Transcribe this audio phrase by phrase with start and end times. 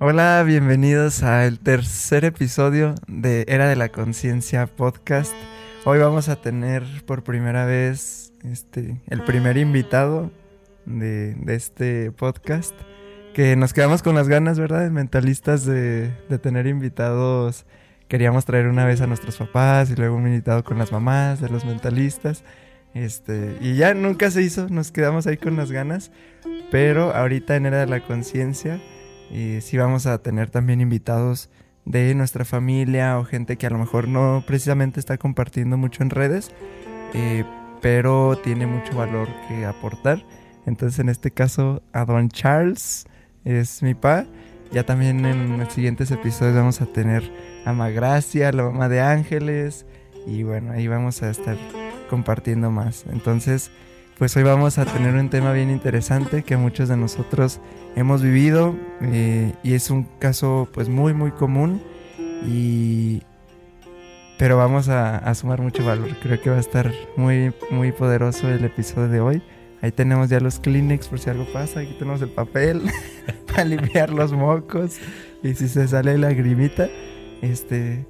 [0.00, 5.34] Hola, bienvenidos al tercer episodio de Era de la Conciencia podcast.
[5.84, 10.30] Hoy vamos a tener por primera vez este, el primer invitado
[10.86, 12.76] de, este podcast.
[13.34, 14.82] Que nos quedamos con las ganas, ¿verdad?
[14.82, 17.66] De mentalistas de, de tener invitados.
[18.06, 21.48] Queríamos traer una vez a nuestros papás y luego un invitado con las mamás de
[21.48, 22.44] los mentalistas.
[22.94, 26.12] Este, y ya nunca se hizo, nos quedamos ahí con las ganas.
[26.70, 28.80] Pero ahorita en Era de la Conciencia
[29.30, 31.50] y sí vamos a tener también invitados
[31.84, 36.10] de nuestra familia o gente que a lo mejor no precisamente está compartiendo mucho en
[36.10, 36.50] redes,
[37.14, 37.44] eh,
[37.80, 40.24] pero tiene mucho valor que aportar.
[40.66, 43.06] Entonces en este caso a Don Charles
[43.44, 44.26] es mi pa.
[44.70, 47.32] Ya también en los siguientes episodios vamos a tener
[47.64, 49.86] a Magracia, la mamá de Ángeles.
[50.26, 51.56] Y bueno, ahí vamos a estar
[52.10, 53.06] compartiendo más.
[53.10, 53.70] Entonces,
[54.18, 57.60] pues hoy vamos a tener un tema bien interesante que muchos de nosotros
[57.94, 61.80] hemos vivido eh, y es un caso pues muy muy común
[62.44, 63.22] y
[64.36, 66.10] pero vamos a, sumar mucho valor.
[66.22, 69.42] Creo que va a estar muy muy poderoso el episodio de hoy.
[69.82, 71.80] Ahí tenemos ya los Kleenex por si algo pasa.
[71.80, 72.82] Aquí tenemos el papel
[73.46, 74.98] para limpiar los mocos
[75.42, 76.88] y si se sale la grimita,
[77.40, 78.04] este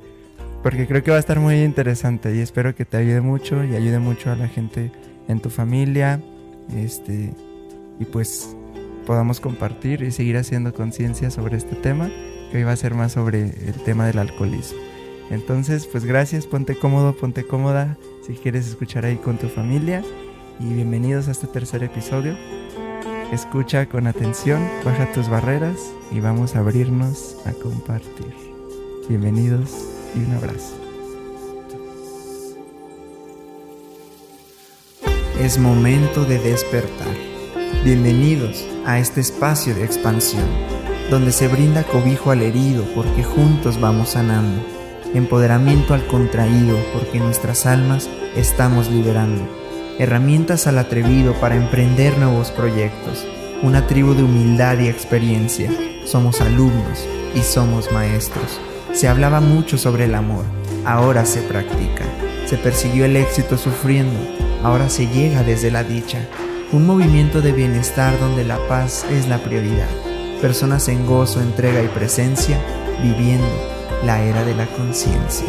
[0.62, 3.76] porque creo que va a estar muy interesante y espero que te ayude mucho y
[3.76, 4.90] ayude mucho a la gente
[5.28, 6.20] en tu familia,
[6.74, 7.32] este,
[8.00, 8.56] y pues
[9.06, 12.10] podamos compartir y seguir haciendo conciencia sobre este tema,
[12.50, 14.78] que hoy va a ser más sobre el tema del alcoholismo.
[15.30, 20.02] Entonces, pues gracias, ponte cómodo, ponte cómoda si quieres escuchar ahí con tu familia
[20.58, 22.34] y bienvenidos a este tercer episodio.
[23.32, 25.76] Escucha con atención, baja tus barreras
[26.10, 28.32] y vamos a abrirnos a compartir.
[29.08, 29.70] Bienvenidos
[30.14, 30.87] y un abrazo.
[35.38, 37.14] Es momento de despertar.
[37.84, 40.48] Bienvenidos a este espacio de expansión,
[41.10, 44.60] donde se brinda cobijo al herido porque juntos vamos sanando,
[45.14, 49.48] empoderamiento al contraído porque nuestras almas estamos liberando,
[50.00, 53.24] herramientas al atrevido para emprender nuevos proyectos,
[53.62, 55.70] una tribu de humildad y experiencia.
[56.04, 57.06] Somos alumnos
[57.36, 58.60] y somos maestros.
[58.92, 60.44] Se hablaba mucho sobre el amor,
[60.84, 62.04] ahora se practica.
[62.46, 66.18] Se persiguió el éxito sufriendo ahora se llega desde la dicha,
[66.72, 69.88] un movimiento de bienestar donde la paz es la prioridad,
[70.40, 72.58] personas en gozo, entrega y presencia,
[73.02, 73.46] viviendo
[74.04, 75.48] la era de la conciencia.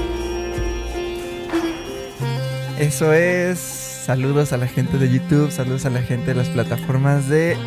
[2.78, 7.28] Eso es, saludos a la gente de YouTube, saludos a la gente de las plataformas
[7.28, 7.58] de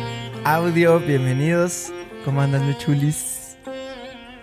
[0.43, 1.91] audio, bienvenidos,
[2.25, 3.57] ¿cómo andan mi chulis?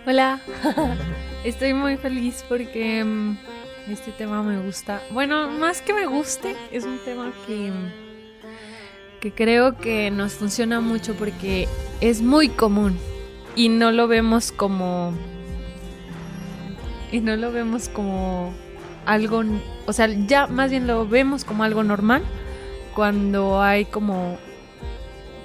[0.07, 0.39] Hola,
[1.43, 3.37] estoy muy feliz porque mm,
[3.87, 5.01] este tema me gusta.
[5.11, 7.71] Bueno, más que me guste, es un tema que,
[9.19, 11.67] que creo que nos funciona mucho porque
[11.99, 12.97] es muy común
[13.55, 15.13] y no lo vemos como...
[17.11, 18.53] Y no lo vemos como
[19.05, 19.43] algo...
[19.85, 22.23] O sea, ya más bien lo vemos como algo normal
[22.95, 24.37] cuando hay como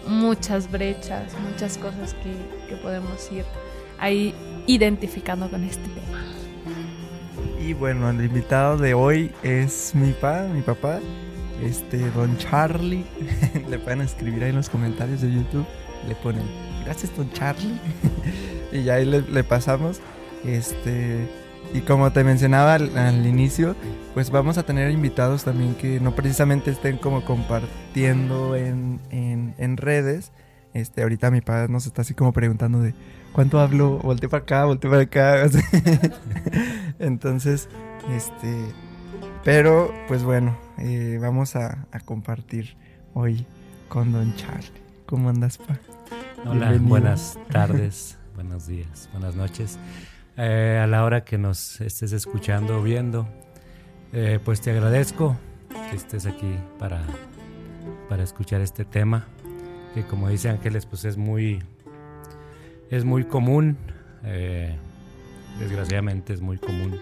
[0.06, 2.32] muchas brechas, muchas cosas que,
[2.68, 3.44] que podemos ir
[3.98, 4.34] ahí
[4.66, 6.15] identificando con este tema.
[7.66, 11.00] Y bueno, el invitado de hoy es mi pa, mi papá,
[11.60, 13.04] este Don Charlie.
[13.68, 15.66] le pueden escribir ahí en los comentarios de YouTube.
[16.06, 16.44] Le ponen,
[16.84, 17.76] gracias Don Charlie.
[18.72, 20.00] y ya ahí le, pasamos.
[20.44, 21.28] Este.
[21.74, 23.74] Y como te mencionaba al, inicio,
[24.14, 30.30] pues vamos a tener invitados también que no precisamente estén como compartiendo en, en, redes.
[30.72, 32.94] Este, ahorita mi padre nos está así como preguntando de
[33.36, 33.98] ¿cuánto hablo?
[33.98, 35.46] Volté para acá, volteé para acá.
[36.98, 37.68] Entonces,
[38.10, 38.72] este,
[39.44, 42.78] pero pues bueno, eh, vamos a, compartir
[43.12, 43.46] hoy
[43.90, 44.80] con Don Charlie.
[45.04, 45.78] ¿Cómo andas, pa?
[46.46, 49.78] Hola, buenas tardes, buenos días, buenas noches.
[50.38, 53.28] Eh, a la hora que nos estés escuchando o viendo,
[54.14, 55.36] eh, pues te agradezco
[55.90, 57.02] que estés aquí para,
[58.08, 59.26] para escuchar este tema,
[59.92, 61.62] que como dice Ángeles, pues es muy
[62.90, 63.76] es muy común,
[64.24, 64.76] eh,
[65.58, 66.98] desgraciadamente es muy común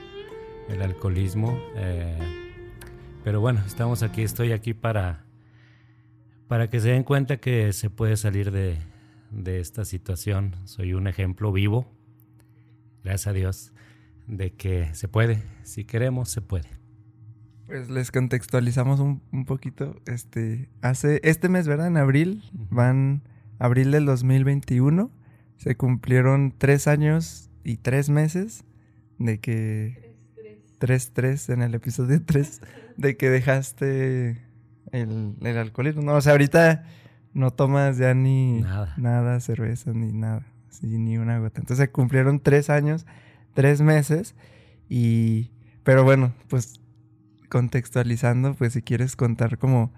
[0.68, 2.18] el alcoholismo, eh,
[3.22, 5.24] pero bueno, estamos aquí, estoy aquí para,
[6.48, 8.78] para que se den cuenta que se puede salir de,
[9.30, 10.56] de esta situación.
[10.64, 11.86] Soy un ejemplo vivo,
[13.02, 13.72] gracias a Dios,
[14.26, 16.68] de que se puede, si queremos, se puede.
[17.66, 19.96] Pues les contextualizamos un, un, poquito.
[20.06, 21.86] Este, hace este mes, ¿verdad?
[21.86, 23.22] En abril, van
[23.58, 25.10] abril del 2021
[25.56, 28.64] se cumplieron tres años y tres meses
[29.18, 30.04] de que...
[30.78, 32.60] Tres, tres, en el episodio tres,
[32.96, 34.42] de que dejaste
[34.90, 36.02] el, alcoholismo.
[36.02, 36.84] No, o sea, ahorita
[37.32, 38.62] no tomas ya ni
[38.96, 40.46] nada, cerveza ni nada.
[40.68, 41.60] Sí, ni una gota.
[41.60, 43.06] Entonces cumplieron tres años,
[43.54, 44.34] tres meses
[44.88, 45.50] y...
[45.84, 46.80] Pero bueno, pues
[47.54, 49.92] contextualizando, pues si quieres contar como,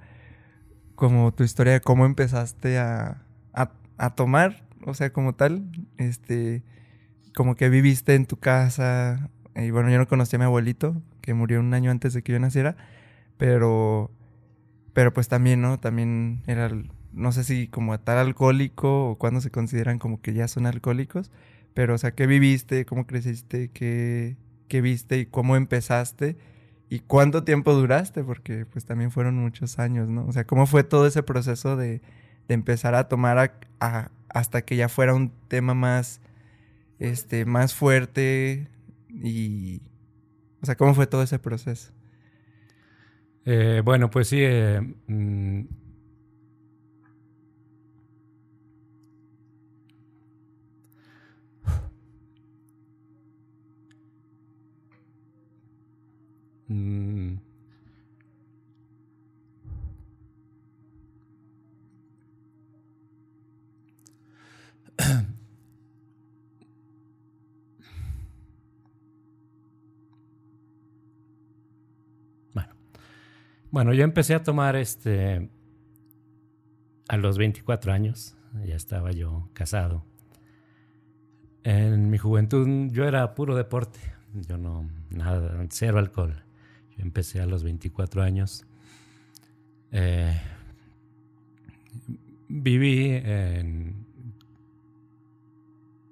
[0.94, 3.22] como tu historia de cómo empezaste a,
[3.98, 5.64] a, tomar, o sea, como tal,
[5.98, 6.62] este,
[7.34, 9.30] como que viviste en tu casa.
[9.54, 12.32] Y bueno, yo no conocí a mi abuelito, que murió un año antes de que
[12.32, 12.76] yo naciera,
[13.36, 14.10] pero,
[14.92, 15.78] pero pues también, ¿no?
[15.80, 16.70] También era,
[17.12, 21.30] no sé si como tal alcohólico o cuando se consideran como que ya son alcohólicos,
[21.74, 22.86] pero o sea, ¿qué viviste?
[22.86, 23.70] ¿Cómo creciste?
[23.70, 24.36] ¿Qué,
[24.68, 25.18] qué viste?
[25.18, 26.36] ¿Y cómo empezaste?
[26.88, 28.22] ¿Y cuánto tiempo duraste?
[28.22, 30.26] Porque pues también fueron muchos años, ¿no?
[30.26, 32.00] O sea, ¿cómo fue todo ese proceso de,
[32.48, 33.38] de empezar a tomar
[34.36, 36.20] hasta que ya fuera un tema más,
[36.98, 38.68] este, más fuerte
[39.10, 39.80] y...
[40.62, 41.92] O sea, ¿cómo fue todo ese proceso?
[43.44, 45.60] Eh, bueno, pues sí, eh, mm,
[56.68, 57.45] Mm.
[72.54, 72.74] Bueno,
[73.70, 75.50] bueno, yo empecé a tomar este
[77.08, 80.04] a los 24 años, ya estaba yo casado.
[81.62, 83.98] En mi juventud yo era puro deporte,
[84.48, 86.46] yo no, nada, cero alcohol
[86.98, 88.64] empecé a los 24 años.
[89.92, 90.40] Eh,
[92.48, 94.05] viví en,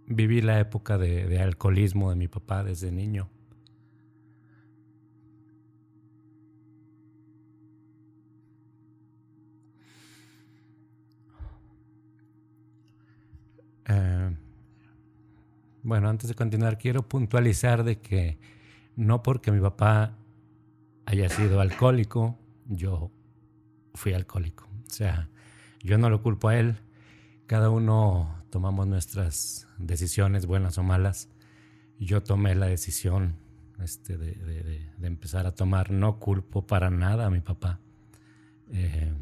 [0.07, 3.29] viví la época de, alcoholismo de mi papá desde niño.
[13.87, 14.37] Eh,
[15.83, 18.39] bueno, antes de continuar, quiero puntualizar de que
[18.97, 20.17] no porque mi papá
[21.07, 23.11] haya sido alcohólico, yo
[23.95, 24.69] fui alcohólico.
[24.87, 25.29] O sea,
[25.83, 26.77] yo no lo culpo a él.
[27.47, 31.29] Cada uno tomamos nuestras decisiones, buenas o malas.
[31.99, 33.35] Yo tomé la decisión
[33.83, 35.91] este, de, empezar a tomar.
[35.91, 37.81] No culpo para nada a mi papá.
[38.71, 39.13] Eh,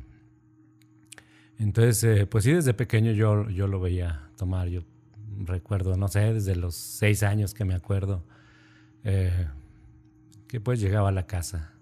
[1.58, 4.68] entonces, eh, pues sí, desde pequeño yo, yo lo veía tomar.
[4.68, 4.82] Yo
[5.38, 8.22] recuerdo, no sé, desde los seis años que me acuerdo,
[9.02, 9.48] eh,
[10.46, 11.72] que pues llegaba a la casa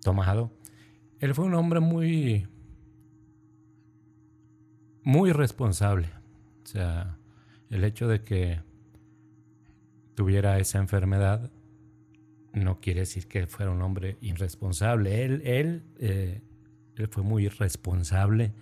[0.00, 0.52] tomado.
[1.20, 2.46] Él fue un hombre muy,
[5.02, 6.08] muy responsable.
[6.64, 7.18] O sea,
[7.70, 8.60] el hecho de que
[10.14, 11.50] tuviera esa enfermedad
[12.52, 15.24] no quiere decir que fuera un hombre irresponsable.
[15.24, 16.40] Él, él, eh,
[17.10, 18.52] fue muy responsable,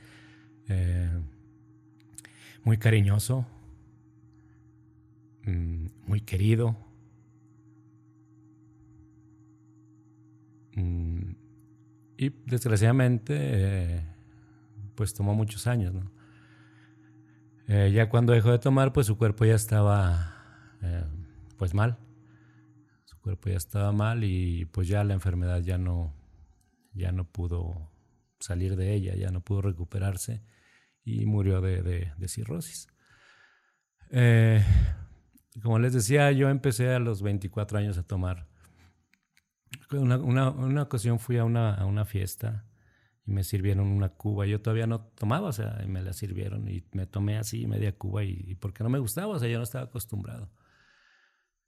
[0.69, 1.11] eh,
[2.62, 3.47] muy cariñoso,
[5.44, 6.89] mm, muy querido
[12.20, 14.06] y desgraciadamente, eh,
[14.94, 15.94] pues tomó muchos años.
[17.66, 21.04] Eh, ya cuando dejó de tomar, pues su cuerpo ya estaba, eh,
[21.56, 21.96] pues mal.
[23.04, 26.14] Su cuerpo ya estaba mal y pues ya la enfermedad ya no,
[26.92, 27.90] ya no pudo
[28.38, 30.42] salir de ella, ya no pudo recuperarse
[31.02, 32.87] y murió de, de cirrosis.
[35.62, 38.50] como les decía, yo empecé a los 24 años a tomar
[39.92, 42.64] una, una, ocasión fui a una, a una fiesta
[43.26, 44.46] y me sirvieron una cuba.
[44.46, 47.96] Yo todavía no tomaba, o sea, y me la sirvieron y me tomé así media
[47.96, 50.50] cuba y, porque no me gustaba, o sea, yo no estaba acostumbrado.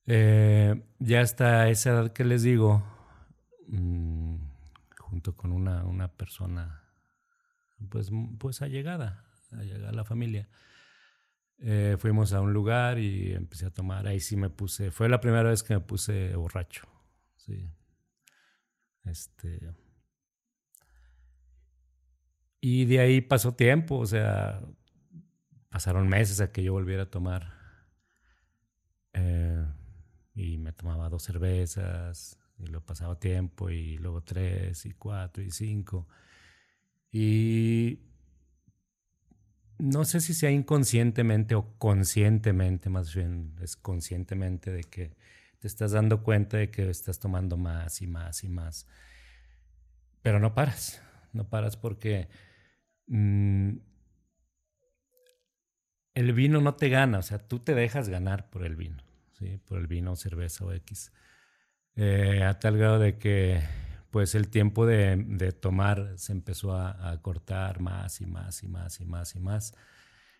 [0.06, 2.82] Eh, ya hasta esa edad que les digo,
[3.68, 4.36] mm,
[4.98, 6.82] junto con una, una persona,
[7.88, 10.48] pues, pues allegada, allegada a la familia,
[11.58, 14.08] eh, fuimos a un lugar y empecé a tomar.
[14.08, 16.88] Ahí sí me puse, fue la primera vez que me puse borracho.
[17.36, 17.70] Sí,
[19.04, 19.74] este.
[22.60, 24.62] Y de ahí pasó tiempo, o sea,
[25.68, 27.52] pasaron meses a que yo volviera a tomar.
[29.14, 29.66] Eh,
[30.34, 35.50] y me tomaba dos cervezas, y lo pasaba tiempo, y luego tres, y cuatro, y
[35.50, 36.08] cinco.
[37.10, 38.00] Y
[39.78, 45.16] no sé si sea inconscientemente o conscientemente, más bien es conscientemente de que
[45.62, 48.88] te estás dando cuenta de que estás tomando más y más y más.
[50.20, 51.00] Pero no paras,
[51.32, 52.28] no paras porque
[53.06, 53.76] mm,
[56.14, 59.04] el vino no te gana, o sea, tú te dejas ganar por el vino,
[59.38, 59.60] ¿sí?
[59.64, 61.12] por el vino, cerveza o X.
[61.94, 63.62] eh, a tal grado de que
[64.10, 69.04] pues el tiempo de, tomar se empezó a, cortar más y más y más y
[69.04, 69.74] más y más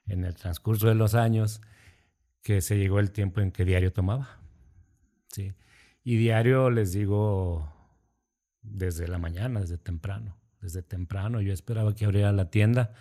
[0.07, 1.61] en el transcurso de los años
[2.43, 4.42] que se llegó el tiempo en que diario tomaba.
[5.33, 5.53] ¿Sí?
[6.05, 7.73] Y diario les digo
[8.63, 10.37] desde la mañana, desde temprano.
[10.61, 12.95] Desde temprano yo esperaba que abriera la tienda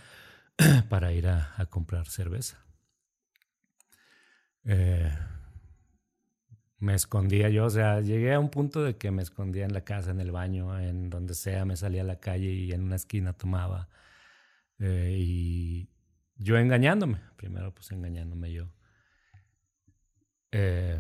[0.90, 2.58] para ir a, comprar cerveza.
[4.64, 5.12] Eh,
[6.80, 9.82] me escondía yo, o sea, llegué a un punto de que me escondía en la
[9.84, 12.96] casa, en el baño, en donde sea, me salía a la calle y en una
[12.96, 13.88] esquina tomaba.
[14.80, 15.90] Eh, y
[16.38, 18.74] yo engañándome, primero pues engañándome yo.
[20.52, 21.00] Eh,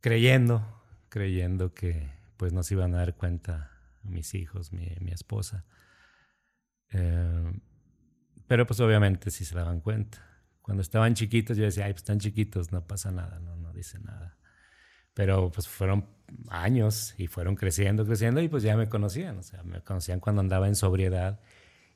[0.00, 3.70] creyendo, creyendo que pues no se iban a dar cuenta
[4.02, 5.64] mis hijos, mi, mi esposa.
[6.92, 7.52] Eh,
[8.46, 10.26] pero pues obviamente sí se daban cuenta.
[10.62, 13.98] Cuando estaban chiquitos yo decía, ay, pues están chiquitos, no pasa nada, no, no dice
[13.98, 14.36] nada.
[15.14, 16.08] Pero pues fueron
[16.48, 20.40] años y fueron creciendo, creciendo y pues ya me conocían, o sea, me conocían cuando
[20.40, 21.40] andaba en sobriedad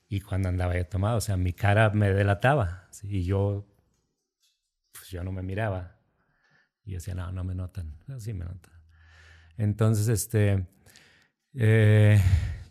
[0.09, 3.67] y cuando andaba ya tomado, o sea, mi cara me delataba y yo,
[4.93, 5.94] pues yo no me miraba.
[6.85, 8.73] Y yo decía, no, no me notan, sí me notan.
[9.57, 10.67] Entonces, este,
[11.55, 12.21] eh,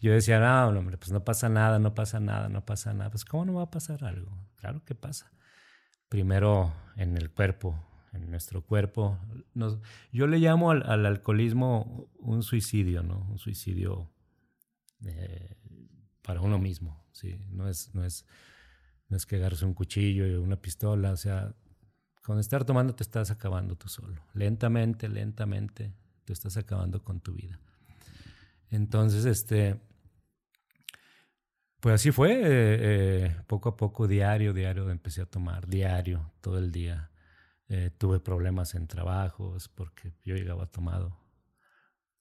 [0.02, 3.10] yo decía, no, hombre, pues no pasa nada, no pasa nada, no pasa nada.
[3.10, 4.32] Pues, ¿cómo no va a pasar algo?
[4.56, 5.34] Claro que pasa
[6.14, 7.76] primero en el cuerpo,
[8.14, 9.18] en nuestro cuerpo.
[10.12, 13.26] yo le llamo al, alcoholismo un suicidio, ¿no?
[13.32, 14.12] Un suicidio
[15.04, 15.58] eh,
[16.22, 17.40] para uno mismo, ¿sí?
[17.50, 18.28] No es, no, es,
[19.10, 21.56] no es que agarres un cuchillo y una pistola, o sea,
[22.24, 24.22] con estar tomando te estás acabando tú solo.
[24.34, 27.60] Lentamente, lentamente te estás acabando con tu vida.
[28.72, 29.80] Entonces, este,
[31.80, 36.58] pues así fue, eh, eh, poco a poco, diario, diario empecé a tomar, diario, todo
[36.58, 37.12] el día.
[37.68, 41.20] Eh, tuve problemas en trabajos porque yo llegaba tomado.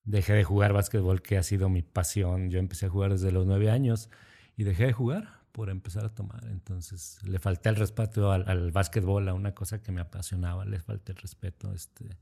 [0.02, 2.50] Dejé de jugar básquetbol, que ha sido mi pasión.
[2.50, 4.10] Yo empecé a jugar desde los nueve años
[4.56, 6.44] y dejé de jugar por empezar a tomar.
[6.48, 10.80] Entonces le falté el respeto al, al básquetbol, a una cosa que me apasionaba, le
[10.80, 11.72] falté el respeto.
[11.72, 12.18] Este,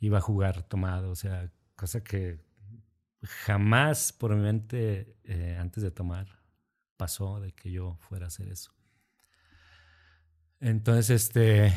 [0.00, 2.40] iba a jugar tomado, o sea, cosa que
[3.22, 5.16] jamás por mi mente
[5.58, 6.38] antes de tomar
[6.96, 8.72] pasó de que yo fuera a hacer eso.
[10.60, 11.72] Entonces, este,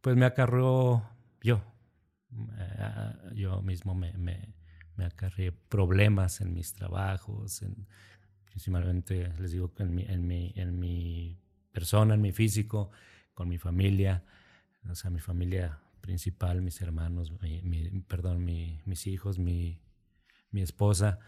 [0.00, 1.02] pues me acarreó
[1.42, 1.62] yo.
[2.58, 4.54] Eh, yo mismo me, me,
[4.96, 7.86] me acarreé problemas en mis trabajos, en,
[8.56, 11.38] principalmente, les digo, en mi, en, mi, en mi
[11.72, 12.90] persona, en mi físico,
[13.34, 14.24] con mi familia,
[14.90, 19.78] o sea, mi familia principal, mis hermanos, mi, perdón, mi, mis hijos, mi,
[20.52, 21.18] mi esposa.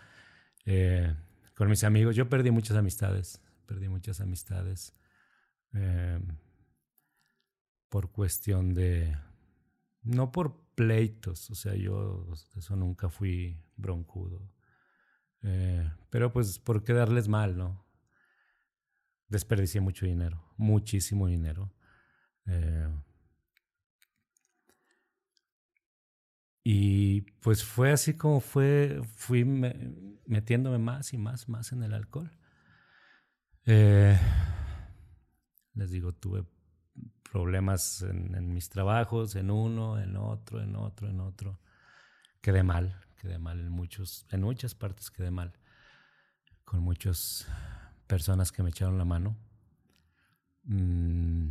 [0.65, 1.15] Eh,
[1.55, 2.17] con mis amigos.
[2.17, 4.97] Yo perdí muchas amistades, perdí muchas amistades
[5.75, 6.23] em,
[7.91, 9.15] por cuestión de,
[10.03, 14.51] no por pleitos, o sea, yo eso nunca fui broncudo,
[15.43, 17.87] eh, pero pues por quedarles mal, ¿no?
[19.29, 21.73] Desperdicié mucho dinero, muchísimo dinero.
[22.47, 22.89] Eh,
[26.71, 32.31] Y pues fue así como fue, fui metiéndome más y más, más en el alcohol.
[33.65, 34.19] Eh,
[35.73, 36.45] les digo, tuve
[37.33, 41.59] problemas en, mis trabajos, en uno, en otro, en otro, en otro.
[42.43, 45.53] Quedé mal, quedé mal en muchos, en muchas partes quedé mal.
[46.65, 47.47] Con muchas
[48.07, 49.37] personas que me echaron la mano.
[50.65, 51.51] Mm.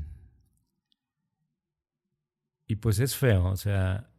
[2.68, 4.10] Y pues es feo, o sea,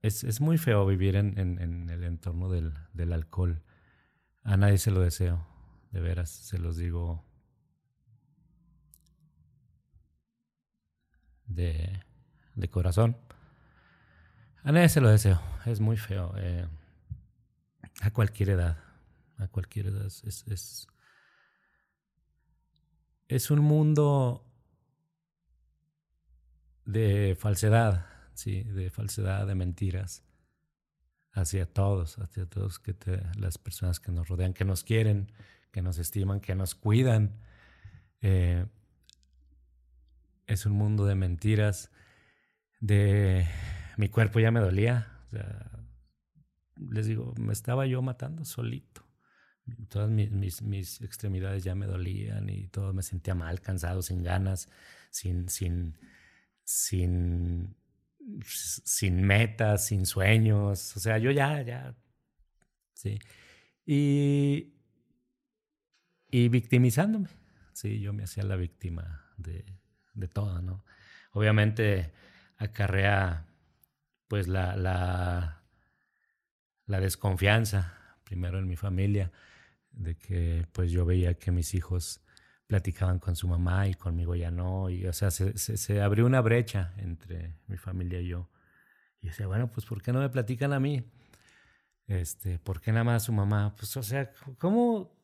[0.00, 3.62] es, es muy feo vivir en, en, el entorno del, del, alcohol.
[4.42, 5.46] A nadie se lo deseo,
[5.90, 7.24] de veras, se los digo
[11.44, 12.02] de,
[12.54, 13.16] de corazón.
[14.62, 16.32] A nadie se lo deseo, es muy feo.
[16.38, 16.66] Eh,
[18.00, 18.78] a cualquier edad,
[19.36, 20.06] a cualquier edad.
[20.06, 20.86] Es, es,
[23.28, 24.44] es un mundo
[26.84, 28.62] de falsedad ¿sí?
[28.62, 30.22] de falsedad, de mentiras
[31.32, 32.94] hacia todos, hacia todos que
[33.36, 35.32] las personas que nos rodean, que nos quieren,
[35.72, 37.40] que nos estiman, que nos cuidan.
[38.20, 38.64] Eh,
[40.46, 41.90] es un mundo de mentiras,
[42.80, 43.46] de
[43.96, 45.18] mi cuerpo ya me dolía.
[46.90, 49.04] Les digo, me estaba yo matando solito.
[49.88, 54.68] Todas mis, mis, extremidades ya me dolían y todo me sentía mal, cansado, sin ganas,
[55.10, 55.98] sin, sin,
[56.64, 57.76] sin
[58.44, 60.96] sin metas, sin sueños.
[60.96, 61.94] O sea, yo ya, ya.
[62.94, 63.18] Sí.
[63.86, 64.74] Y,
[66.30, 67.28] y victimizándome.
[67.72, 69.64] Sí, yo me hacía la víctima de,
[70.14, 70.84] de todo, ¿no?
[71.32, 72.12] Obviamente
[72.56, 73.46] acarrea,
[74.26, 75.57] pues, la, la,
[76.88, 79.30] la desconfianza, primero en mi familia,
[79.92, 82.22] de que pues yo veía que mis hijos
[82.66, 86.40] platicaban con su mamá y conmigo ya no, y o sea, se, se, abrió una
[86.40, 88.50] brecha entre mi familia y yo.
[89.20, 91.10] Y decía, bueno, pues ¿por qué no me platican a mí?
[92.06, 93.74] Este, ¿por qué nada más su mamá?
[93.76, 95.14] Pues, o sea, ¿cómo,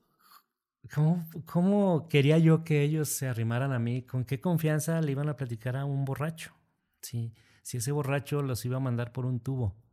[0.93, 4.03] cómo, cómo quería yo que ellos se arrimaran a mí?
[4.03, 6.55] ¿Con qué confianza le iban a platicar a un borracho?
[7.01, 9.84] Si ese borracho los iba a mandar por un tubo.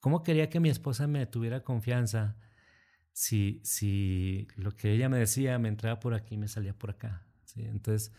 [0.00, 2.36] ¿Cómo quería que mi esposa me tuviera confianza
[3.12, 6.90] si, si lo que ella me decía me entraba por aquí y me salía por
[6.90, 7.26] acá?
[7.44, 7.62] ¿sí?
[7.64, 8.12] Entonces,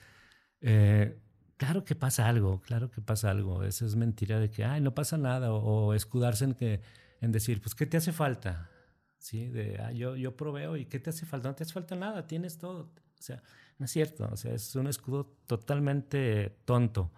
[0.62, 1.20] eh,
[1.58, 3.64] claro que pasa algo, claro que pasa algo.
[3.64, 6.82] Eso es mentira de que, ay, no pasa nada, o, escudarse en, que,
[7.20, 8.70] en decir, pues, ¿qué te hace falta?
[9.18, 9.48] ¿Sí?
[9.48, 11.50] De, ah, yo, yo proveo y ¿qué te hace falta?
[11.50, 12.92] No te hace falta nada, tienes todo.
[13.20, 13.42] O sea,
[13.78, 17.12] no es cierto, o sea, es un escudo totalmente tonto.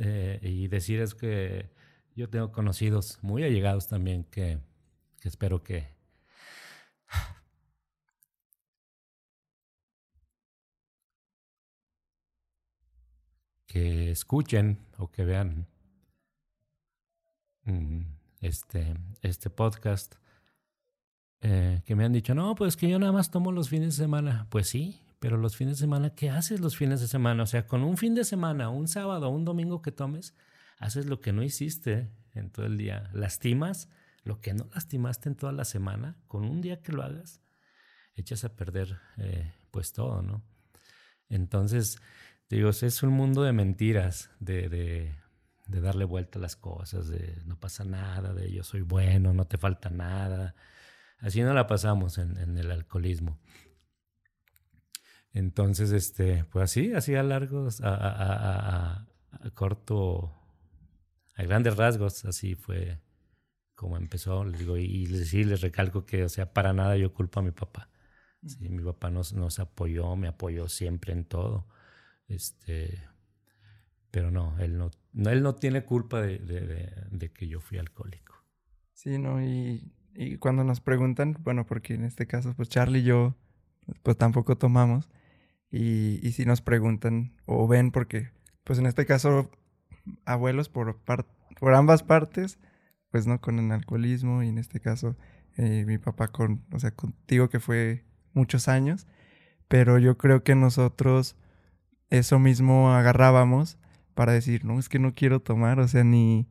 [0.00, 1.70] Eh, y decir es que
[2.16, 4.58] yo tengo conocidos muy allegados también que,
[5.22, 5.94] espero que,
[13.66, 15.66] que escuchen o que vean
[17.64, 18.00] mm,
[18.40, 20.14] este, este podcast,
[21.42, 24.04] eh, que me han dicho, no, pues que yo nada más tomo los fines de
[24.04, 24.46] semana.
[24.48, 27.42] Pues sí, pero los fines de semana, ¿qué haces los fines de semana?
[27.42, 30.34] O sea, con un fin de semana, un sábado, un domingo que tomes,
[30.78, 33.10] haces lo que no hiciste en todo el día.
[33.12, 33.88] Lastimas
[34.26, 36.16] lo que no lastimaste en toda la semana.
[36.26, 37.40] Con un día que lo hagas,
[38.14, 40.42] echas a perder eh, pues todo, ¿no?
[41.28, 41.98] Entonces,
[42.48, 47.58] digo, es un mundo de mentiras, de, de, darle vuelta a las cosas, de no
[47.58, 50.54] pasa nada, de yo soy bueno, no te falta nada.
[51.18, 53.38] Así no la pasamos en, el alcoholismo.
[55.32, 60.34] Entonces, este, pues así, así a largos, a, a corto
[61.36, 62.98] a grandes rasgos, así fue
[63.74, 64.44] como empezó.
[64.44, 67.52] Les digo, y, sí, les recalco que, o sea, para nada yo culpo a mi
[67.52, 67.90] papá.
[68.44, 71.66] Sí, mi papá nos, nos apoyó, me apoyó siempre en todo.
[72.26, 73.02] Este,
[74.10, 78.34] pero no, él no, no él no tiene culpa de, de, que yo fui alcohólico.
[78.92, 83.04] Sí, no, y, y, cuando nos preguntan, bueno, porque en este caso, pues Charlie y
[83.04, 83.36] yo,
[84.02, 85.10] pues tampoco tomamos.
[85.70, 88.30] Y, y si nos preguntan o ven, porque,
[88.64, 89.50] pues en este caso
[90.24, 90.98] abuelos por,
[91.58, 92.58] por ambas partes,
[93.10, 95.16] pues no con el alcoholismo y en este caso
[95.56, 99.06] eh, mi papá con, o sea, contigo que fue muchos años,
[99.68, 101.36] pero yo creo que nosotros
[102.10, 103.78] eso mismo agarrábamos
[104.14, 106.48] para decir, no, es que no quiero tomar, o sea, ni,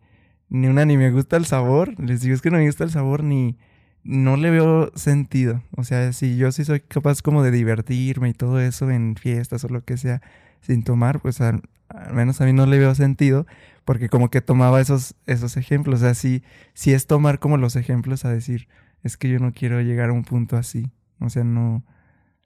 [0.49, 2.91] ni una ni me gusta el sabor, les digo, es que no me gusta el
[2.91, 3.57] sabor ni
[4.03, 8.33] no le veo sentido, o sea, si yo sí soy capaz como de divertirme y
[8.33, 10.21] todo eso en fiestas o lo que sea
[10.61, 13.45] sin tomar, pues al, al menos a mí no le veo sentido,
[13.86, 16.02] porque como que tomaba esos, esos ejemplos.
[16.02, 16.43] O sea, sí,
[16.86, 18.67] es tomar como los ejemplos a decir,
[19.04, 20.91] es que yo no quiero llegar a un punto así.
[21.19, 21.84] O sea, no,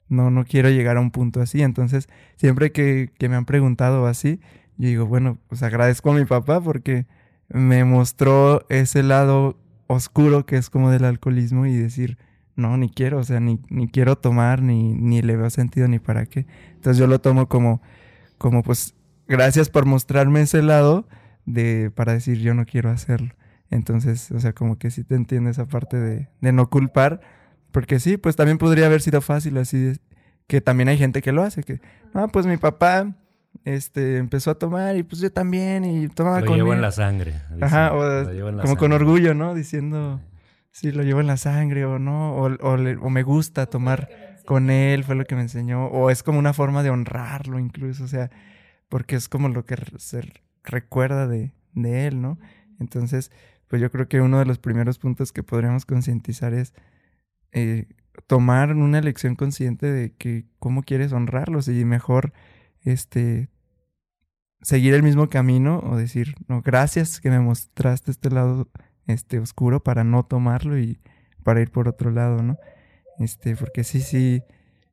[0.10, 1.62] no, no quiero llegar a un punto así.
[1.62, 4.42] Entonces, siempre que, que me han preguntado así,
[4.78, 7.06] yo digo, bueno, pues agradezco a mi papá porque
[7.50, 12.18] me mostró ese lado oscuro que es como del alcoholismo y decir,
[12.56, 16.00] no, ni quiero, o sea, ni, ni quiero tomar, ni, ni le veo sentido ni
[16.00, 16.46] para qué.
[16.76, 17.82] Entonces yo lo tomo como,
[18.38, 18.96] como pues
[19.30, 21.08] gracias por mostrarme ese lado
[21.46, 23.34] de para decir yo no quiero hacerlo.
[23.72, 27.22] Entonces, o sea, como que sí te entiendo esa parte de, de no culpar,
[27.72, 30.00] porque sí, pues también podría haber sido fácil así,
[30.48, 31.80] que también hay gente que lo hace, que,
[32.16, 33.16] ah, pues mi papá
[33.66, 37.36] este, empezó a tomar y pues yo también y tomaba lo llevo en la sangre.
[37.62, 39.54] Ajá, o como con orgullo, ¿no?
[39.54, 40.20] Diciendo,
[40.72, 44.10] sí, lo llevo en la sangre o no, o, o, o me gusta tomar
[44.46, 48.04] con él, fue lo que me enseñó, o es como una forma de honrarlo incluso,
[48.04, 48.32] o sea,
[48.90, 50.22] porque es como lo que se
[50.64, 52.38] recuerda de, de él, ¿no?
[52.80, 53.32] Entonces,
[53.68, 56.74] pues yo creo que uno de los primeros puntos que podríamos concientizar es
[57.52, 57.88] eh,
[58.28, 62.34] tomar una elección consciente de que cómo quieres honrarlos y mejor
[62.82, 63.50] este
[64.62, 68.70] seguir el mismo camino o decir, no, gracias que me mostraste este lado
[69.08, 71.00] este oscuro para no tomarlo y
[71.44, 72.58] para ir por otro lado, ¿no?
[73.20, 74.44] Este, porque sí, sí,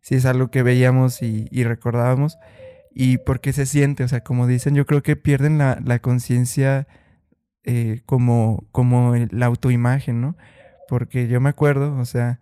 [0.01, 2.39] sí es algo que veíamos y, y recordábamos
[2.99, 6.89] y porque se siente, o sea, como dicen, yo creo que pierden la, la conciencia
[7.65, 10.35] eh, como, como la autoimagen, ¿no?
[10.89, 12.41] Porque yo me acuerdo, o sea,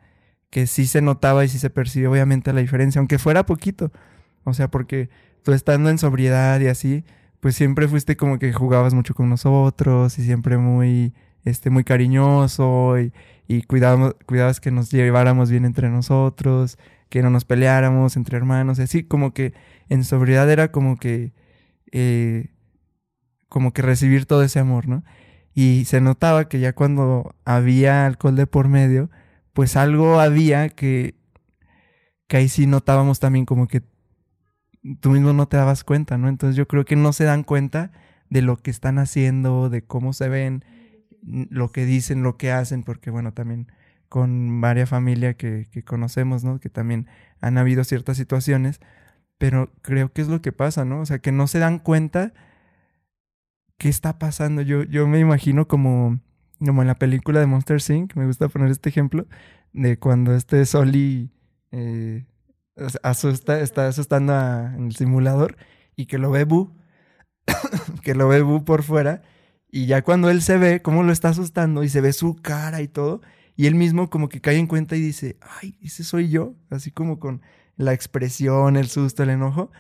[0.51, 3.91] que sí se notaba y sí se percibió obviamente la diferencia, aunque fuera poquito,
[4.45, 5.11] o sea, porque
[5.43, 7.05] tú estando en sobriedad y así,
[7.41, 11.15] pues siempre fuiste como que jugabas mucho con nosotros y siempre muy,
[11.45, 13.13] este, muy cariñoso y,
[13.49, 16.79] y cuidabas, cuidabas que nos lleváramos bien entre nosotros,
[17.15, 19.55] que no nos peleáramos entre hermanos, así como que
[19.89, 21.33] en sobriedad era como que,
[21.93, 22.51] eh,
[23.49, 25.05] como que recibir todo ese amor, ¿no?
[25.55, 29.11] Y se notaba que ya cuando había alcohol de por medio,
[29.53, 31.15] pues algo había que,
[32.27, 33.85] que ahí sí notábamos también como que
[35.01, 36.29] tú mismo no te dabas cuenta, ¿no?
[36.29, 37.93] Entonces yo creo que no se dan cuenta
[38.29, 40.65] de lo que están haciendo, de cómo se ven,
[41.23, 43.69] lo que dicen, lo que hacen, porque bueno, también
[44.15, 46.61] con varias familias que, conocemos, ¿no?
[46.61, 47.09] Que también
[47.41, 48.79] han habido ciertas situaciones,
[49.39, 51.01] pero creo que es lo que pasa, ¿no?
[51.01, 52.33] O sea, que no se dan cuenta
[53.77, 54.63] qué está pasando.
[54.63, 56.21] Yo, yo me imagino como,
[56.65, 59.27] como en la película de Monster Inc., me gusta poner este ejemplo,
[59.73, 61.33] de cuando este Soli
[61.73, 62.25] eh,
[63.03, 65.57] asusta, está asustando en el simulador
[65.97, 66.73] y que lo ve Bu,
[68.05, 69.23] que lo ve Bu por fuera,
[69.73, 72.81] y ya cuando él se ve cómo lo está asustando y se ve su cara
[72.81, 73.21] y todo,
[73.57, 76.91] y él mismo como que cae en cuenta y dice, ay, ese soy yo, así
[76.91, 77.43] como con
[77.77, 79.71] la expresión, el susto, el enojo,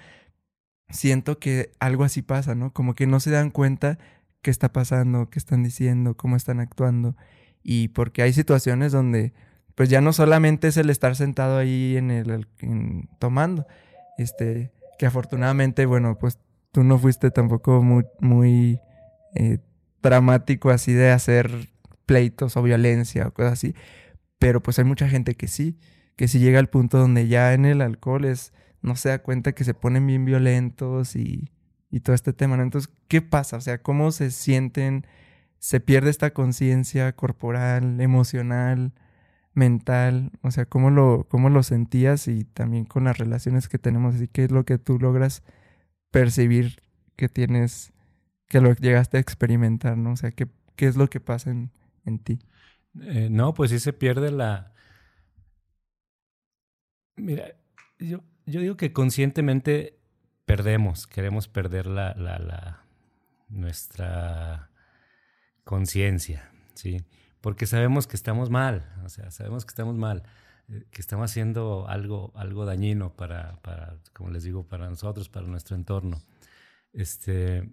[0.89, 2.73] siento que algo así pasa, ¿no?
[2.73, 3.99] Como que no se dan cuenta
[4.43, 7.17] qué está pasando, qué están diciendo, cómo están actuando,
[7.63, 9.33] y porque hay situaciones donde
[9.75, 12.47] pues ya no solamente es el estar sentado ahí en el
[13.19, 13.67] tomando,
[14.19, 16.39] este, que afortunadamente, bueno, pues
[16.71, 18.81] tú no fuiste tampoco muy, muy
[19.35, 19.59] eh,
[20.03, 21.69] dramático así de hacer
[22.07, 23.75] pleitos o violencia o cosas así,
[24.38, 25.79] pero pues hay mucha gente que sí,
[26.17, 29.53] que sí llega al punto donde ya en el alcohol es, no se da cuenta
[29.53, 31.51] que se ponen bien violentos y,
[31.90, 32.62] y todo este tema, ¿no?
[32.62, 33.57] Entonces, ¿qué pasa?
[33.57, 35.07] O sea, ¿cómo se sienten?
[35.59, 38.93] ¿Se pierde esta conciencia corporal, emocional?
[39.55, 44.17] mental, o sea, cómo lo, cómo lo sentías y también con las relaciones que tenemos,
[44.17, 45.43] así que es lo que tú logras
[46.11, 46.83] percibir
[47.17, 47.93] que tienes,
[48.49, 50.12] que lo llegaste a experimentar, ¿no?
[50.12, 51.71] O sea, ¿qué, qué es lo que pasa en,
[52.05, 52.38] en ti?
[53.01, 54.73] Eh, no, pues sí se pierde la...
[57.17, 57.55] Mira,
[57.99, 59.99] yo, yo digo que conscientemente
[60.45, 62.85] perdemos, queremos perder la, la, la
[63.49, 64.71] nuestra
[65.64, 67.05] conciencia, ¿sí?
[67.45, 70.23] porque sabemos que estamos mal, o sea, sabemos que estamos mal,
[70.71, 75.47] eh, que estamos haciendo algo, algo dañino para, para, como les digo, para nosotros, para
[75.47, 76.23] nuestro entorno.
[76.95, 77.69] Este,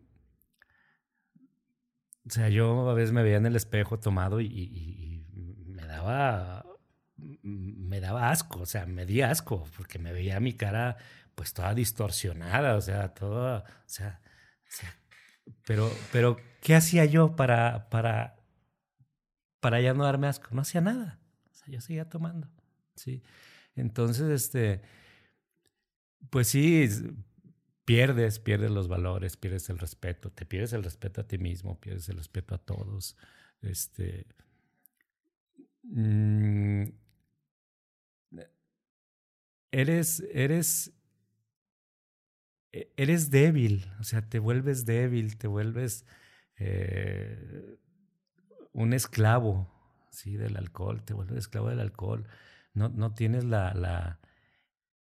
[2.26, 5.26] o sea, yo a veces me veía en el espejo tomado y,
[5.66, 6.66] me daba,
[7.44, 10.98] me daba asco, o sea, me di asco, porque me veía mi cara
[11.36, 14.96] pues toda distorsionada, o sea, toda, o sea, o sea
[15.66, 18.42] pero, pero, ¿qué hacía yo para, para
[19.62, 20.50] para ya no darme asco.
[20.52, 21.20] No hacía nada.
[21.50, 22.50] O sea, yo seguía tomando.
[22.96, 23.24] Sí.
[23.76, 24.82] Entonces, este,
[26.30, 26.90] pues sí,
[27.92, 32.08] pierdes, pierdes los valores, pierdes el respeto, te pierdes el respeto a ti mismo, pierdes
[32.08, 33.18] el respeto a todos.
[33.62, 34.28] Este.
[35.84, 36.86] Mm,
[39.72, 40.94] eres, eres,
[42.72, 46.06] e, eres débil, o sea, te vuelves débil, te vuelves
[46.56, 47.78] eh,
[48.72, 49.70] un esclavo,
[50.12, 50.38] ¿sí?
[50.38, 52.26] Del alcohol, te vuelves esclavo del alcohol.
[52.74, 54.22] No, no tienes la, la...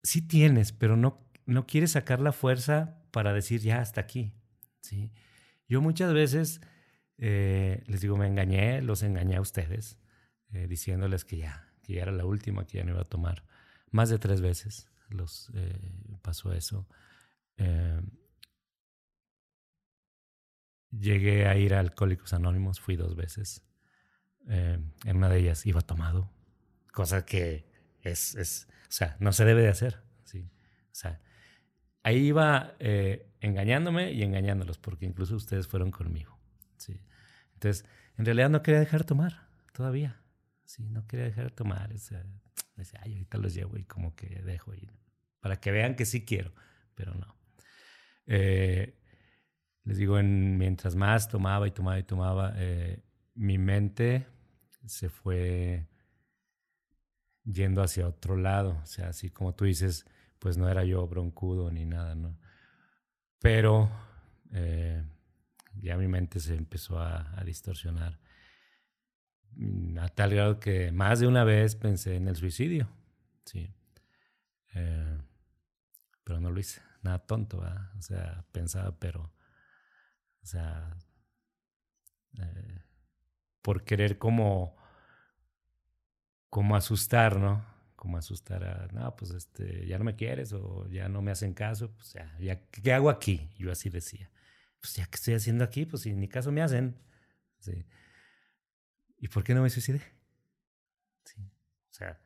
[0.04, 4.34] Sí tienes, pero no, no quieres sacar la fuerza para decir ya hasta aquí,
[4.82, 5.12] ¿sí?
[5.68, 6.62] Yo muchas veces
[7.18, 9.98] eh, les digo, me engañé, los engañé a ustedes,
[10.52, 13.44] eh, diciéndoles que ya, que ya era la última, que ya no iba a tomar.
[13.90, 15.80] Más de tres veces los eh,
[16.22, 16.88] pasó eso.
[20.92, 23.64] Llegué a ir a Alcohólicos Anónimos, fui dos veces.
[24.48, 26.32] En una de ellas iba tomado,
[26.94, 27.68] cosa que
[28.02, 30.04] es, es, o sea, no se debe de hacer.
[30.24, 30.50] ¿sí?
[30.92, 31.20] O sea,
[32.04, 36.38] ahí iba eh, engañándome y engañándolos, porque incluso ustedes fueron conmigo.
[36.78, 37.02] ¿sí?
[37.54, 37.86] Entonces,
[38.18, 40.22] en realidad no quería dejar de tomar todavía.
[40.66, 41.94] Sí, no quería dejar de tomar.
[41.94, 42.24] O sea,
[42.76, 44.92] decía, ay, ahorita los llevo y como que dejo ir.
[45.40, 46.54] Para que vean que sí quiero,
[46.96, 47.36] pero no.
[48.26, 48.98] Eh,
[49.84, 53.02] les digo, en, mientras más tomaba y tomaba y tomaba, eh,
[53.36, 54.28] mi mente
[54.86, 55.88] se fue
[57.46, 58.80] yendo hacia otro lado.
[58.84, 60.06] O sea, así como tú dices,
[60.40, 62.38] pues no era yo broncudo ni nada, ¿no?
[63.40, 63.90] Pero
[64.52, 65.04] eh,
[65.76, 68.20] ya mi mente se empezó a, distorsionar.
[69.52, 72.90] Mm, a tal grado que más de una vez pensé en el suicidio.
[73.46, 73.74] Sí.
[74.74, 75.18] Eh,
[76.24, 76.82] pero no lo hice.
[77.02, 77.92] Nada tonto, ¿verdad?
[77.98, 79.32] O sea, pensaba, pero
[80.48, 80.96] o sea,
[82.40, 82.80] eh,
[83.62, 84.78] por querer como,
[86.50, 87.66] como asustar, ¿no?
[87.98, 91.54] Como asustar a, no, pues este, ya no me quieres o ya no me hacen
[91.54, 93.50] caso, pues ya, ¿qué hago aquí?
[93.58, 94.30] Yo así decía.
[94.80, 95.86] Pues ya, ¿qué estoy haciendo aquí?
[95.86, 96.96] Pues si ni caso me hacen.
[97.60, 97.86] Sí.
[99.18, 100.02] ¿Y por qué no me suicidé?
[101.90, 102.22] O sea,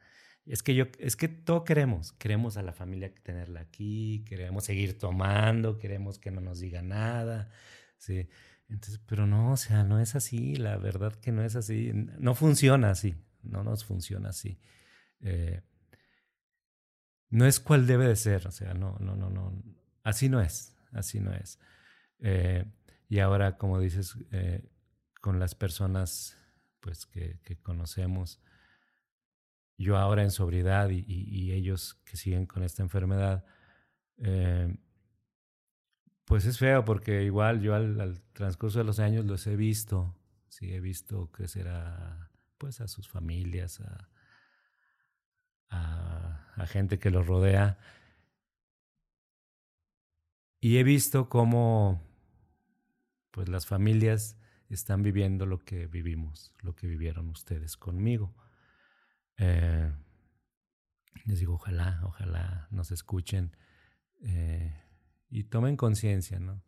[0.45, 2.11] es que yo, es que todo queremos.
[2.11, 7.49] Queremos a la familia tenerla aquí, queremos seguir tomando, queremos que no nos diga nada,
[7.97, 8.27] ¿sí?
[8.67, 12.35] Entonces, pero no, o sea, no es así, la verdad que no es así, no
[12.35, 14.59] funciona así, no nos funciona así.
[15.23, 15.61] Eh,
[17.29, 19.63] no es cual debe de ser, o sea, no, no, no, no,
[20.03, 21.59] así no es, así no es.
[22.19, 22.65] Eh,
[23.07, 24.69] y ahora, como dices, eh,
[25.21, 26.37] con las personas
[26.79, 28.41] pues que, conocemos,
[29.77, 33.45] yo ahora en sobriedad y, ellos que siguen con esta enfermedad,
[36.25, 40.15] pues es feo porque igual yo al, transcurso de los años los he visto,
[40.47, 44.10] sí, he visto crecer a, pues a sus familias, a,
[45.71, 47.79] a, gente que los rodea.
[50.59, 51.99] Y he visto cómo
[53.31, 54.37] pues las familias
[54.69, 58.35] están viviendo lo que vivimos, lo que vivieron ustedes conmigo.
[59.37, 59.91] Eh,
[61.25, 63.55] les digo, ojalá, ojalá nos escuchen
[64.21, 64.83] eh,
[65.29, 66.63] y tomen conciencia, ¿no?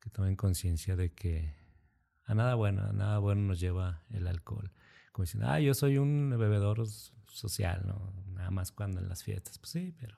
[0.00, 1.54] Que tomen conciencia de que
[2.24, 4.72] a nada bueno, a nada bueno nos lleva el alcohol.
[5.18, 6.86] Como ah, yo soy un bebedor
[7.26, 7.92] social.
[8.34, 9.58] Nada más cuando en las fiestas.
[9.58, 10.14] Pues sí, pero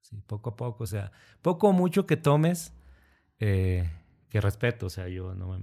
[0.00, 2.72] sí, poco a poco, o sea, poco o mucho que tomes,
[3.40, 3.90] eh,
[4.30, 5.58] que respeto, o sea, yo no,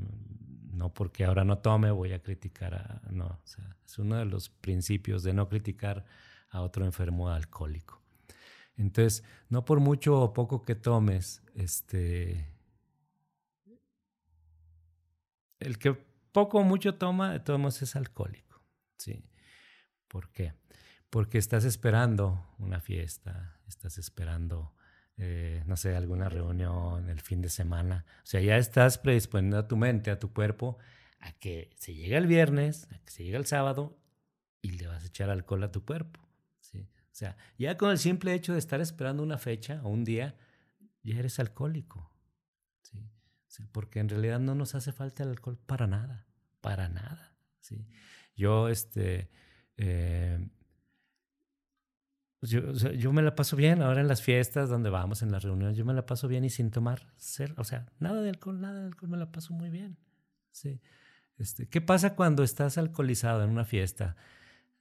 [0.72, 4.26] no porque ahora no tome voy a criticar a, no, o sea, es uno de
[4.26, 6.06] los principios de no criticar
[6.52, 8.00] a otro enfermo alcohólico.
[8.78, 12.46] Entonces, no por mucho o poco que tomes, este,
[15.60, 15.94] el que
[16.32, 18.49] poco o mucho toma, de todos modos es alcohólico,
[19.00, 19.26] ¿sí?
[20.08, 20.54] ¿Por qué?
[21.10, 24.76] Porque estás esperando una fiesta, estás esperando
[25.22, 28.06] eh, no sé, alguna reunión el fin de semana.
[28.24, 30.78] O sea, ya estás predisponiendo a tu mente, a tu cuerpo,
[31.20, 34.00] a que se llegue el viernes, a que se llegue el sábado
[34.62, 36.22] y le vas a echar alcohol a tu cuerpo.
[36.72, 40.38] O sea, ya con el simple hecho de estar esperando una fecha o un día,
[41.04, 42.14] ya eres alcohólico.
[42.82, 43.66] ¿sí?
[43.74, 46.28] porque en realidad no nos hace falta el alcohol para nada,
[46.62, 47.36] para nada.
[47.60, 47.90] ¿sí?
[48.40, 49.30] Yo, este,
[49.76, 50.40] eh,
[52.40, 55.44] pues yo, yo me la paso bien ahora en las fiestas donde vamos, en las
[55.44, 58.62] reuniones, yo me la paso bien y sin tomar, ser, o sea, nada de alcohol,
[58.62, 59.98] nada de alcohol, me la paso muy bien.
[60.52, 60.80] Sí.
[61.38, 64.16] Este, ¿Qué pasa cuando estás alcoholizado en una fiesta?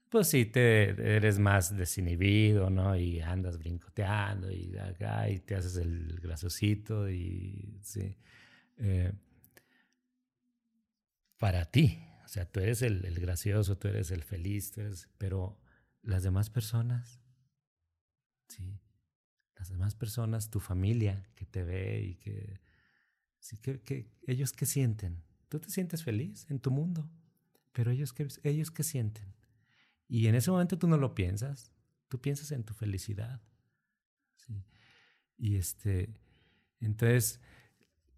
[0.09, 2.97] Pues sí, te, eres más desinhibido, ¿no?
[2.97, 8.17] Y andas brincoteando y acá y te haces el grasosito y sí.
[8.79, 9.13] Eh,
[11.39, 15.09] para ti, o sea, tú eres el, el, gracioso, tú eres el feliz, tú eres,
[15.17, 15.59] pero
[16.03, 17.21] las demás personas
[18.49, 18.81] ¿sí?
[19.57, 22.61] Las demás personas, tu familia que te ve y que,
[23.39, 25.23] sí, que, ellos qué sienten.
[25.49, 27.11] Tú te sientes feliz en tu mundo,
[27.73, 29.35] pero ellos qué, ellos qué sienten.
[30.07, 31.73] Y en ese momento tú no lo piensas,
[32.09, 33.43] tú piensas en tu felicidad.
[34.37, 34.65] ¿sí?
[35.37, 36.15] Y este,
[36.81, 37.41] entonces,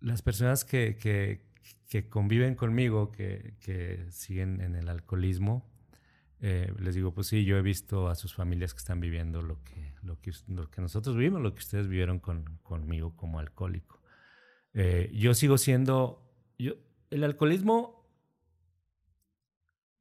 [0.01, 1.50] las personas que, que,
[1.89, 5.71] que conviven conmigo, que, que siguen en el alcoholismo,
[6.43, 9.63] eh, les digo, pues sí, yo he visto a sus familias que están viviendo lo
[9.63, 14.01] que, lo que, nosotros vivimos, lo que ustedes vivieron con, conmigo como alcohólico.
[14.73, 16.75] Eh, yo sigo siendo, yo,
[17.11, 18.09] el alcoholismo,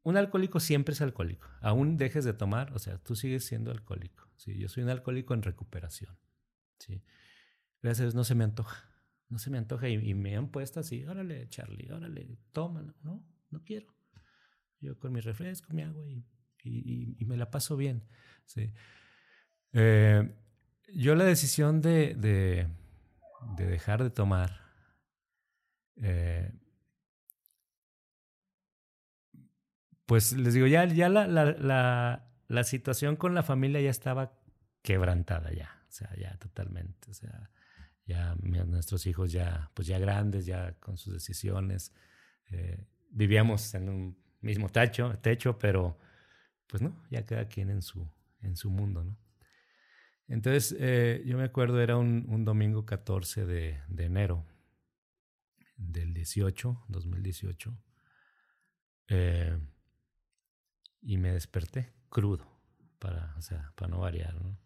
[0.03, 4.29] un alcohólico siempre es alcohólico, aún dejes de tomar, o sea, tú sigues siendo alcohólico.
[4.37, 4.57] ¿sí?
[4.57, 6.17] Yo soy un alcohólico en recuperación.
[6.77, 7.03] ¿sí?
[7.81, 8.88] Gracias no se me antoja,
[9.29, 13.63] no se me antoja y, me han puesto así, órale, Charlie, órale, tómalo, no, no
[13.63, 13.93] quiero.
[14.81, 16.25] Yo con mi refresco, mi agua y,
[16.63, 18.03] y, me la paso bien.
[18.45, 18.73] ¿sí?
[19.73, 20.35] Eh,
[20.93, 22.67] yo la decisión de, de,
[23.57, 24.69] de, dejar de tomar
[26.01, 26.51] eh,
[30.05, 34.33] pues les digo, ya, ya la, la, la, la, situación con la familia ya estaba
[34.81, 37.51] quebrantada ya, o sea, ya totalmente, o sea,
[38.09, 41.93] ya nuestros hijos ya, pues ya grandes, ya con sus decisiones,
[42.49, 45.99] eh, vivíamos en un mismo techo, techo, pero
[46.65, 48.09] pues no, ya cada quien en su,
[48.41, 49.15] en su mundo, ¿no?
[50.27, 54.45] Entonces, eh, yo me acuerdo, era un, un domingo 14 de, de, enero
[55.75, 57.77] del 18, 2018,
[59.09, 59.59] eh,
[61.01, 62.47] y me desperté crudo,
[62.97, 64.57] para, o sea, para no variar, ¿no?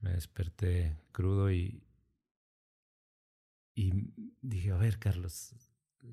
[0.00, 1.87] Me desperté crudo y,
[3.78, 3.92] y
[4.42, 5.54] dije, a ver, Carlos,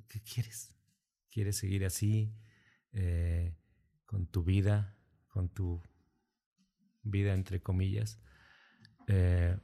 [0.08, 0.76] ¿qué quieres?
[1.32, 2.32] ¿Quieres seguir así?
[2.92, 3.56] Eh,
[4.06, 4.96] con tu vida,
[5.30, 5.82] con tu
[7.02, 8.20] vida entre comillas,
[9.08, 9.58] eh,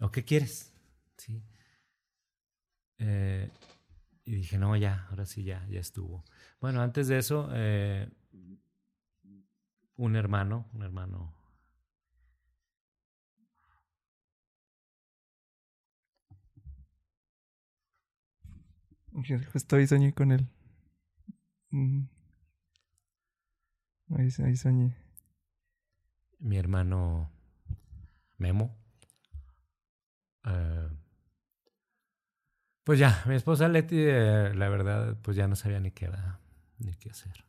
[0.00, 0.72] ¿o qué quieres?
[1.18, 1.44] ¿Sí?
[2.96, 3.50] Eh,
[4.24, 6.24] y dije, no, ya, ahora sí, ya, ya estuvo.
[6.62, 7.50] Bueno, antes de eso,
[9.96, 11.34] un hermano, un hermano
[19.52, 20.48] Justo hoy soñé con él.
[21.70, 22.06] Mm.
[24.16, 24.96] Ahí, soñé.
[26.40, 27.30] Mi hermano
[28.38, 28.76] Memo.
[30.44, 30.88] Eh,
[32.82, 36.10] pues ya, mi esposa Leti, eh, la verdad, pues ya no sabía ni qué,
[36.78, 37.44] ni qué hacer.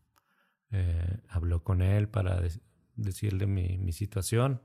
[0.72, 2.42] Eh, habló con él para
[2.96, 4.62] decirle mi, mi, situación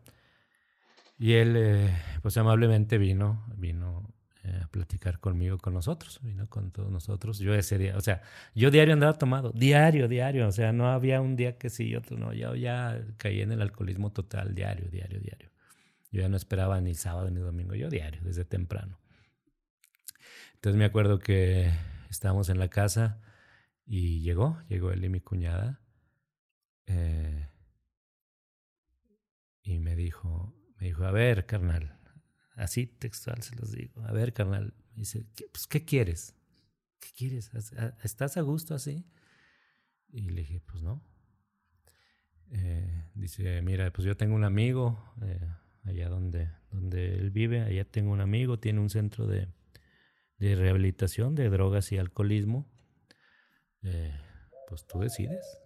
[1.19, 1.91] y él,
[2.23, 7.39] pues amablemente vino, vino a platicar conmigo, con nosotros, vino con todos nosotros.
[7.39, 8.23] Yo ese día, o sea,
[8.55, 12.17] yo diario andaba tomado, diario, diario, o sea, no había un día que sí otro
[12.17, 15.51] no, ya, ya caí en el alcoholismo total, diario, diario, diario.
[16.11, 18.99] Yo ya no esperaba ni sábado ni domingo, yo diario, desde temprano.
[20.55, 21.71] Entonces me acuerdo que
[22.11, 23.21] estábamos en la casa
[23.87, 25.81] y llegó, llegó él y mi cuñada.
[26.87, 27.49] Eh,
[29.63, 32.00] y me dijo, me dijo, a ver, carnal,
[32.61, 36.35] así textual se los digo, a ver, carnal, dice, ¿qué, pues, ¿qué quieres?
[36.99, 37.51] ¿Qué quieres?
[38.03, 39.05] ¿Estás a gusto así?
[40.13, 41.03] Y le dije, pues no.
[42.53, 45.41] Eh, dice, mira, pues yo tengo un amigo eh,
[45.85, 49.49] allá donde, donde él vive, allá tengo un amigo, tiene un centro de,
[50.39, 52.67] de rehabilitación de drogas y alcoholismo,
[53.83, 54.13] eh,
[54.69, 55.61] pues tú decides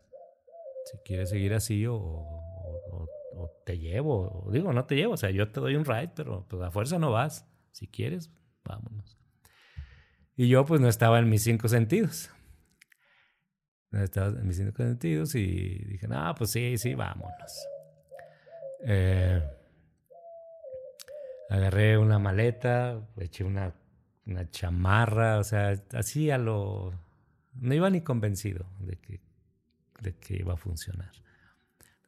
[0.85, 2.01] si quieres seguir así o,
[3.65, 4.49] te llevo.
[4.51, 6.99] digo, no te llevo, o sea, yo te doy un ride, pero pues a fuerza
[6.99, 7.47] no vas.
[7.71, 8.31] Si quieres,
[8.65, 9.19] vámonos.
[10.37, 12.31] Y yo pues no estaba en mis cinco sentidos.
[13.91, 17.67] No estaba en mis cinco sentidos y dije, no, pues sí, sí, vámonos.
[18.85, 19.43] Eh,
[21.49, 23.73] agarré una maleta, eché una
[24.27, 26.93] una chamarra, o sea, así a lo...
[27.55, 29.21] No iba ni convencido de que,
[30.01, 31.13] de que iba a funcionar.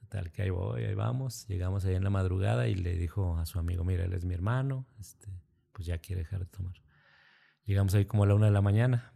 [0.09, 1.49] Total, que ahí voy, ahí vamos.
[1.49, 4.35] Llegamos ahí en la madrugada y le dijo a su amigo, mira, él es mi
[4.35, 5.29] hermano, este,
[5.73, 6.77] pues ya quiere dejar de tomar.
[7.64, 9.12] Llegamos ahí como a la una de la mañana.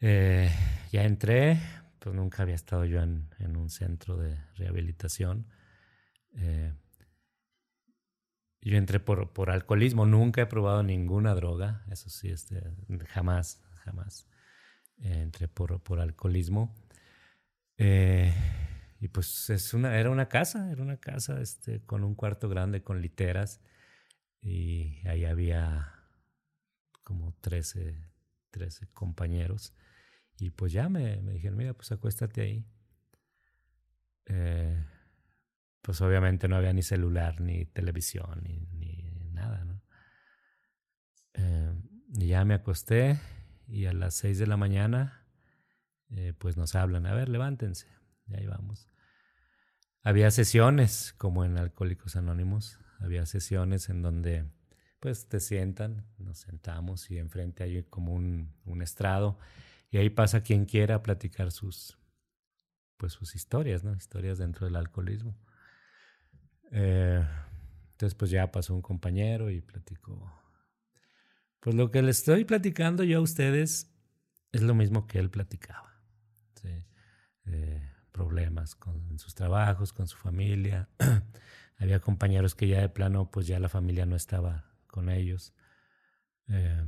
[0.00, 0.50] Eh,
[0.90, 1.60] ya entré,
[2.00, 5.46] pues nunca había estado yo en, en un centro de rehabilitación.
[6.34, 6.74] Eh,
[8.60, 12.60] yo entré por, por alcoholismo, nunca he probado ninguna droga, eso sí, este,
[13.06, 14.26] jamás, jamás.
[14.98, 16.74] Eh, entré por, por alcoholismo.
[19.00, 22.82] Y pues es una, era una casa, era una casa este, con un cuarto grande,
[22.82, 23.60] con literas.
[24.40, 25.92] Y ahí había
[27.04, 27.96] como 13,
[28.50, 29.74] 13 compañeros.
[30.38, 32.66] Y pues ya me, me dijeron, mira, pues acuéstate ahí.
[34.26, 34.84] Eh,
[35.80, 38.58] pues obviamente no había ni celular, ni televisión, ni,
[39.32, 39.80] nada, ¿no?
[41.34, 41.72] Eh,
[42.18, 43.18] y ya me acosté
[43.68, 45.24] y a las seis de la mañana,
[46.10, 47.86] eh, pues nos hablan, a ver, levántense,
[48.28, 48.88] y ahí vamos.
[50.02, 54.44] Había sesiones, como en Alcohólicos Anónimos, había sesiones en donde
[55.00, 59.38] pues te sientan, nos sentamos y enfrente hay como un, un estrado
[59.90, 61.98] y ahí pasa quien quiera a platicar sus,
[62.96, 63.94] pues sus historias, ¿no?
[63.94, 65.36] Historias dentro del alcoholismo.
[66.72, 67.24] Eh,
[67.92, 70.32] entonces, pues ya pasó un compañero y platicó.
[71.60, 73.90] Pues lo que le estoy platicando yo a ustedes
[74.52, 75.88] es lo mismo que él platicaba.
[77.46, 77.82] Eh,
[78.18, 80.88] problemas con sus trabajos, con su familia.
[81.78, 85.54] Había compañeros que ya de plano, pues ya la familia no estaba con ellos.
[86.48, 86.84] Eh,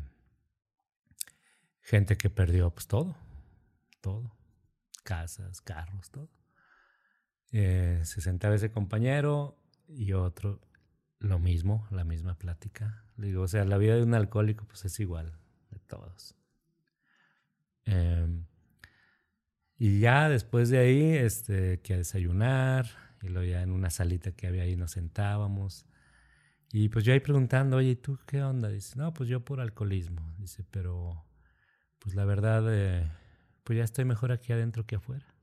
[1.80, 3.16] gente que perdió pues todo,
[4.00, 4.36] todo.
[5.04, 6.28] Casas, carros, todo.
[7.50, 10.60] se sentaba ese compañero y otro
[11.20, 13.04] lo mismo, la misma plática.
[13.16, 15.38] Digo, o sea, la vida de un alcohólico pues es igual
[15.70, 16.34] de todos.
[17.84, 18.46] Em,
[19.80, 22.86] y ya después de ahí, este, que a desayunar,
[23.22, 25.86] y luego ya en una salita que había ahí nos sentábamos.
[26.70, 28.68] Y pues yo ahí preguntando, oye, ¿tú qué onda?
[28.68, 30.34] Dice, no, pues yo por alcoholismo.
[30.36, 31.24] Dice, pero
[31.98, 33.10] pues la verdad, eh,
[33.64, 35.34] pues ya estoy mejor aquí adentro que afuera.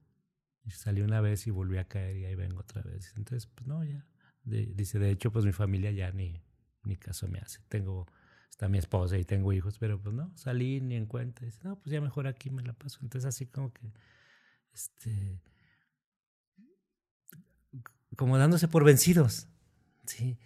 [0.64, 3.14] Y salí una vez y volví a caer y ahí vengo otra vez.
[3.18, 4.06] Entonces, pues no, ya,
[4.44, 6.44] dice, de hecho, pues mi familia ya ni,
[6.84, 7.62] ni caso me hace.
[7.70, 8.06] Tengo,
[8.52, 11.44] está mi esposa y tengo hijos, pero pues no, salí ni en cuenta.
[11.44, 13.00] Dice, no, pues ya mejor aquí me la paso.
[13.02, 13.82] Entonces así como que,
[14.78, 15.42] este,
[18.16, 19.48] como dándose por vencidos,
[20.06, 20.38] ¿sí?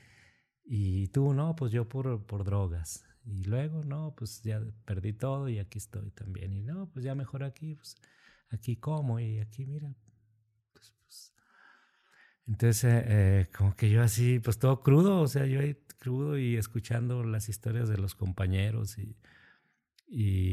[0.63, 3.05] Y tú, no, pues yo por, por drogas.
[3.25, 6.53] Y luego, no, pues ya perdí todo y aquí estoy también.
[6.53, 7.95] Y no, pues ya mejor aquí, pues
[8.49, 9.95] aquí como y aquí, mira,
[12.47, 16.37] entonces, eh, eh, como que yo así, pues todo crudo, o sea, yo ahí crudo
[16.37, 19.15] y escuchando las historias de los compañeros y,
[20.07, 20.50] y,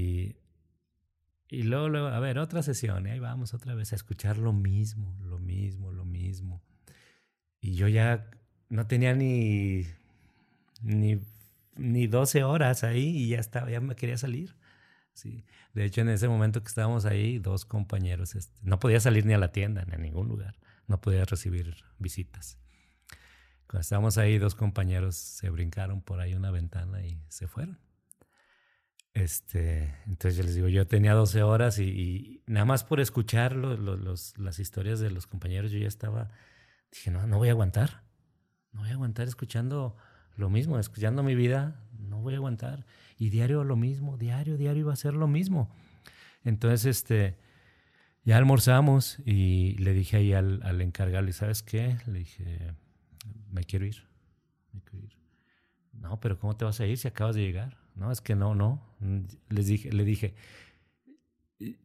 [1.50, 5.16] y luego, a ver, otra sesión, y ahí vamos otra vez a escuchar lo mismo,
[5.22, 6.62] lo mismo, lo mismo.
[7.60, 8.30] Y yo ya
[8.68, 9.86] no tenía ni,
[10.82, 11.18] ni,
[11.76, 14.54] ni 12 horas ahí y ya estaba, ya me quería salir.
[15.14, 15.44] Sí.
[15.72, 19.32] De hecho, en ese momento que estábamos ahí, dos compañeros, este, no podía salir ni
[19.32, 22.58] a la tienda, ni a ningún lugar, no podía recibir visitas.
[23.66, 27.78] Cuando estábamos ahí, dos compañeros se brincaron por ahí una ventana y se fueron.
[29.18, 34.38] Este, entonces yo les digo, yo tenía 12 horas y, nada más por escuchar los,
[34.38, 36.30] las historias de los compañeros, yo ya estaba,
[36.92, 38.04] dije, no, no voy a aguantar,
[38.72, 39.96] no voy a aguantar escuchando
[40.36, 42.86] lo mismo, escuchando mi vida, no voy a aguantar.
[43.18, 45.68] Y diario lo mismo, diario, diario iba a ser lo mismo.
[46.44, 47.36] Entonces, este,
[48.22, 51.98] ya almorzamos y le dije ahí al, al encargado, ¿sabes qué?
[52.06, 52.72] Le dije,
[53.50, 54.06] me quiero ir,
[54.72, 55.18] me quiero ir.
[55.92, 57.87] No, pero ¿cómo te vas a ir si acabas de llegar?
[57.98, 58.80] No, es que no, no.
[59.48, 60.34] Les dije, le dije,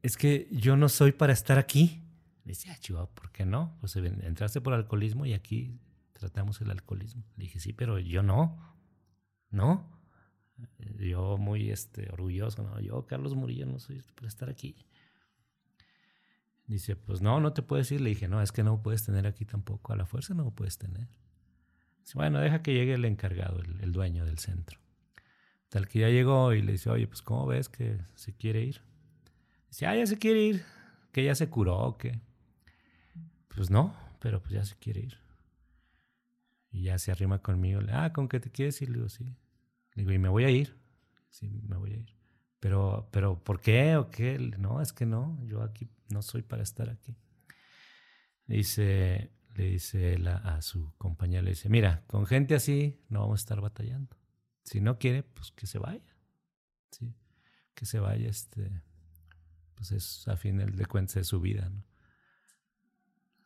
[0.01, 2.01] es que yo no soy para estar aquí.
[2.45, 3.75] Le decía, ah, ¿por qué no?
[3.79, 5.79] Pues entraste por alcoholismo y aquí
[6.11, 7.23] tratamos el alcoholismo.
[7.37, 8.57] Le dije, sí, pero yo no.
[9.49, 9.89] ¿No?
[10.99, 12.79] Yo muy este, orgulloso, ¿no?
[12.79, 14.75] Yo, Carlos Murillo, no soy para estar aquí.
[16.67, 18.01] Dice, pues no, no te puedes ir.
[18.01, 19.93] Le dije, no, es que no puedes tener aquí tampoco.
[19.93, 21.07] A la fuerza no lo puedes tener.
[22.01, 24.82] Dice, bueno, deja que llegue el encargado, el dueño del centro.
[25.73, 28.79] Tal que ya llegó y le dice, oye, pues ¿cómo ves que se quiere ir?
[29.69, 30.63] Dice, ah, ya se quiere ir,
[31.11, 32.19] que ya se curó, que...
[33.47, 35.17] Pues no, pero pues ya se quiere ir.
[36.69, 38.89] Y ya se arrima conmigo, ah, ¿con qué te quieres ir?
[38.89, 39.23] Le digo, sí.
[39.95, 40.77] Le digo, y me voy a ir.
[41.31, 42.15] Sí, me voy a ir.
[42.59, 44.37] Pero, pero, ¿por qué o qué?
[44.59, 47.17] No, es que no, yo aquí no soy para estar aquí.
[48.45, 53.21] Le dice, le dice él a su compañera, le dice, mira, con gente así no
[53.21, 54.15] vamos a estar batallando.
[54.63, 56.15] Si no quiere, pues que se vaya.
[56.91, 57.13] ¿sí?
[57.73, 58.81] Que se vaya, este,
[59.75, 61.83] pues es a fin de cuentas de su vida, ¿no?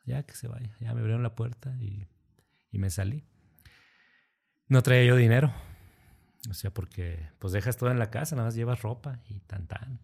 [0.05, 0.75] Ya que se vaya.
[0.79, 2.07] Ya me abrieron la puerta y,
[2.71, 3.25] y me salí.
[4.67, 5.53] No traía yo dinero.
[6.49, 9.67] O sea, porque pues dejas todo en la casa, nada más llevas ropa y tan
[9.67, 9.99] tan.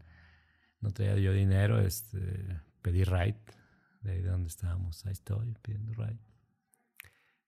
[0.81, 3.39] No traía yo dinero, este, pedí ride
[4.01, 5.05] de ahí de donde estábamos.
[5.05, 6.19] Ahí estoy pidiendo ride.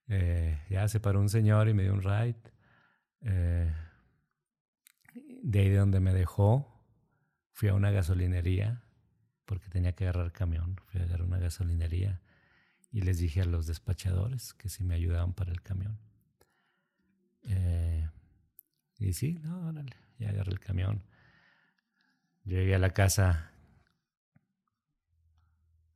[0.08, 2.40] Eh, ya se paró un señor y me dio un ride.
[3.26, 3.74] Eh,
[5.44, 6.82] de ahí de donde me dejó,
[7.52, 8.84] fui a una gasolinería,
[9.46, 10.80] porque tenía que agarrar camión.
[10.88, 12.22] Fui a agarrar una gasolinería
[12.92, 16.00] y les dije a los despachadores que si me ayudaban para el camión.
[17.44, 18.10] Eh,
[18.98, 21.04] y sí, no, órale, ya agarré el camión.
[22.44, 23.52] Llegué a la casa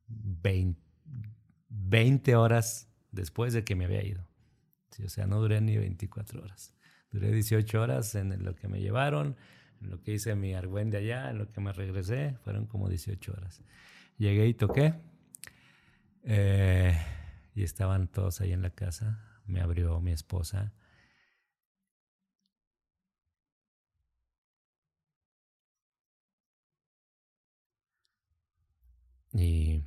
[0.08, 0.80] 20,
[1.68, 4.26] 20 horas después de que me había ido.
[5.04, 6.74] O sea, no duré ni 24 horas.
[7.10, 9.36] Duré 18 horas en lo que me llevaron,
[9.80, 13.32] en lo que hice mi argüende allá, en lo que me regresé, fueron como 18
[13.32, 13.62] horas.
[14.18, 14.94] Llegué y toqué,
[16.24, 16.96] eh,
[17.54, 19.24] y estaban todos ahí en la casa.
[19.46, 20.72] Me abrió mi esposa.
[29.32, 29.82] Y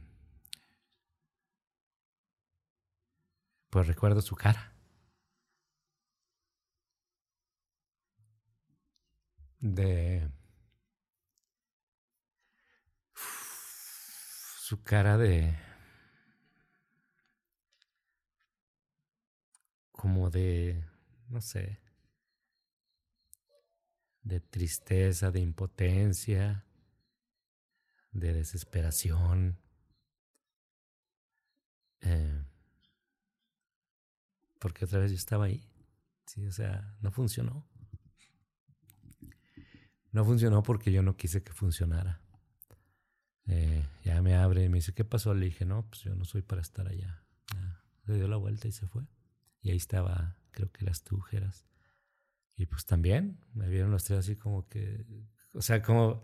[3.70, 4.73] pues recuerdo su cara.
[9.64, 10.30] De
[14.60, 15.56] su cara de
[19.92, 20.84] como de
[21.30, 21.80] no sé
[24.24, 26.66] de tristeza, de impotencia,
[28.12, 29.58] de desesperación.
[32.02, 32.44] Eh,
[34.60, 35.70] porque otra vez yo estaba ahí.
[36.26, 37.68] Sí, o sea, no funcionó.
[40.14, 42.22] No funcionó porque yo no quise que funcionara.
[43.48, 45.34] Eh, ya me abre y me dice, ¿qué pasó?
[45.34, 47.26] Le dije, no, pues yo no soy para estar allá.
[48.06, 49.04] le dio la vuelta y se fue.
[49.62, 51.66] Y ahí estaba, creo que las tujeras.
[52.56, 55.04] Y pues también me vieron los tres así como que,
[55.52, 56.22] o sea, como,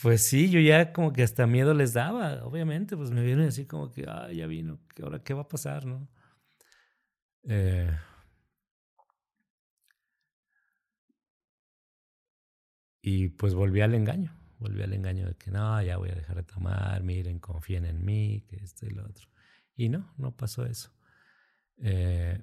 [0.00, 3.66] pues sí, yo ya como que hasta miedo les daba, obviamente, pues me vieron así
[3.66, 6.08] como que, ah, ya vino, ahora qué va a pasar, no?
[7.42, 7.90] Eh,
[13.06, 16.36] Y pues volví al engaño, volví al engaño de que no, ya voy a dejar
[16.36, 19.28] de tomar, miren, confíen en mí, que esto y lo otro.
[19.76, 20.90] Y no, no pasó eso.
[21.82, 22.40] Eh,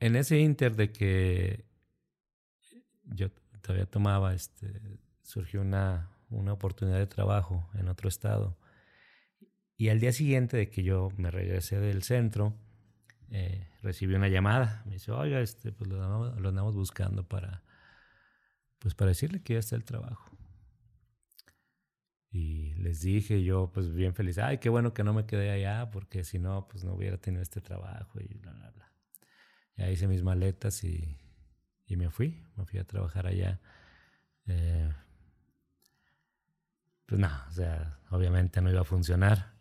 [0.00, 1.66] en ese inter de que
[3.04, 3.28] yo
[3.60, 4.80] todavía tomaba, este,
[5.20, 8.56] surgió una, una oportunidad de trabajo en otro estado.
[9.76, 12.56] Y al día siguiente de que yo me regresé del centro,
[13.28, 14.82] eh, recibí una llamada.
[14.86, 17.62] Me dice, oiga, este, pues lo lo andamos buscando para
[18.84, 20.30] pues para decirle que ya está el trabajo.
[22.30, 25.90] Y les dije yo, pues bien feliz, ay, qué bueno que no me quedé allá,
[25.90, 28.92] porque si no, pues no hubiera tenido este trabajo y bla, bla, bla.
[29.76, 31.18] Ya hice mis maletas y,
[31.86, 33.60] y me fui, me fui a trabajar allá
[34.46, 34.92] Eh,
[37.06, 39.54] pues no, o sea, obviamente no iba a funcionar.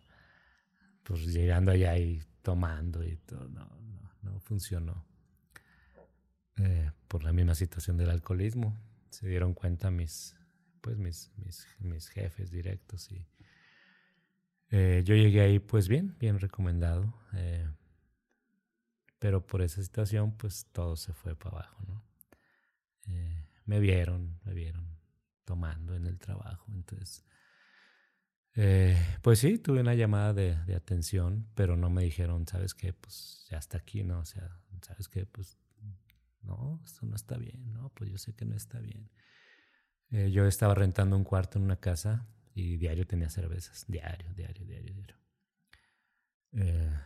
[1.03, 5.05] Pues llegando allá y tomando y todo, no, no, no funcionó.
[6.57, 8.77] Eh, por la misma situación del alcoholismo.
[9.13, 10.35] Se dieron cuenta mis,
[10.81, 13.27] pues mis, mis, mis jefes directos y
[14.69, 17.13] eh, yo llegué ahí pues bien, bien recomendado.
[17.33, 17.69] Eh,
[19.19, 22.03] pero por esa situación pues todo se fue para abajo, ¿no?
[23.65, 24.85] me vieron, me vieron
[25.45, 27.23] tomando en el trabajo, entonces...
[29.21, 32.91] pues sí, tuve una llamada de, de, atención, pero no me dijeron, ¿sabes qué?
[32.91, 34.19] Pues ya está aquí, ¿no?
[34.19, 35.25] O sea, ¿sabes qué?
[35.25, 35.57] Pues
[36.43, 39.09] no, esto no está bien, no, pues yo sé que no está bien.
[40.11, 44.65] Eh, yo estaba rentando un cuarto en una casa y diario tenía cervezas, diario, diario,
[44.65, 45.17] diario, diario.
[46.51, 46.99] Eh,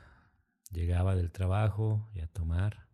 [0.72, 2.88] llegaba del trabajo y a tomar,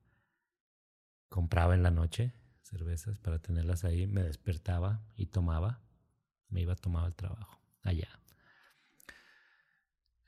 [1.29, 5.81] compraba en la noche cervezas para tenerlas ahí, me despertaba y tomaba,
[6.49, 8.09] me iba a tomar al trabajo, allá.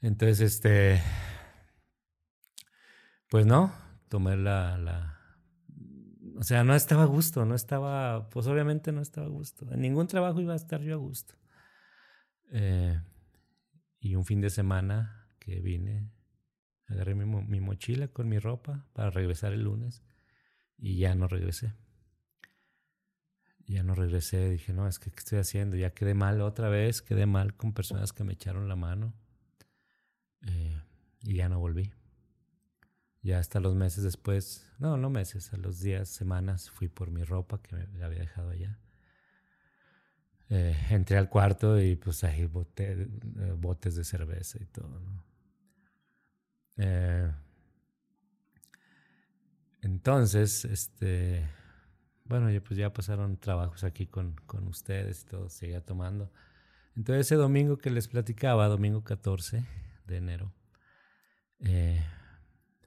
[0.02, 1.02] Entonces, este,
[3.30, 3.74] pues no,
[4.10, 5.15] tomé la, la
[6.38, 9.72] o sea, no estaba a gusto, no estaba, pues obviamente no estaba a gusto.
[9.72, 11.36] En ningún trabajo iba a estar yo a gusto.
[12.52, 13.00] Eh,
[14.00, 16.12] y un fin de semana que vine,
[16.88, 20.04] agarré mi, mi, mochila con mi ropa para regresar el lunes
[20.78, 21.74] y ya no regresé.
[23.68, 25.76] Ya no regresé, dije, no, es que ¿qué estoy haciendo?
[25.76, 29.14] Ya quedé mal otra vez, quedé mal con personas que me echaron la mano
[30.46, 30.80] eh,
[31.24, 31.92] y ya no volví.
[33.26, 37.24] Ya hasta los meses después, no, no meses, a los días, semanas, fui por mi
[37.24, 38.78] ropa que me había dejado allá.
[40.50, 42.48] Eh, entré al cuarto y pues ahí
[42.78, 43.08] eh,
[43.58, 45.02] botes de cerveza y todo.
[46.78, 47.32] Eh,
[49.82, 51.50] entonces, este,
[52.26, 56.32] bueno, ya, pues ya pasaron trabajos aquí con, con ustedes y todo, seguía tomando.
[56.96, 59.66] Entonces ese domingo que les platicaba, domingo 14
[60.06, 60.54] de enero,
[61.62, 62.06] eh,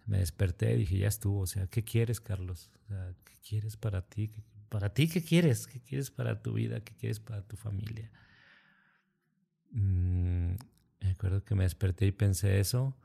[0.09, 2.71] me desperté y dije, ya estuvo, o sea, ¿qué quieres, Carlos?
[2.85, 4.33] O sea, ¿qué quieres para ti?
[4.71, 5.67] ¿Para ti qué quieres?
[5.67, 6.81] ¿Qué quieres para tu vida?
[6.81, 8.11] ¿Qué quieres para tu familia?
[9.71, 10.55] Mm,
[11.01, 12.97] me acuerdo que me desperté y pensé eso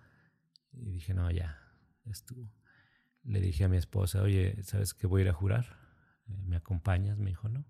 [0.72, 1.60] y dije, no, ya,
[2.06, 2.50] ya estuvo.
[3.24, 5.78] Le dije a mi esposa, oye, ¿sabes qué voy a ir a jurar?
[6.30, 7.18] Eh, ¿Me acompañas?
[7.18, 7.66] Me dijo, no.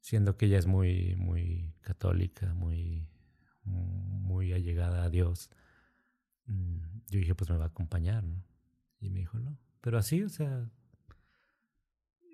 [0.00, 3.08] Siendo que ella es muy, muy católica, muy,
[3.62, 5.48] muy allegada a Dios.
[6.46, 8.44] Mm, yo dije, pues me va a acompañar, ¿no?
[9.00, 9.58] Y me dijo, no.
[9.80, 10.70] Pero así, o sea.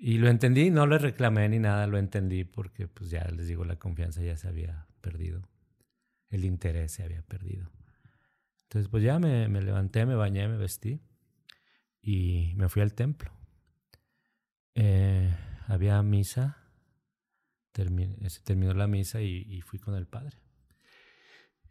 [0.01, 3.65] Y lo entendí, no le reclamé ni nada, lo entendí porque, pues ya les digo,
[3.65, 5.49] la confianza ya se había perdido.
[6.31, 7.71] El interés se había perdido.
[8.65, 11.01] Entonces, pues ya me, me levanté, me bañé, me vestí
[12.01, 13.33] y me fui al templo.
[14.75, 15.35] Eh,
[15.67, 16.59] había misa,
[17.73, 20.39] se terminó la misa y fui con el padre.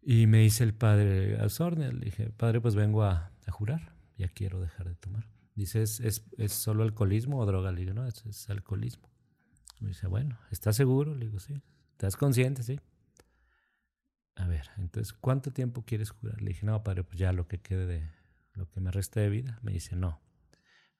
[0.10, 4.62] Y me dice el padre Azorne, le dije, padre, pues vengo a, jurar, ya quiero
[4.62, 5.28] dejar de tomar.
[5.54, 7.74] Dice, ¿es, es, solo alcoholismo o droga?
[7.74, 9.12] Le digo, no, es, es alcoholismo.
[9.82, 11.14] Me dice, bueno, ¿estás seguro?
[11.14, 11.62] Le digo, sí.
[11.92, 12.64] ¿Estás consciente?
[12.64, 12.80] Sí.
[14.36, 16.42] A ver, entonces, ¿cuánto tiempo quieres jurar?
[16.42, 18.10] Le dije, no, padre, pues ya lo que quede de,
[18.54, 19.60] lo que me resta de vida.
[19.62, 20.22] Me dice, no.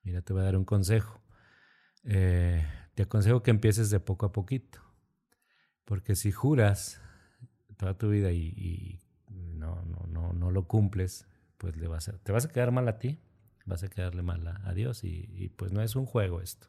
[0.04, 1.22] Mira, te voy a dar un consejo.
[2.04, 2.62] Eh,
[2.94, 4.82] te aconsejo que empieces de poco a poquito.
[5.86, 7.00] Porque si juras
[7.78, 9.00] toda tu vida y,
[9.30, 12.88] no, no, no, no lo cumples, pues le vas a, te vas a quedar mal
[12.88, 13.20] a ti,
[13.66, 16.68] vas a quedarle mal a, Dios y, pues no es un juego esto.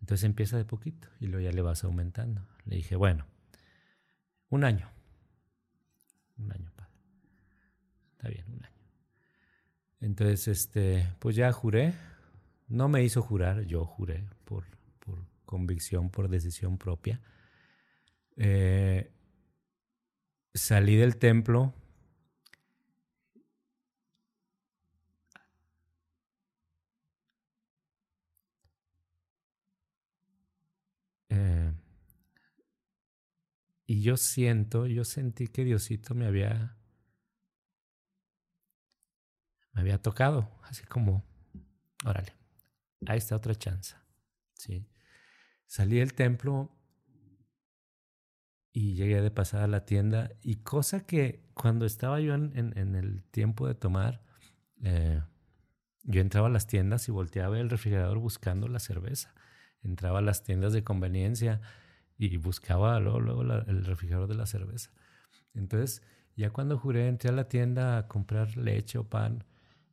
[0.00, 2.46] Entonces empieza de poquito y luego ya le vas aumentando.
[2.66, 3.26] Le dije, bueno,
[4.50, 4.90] un año.
[6.36, 6.92] Un año, padre.
[8.12, 8.74] Está bien, un año.
[10.00, 11.94] Entonces, este, pues ya juré.
[12.68, 14.64] No me hizo jurar, yo juré por,
[14.98, 17.20] por convicción, por decisión propia.
[18.36, 19.13] Eh,
[20.54, 21.74] salí del templo
[31.28, 31.74] eh,
[33.86, 36.76] y yo siento, yo sentí que Diosito me había
[39.72, 41.24] me había tocado, así como,
[42.04, 42.32] órale,
[43.06, 43.96] ahí está otra chance.
[44.52, 44.86] ¿sí?
[45.66, 46.70] Salí del templo
[48.76, 53.22] y llegué de pasada a la tienda y cosa que cuando estaba yo en, el
[53.30, 54.20] tiempo de tomar,
[54.82, 55.22] eh,
[56.02, 59.32] yo entraba a las tiendas y volteaba el refrigerador buscando la cerveza.
[59.84, 61.60] Entraba a las tiendas de conveniencia
[62.18, 64.90] y buscaba luego, luego el refrigerador de la cerveza.
[65.54, 66.02] Entonces,
[66.34, 69.44] ya cuando juré, entré a la tienda a comprar leche o pan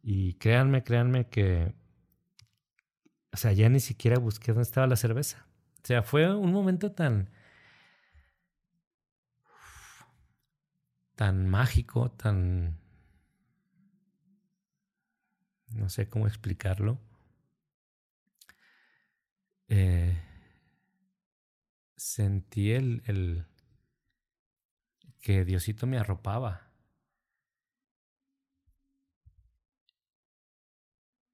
[0.01, 1.75] y créanme, créanme que,
[3.31, 5.45] o sea, ya ni siquiera busqué dónde estaba la cerveza.
[5.83, 7.29] O sea, fue un momento tan...
[11.21, 12.79] tan mágico, tan...
[15.67, 16.97] no sé cómo explicarlo.
[19.67, 20.19] Eh,
[21.95, 23.45] sentí el, el
[25.19, 26.71] que Diosito me arropaba.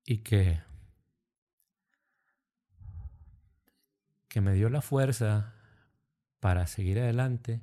[0.03, 0.61] Y que
[4.27, 5.53] que me dio la fuerza
[6.41, 7.61] para seguir adelante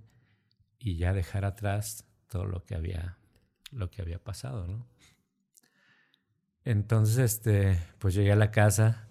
[0.79, 3.19] y ya dejar atrás todo lo que había
[3.75, 4.87] lo que había pasado, ¿no?
[6.65, 9.09] Entonces, este, pues llegué a la casa,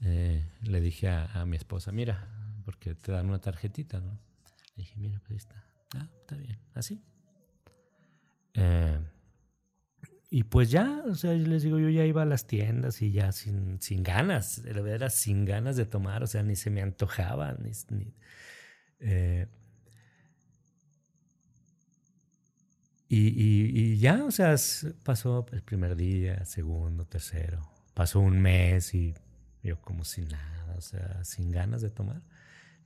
[0.00, 2.28] eh, le dije a, mi esposa, mira,
[2.64, 4.18] porque te dan una tarjetita, ¿no?
[4.76, 5.64] Le dije, mira, pues ahí está.
[5.96, 7.02] Ah, está bien, así.
[8.54, 8.98] Eh,
[10.30, 13.30] y pues ya, o sea, les digo, yo ya iba a las tiendas y ya
[13.32, 17.56] sin, sin ganas, era sin ganas de tomar, o sea, ni se me antojaba,
[17.90, 18.14] ni...
[19.00, 19.46] Eh,
[23.08, 24.56] y, ya, o sea,
[25.02, 29.14] pasó el primer día, segundo, tercero, pasó un mes y
[29.62, 32.22] yo como sin nada, o sea, sin ganas de tomar.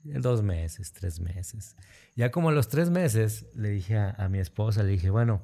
[0.03, 1.77] Dos meses, tres meses.
[2.17, 5.43] Ya como a los tres meses le dije a, mi esposa, le dije, bueno,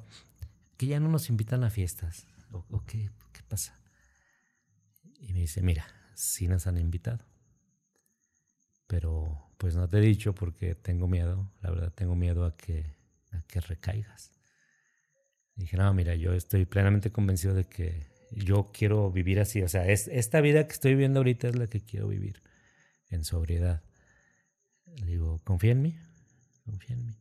[0.77, 2.25] que ya no nos invitan a fiestas.
[2.51, 3.75] ¿O, qué, qué, pasa?
[5.19, 7.23] Y me dice, mira, sí nos han invitado.
[8.87, 12.95] Pero pues no te he dicho porque tengo miedo, la verdad tengo miedo a que,
[13.31, 14.36] a que recaigas.
[15.57, 19.63] Dije, no, mira, yo estoy plenamente convencido de que yo quiero vivir así.
[19.63, 22.41] O sea, es, esta vida que estoy viviendo ahorita es la que quiero vivir
[23.09, 23.83] en sobriedad.
[24.85, 25.99] Le digo, confía en mí,
[26.63, 27.17] confía en mí.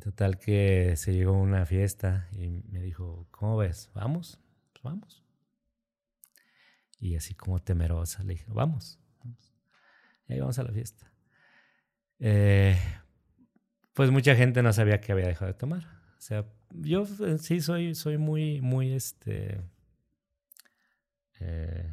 [0.00, 3.90] Total que se llegó una fiesta y me dijo, ¿cómo ves?
[3.92, 4.38] ¿Vamos?
[4.72, 5.24] Pues vamos.
[7.00, 9.00] Y así como temerosa le dije, vamos.
[10.28, 11.12] Y ahí vamos a la fiesta.
[12.20, 12.78] Eh,
[13.92, 15.84] pues mucha gente no sabía que había dejado de tomar.
[16.16, 17.04] O sea, yo
[17.38, 19.60] sí soy, soy muy, muy, este...
[21.40, 21.90] Eh,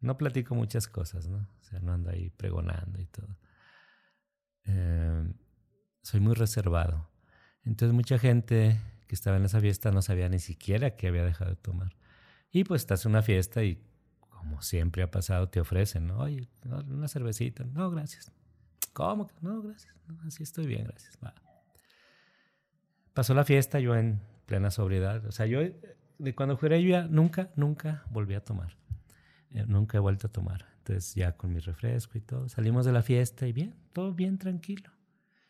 [0.00, 1.38] no platico muchas cosas, ¿no?
[1.38, 3.36] O sea, no ando ahí pregonando y todo.
[4.64, 5.32] Eh,
[6.02, 7.10] soy muy reservado.
[7.64, 11.50] Entonces mucha gente que estaba en esa fiesta no sabía ni siquiera que había dejado
[11.50, 11.96] de tomar.
[12.50, 13.82] Y pues estás en una fiesta y
[14.30, 16.18] como siempre ha pasado, te ofrecen, ¿no?
[16.18, 17.64] Oye, una cervecita.
[17.64, 18.30] No, gracias.
[18.92, 19.28] ¿Cómo?
[19.40, 19.94] No, gracias.
[20.26, 21.18] así estoy bien, gracias.
[23.16, 25.24] Pasó la fiesta yo en plena sobriedad.
[25.24, 25.60] O sea, yo
[26.18, 28.76] de cuando juré yo ya nunca, nunca volví a tomar.
[29.52, 30.66] Eh, nunca he vuelto a tomar.
[30.78, 34.36] Entonces ya con mi refresco y todo, salimos de la fiesta y bien, todo bien
[34.36, 34.90] tranquilo.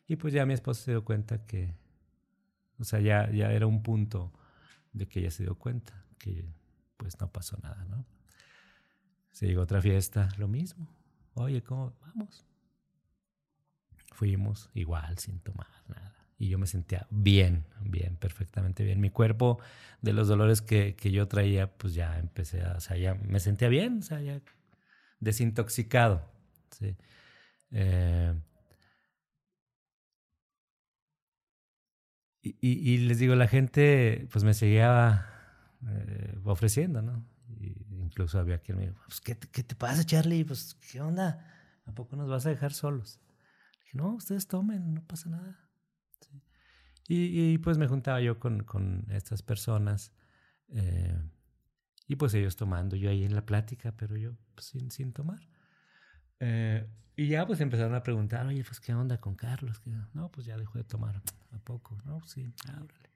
[0.07, 1.75] Y pues ya mi esposa se dio cuenta que
[2.79, 4.33] o sea, ya, ya era un punto
[4.93, 6.49] de que ella se dio cuenta que
[6.97, 8.07] pues no pasó nada, ¿no?
[9.33, 10.89] Se llegó otra fiesta, lo mismo.
[11.35, 11.99] Oye, ¿cómo?
[12.01, 12.47] Vamos.
[14.13, 15.67] Fuimos igual, sin tomar.
[16.39, 19.01] Y yo me sentía bien, bien, perfectamente bien.
[19.01, 19.59] Mi cuerpo,
[20.03, 23.41] de los dolores que, que yo traía, pues ya empecé a, o sea, ya me
[23.41, 24.41] sentía bien, o sea, ya
[25.21, 26.23] desintoxicado.
[26.71, 26.97] ¿sí?
[27.71, 28.35] Eh,
[32.61, 35.27] Y, les digo, la gente pues me seguía
[35.89, 37.25] eh, ofreciendo, ¿no?
[37.91, 40.45] incluso había quien me dijo, pues, ¿qué, ¿qué, te pasa, Charlie?
[40.45, 41.45] Pues, ¿qué onda?
[41.87, 43.21] ¿A poco nos vas a dejar solos?
[43.81, 45.66] dije, no, ustedes tomen, no pasa nada.
[47.09, 50.13] Y, pues me juntaba yo con, con estas personas
[50.69, 51.17] eh,
[52.09, 55.41] y pues ellos tomando, yo ahí en la plática, pero yo pues, sin, sin tomar.
[56.41, 56.87] Eh,
[57.17, 59.81] y ya pues empezaron a preguntar, oye, pues qué onda con Carlos.
[60.13, 61.23] No, pues ya dejó de tomar.
[61.53, 61.97] ¿A poco?
[62.05, 63.11] No, sí, ábrale.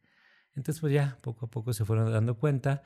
[0.55, 2.83] Entonces pues ya poco a poco se fueron dando cuenta,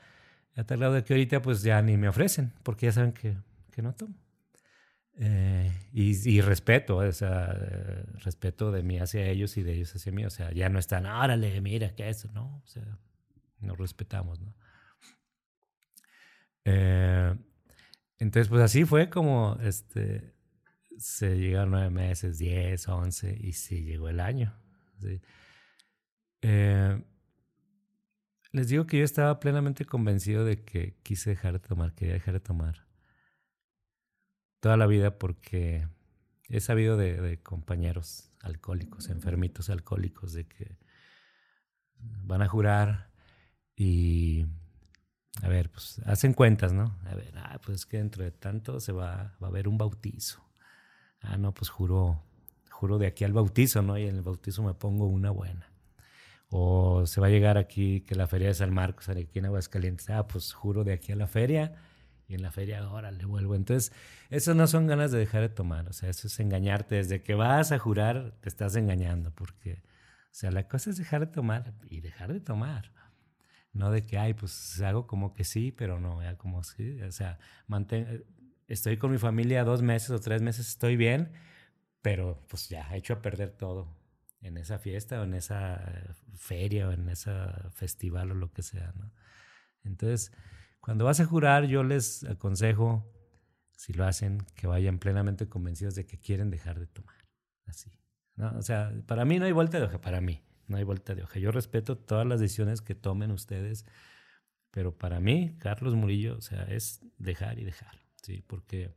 [0.55, 3.37] a tal grado de que ahorita pues ya ni me ofrecen, porque ya saben que,
[3.71, 4.15] que no tomo.
[5.17, 10.11] Eh, y, respeto, o sea, eh, respeto de mí hacia ellos y de ellos hacia
[10.11, 10.25] mí.
[10.25, 12.29] O sea, ya no están, órale, mira, ¿qué es?
[12.31, 12.97] No, o sea,
[13.59, 14.53] nos respetamos, ¿no?
[16.65, 17.35] Eh,
[18.17, 20.33] entonces, pues así fue como este,
[20.97, 24.53] se llegaron nueve meses, diez, once, y sí llegó el año.
[26.41, 27.03] Eh,
[28.51, 32.35] les digo que yo estaba plenamente convencido de que quise dejar de tomar, quería dejar
[32.35, 32.84] de tomar.
[34.65, 35.87] Toda la vida porque
[36.49, 40.75] he sabido de, compañeros alcohólicos, enfermitos alcohólicos, de que
[41.99, 43.11] van a jurar
[43.75, 44.47] y
[45.43, 46.97] a ver, pues hacen cuentas, ¿no?
[47.05, 49.77] A ver, ah, pues es que dentro de tanto se va, va a haber un
[49.77, 50.43] bautizo.
[51.21, 52.23] Ah, no, pues juro,
[52.71, 53.99] juro de aquí al bautizo, ¿no?
[53.99, 55.71] Y en el bautizo me pongo una buena.
[56.49, 60.09] O se va a llegar aquí que la feria de San Marcos, aquí en Aguascalientes.
[60.09, 61.75] Ah, pues juro de aquí a la feria
[62.27, 63.55] Y en la feria, ahora le vuelvo.
[63.55, 63.91] Entonces,
[64.29, 65.87] eso no son ganas de dejar de tomar.
[65.89, 66.95] O sea, eso es engañarte.
[66.95, 69.31] Desde que vas a jurar, te estás engañando.
[69.31, 72.91] Porque, o sea, la cosa es dejar de tomar y dejar de tomar.
[73.73, 77.01] No de que, ay, pues hago como que sí, pero no, ya como sí.
[77.01, 78.23] O sea, mantén,
[78.67, 81.31] estoy con mi familia dos meses o tres meses, estoy bien,
[82.01, 83.87] pero pues ya, he hecho a perder todo
[84.41, 87.31] en esa fiesta o en esa feria o en ese
[87.71, 89.11] festival o lo que sea, ¿no?
[89.83, 90.31] Entonces,
[90.85, 93.11] cuando vas a jurar, yo les aconsejo,
[93.75, 97.15] si lo hacen, que vayan plenamente convencidos de que quieren dejar de tomar.
[97.65, 97.91] Así.
[98.35, 98.55] ¿no?
[98.57, 101.23] O sea, para mí no hay vuelta de hoja, para mí no hay vuelta de
[101.23, 101.39] hoja.
[101.39, 103.85] Yo respeto todas las decisiones que tomen ustedes,
[104.71, 108.43] pero para mí, Carlos Murillo, o sea, es dejar y dejar, ¿sí?
[108.45, 108.95] Porque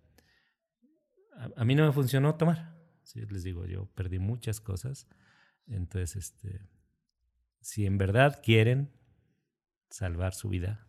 [1.37, 2.77] a, a mí no me funcionó tomar.
[3.03, 3.25] ¿sí?
[3.27, 5.09] Les digo, yo perdí muchas cosas
[5.69, 6.61] entonces, este,
[7.61, 8.91] si en verdad quieren
[9.91, 10.88] salvar su vida,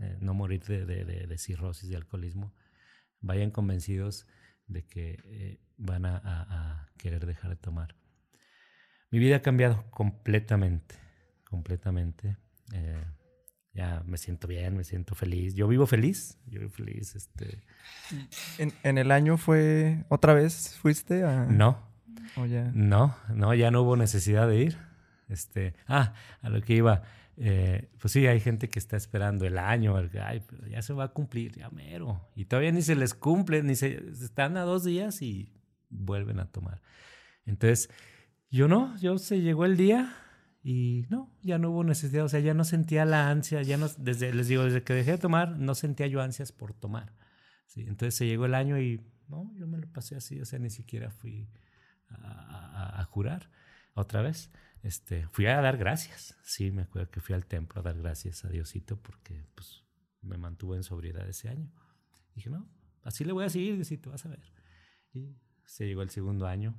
[0.00, 2.54] eh, no morir de, de, de, cirrosis, de alcoholismo,
[3.20, 4.26] vayan convencidos
[4.66, 7.96] de que eh, van a, a, querer dejar de tomar.
[9.10, 10.94] Mi vida ha cambiado completamente,
[11.44, 12.36] completamente.
[12.72, 13.04] Eh,
[13.72, 15.54] ya me siento bien, me siento feliz.
[15.54, 17.14] Yo vivo feliz, yo vivo feliz.
[17.14, 17.62] Este.
[18.58, 21.46] ¿En, en el año fue otra vez fuiste a...?
[21.46, 21.90] No,
[22.74, 24.78] no, no, ya no hubo necesidad de ir.
[25.28, 27.02] Este, ah, a lo que iba.
[27.42, 31.04] Eh, pues sí, hay gente que está esperando el año, el, ay, ya se va
[31.04, 32.28] a cumplir, ya mero.
[32.36, 35.50] Y todavía ni se les cumple, ni se están a dos días y
[35.88, 36.82] vuelven a tomar.
[37.46, 37.88] Entonces,
[38.50, 40.14] yo no, yo se llegó el día
[40.62, 43.88] y no, ya no hubo necesidad, o sea, ya no sentía la ansia, ya no,
[43.96, 47.14] desde, les digo, desde que dejé de tomar, no sentía yo ansias por tomar.
[47.66, 47.80] ¿sí?
[47.82, 50.68] Entonces se llegó el año y no, yo me lo pasé así, o sea, ni
[50.68, 51.48] siquiera fui
[52.10, 53.48] a, jurar
[53.94, 54.50] otra vez.
[54.82, 56.36] Este, fui a dar gracias.
[56.42, 59.84] Sí, me acuerdo que fui al templo a dar gracias a Diosito porque pues,
[60.22, 61.70] me mantuvo en sobriedad ese año.
[62.34, 62.68] dije, no,
[63.02, 64.52] así le voy a seguir, Diosito, vas a ver.
[65.12, 66.74] Y se llegó el segundo año,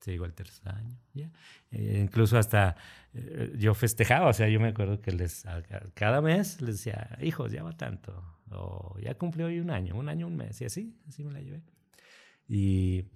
[0.00, 1.30] se llegó el tercer año, ya.
[1.70, 2.76] Eh, incluso hasta
[3.14, 5.44] eh, yo festejaba, o sea, yo me acuerdo que les,
[5.94, 10.08] cada mes les decía, hijos, ya va tanto, o ya cumplió hoy un año, un
[10.08, 11.62] año, un mes, y así, así me la llevé.
[12.48, 13.06] Y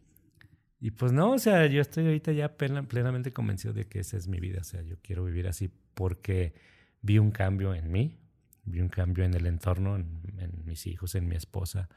[0.78, 4.28] y pues no, o sea, yo estoy ahorita ya plenamente convencido de que esa es
[4.28, 4.60] mi vida.
[4.60, 6.54] O sea, yo quiero vivir así porque
[7.00, 8.18] vi un cambio en mí,
[8.64, 11.88] vi un cambio en el entorno, en, mis hijos, en mi esposa.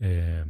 [0.00, 0.44] Eh,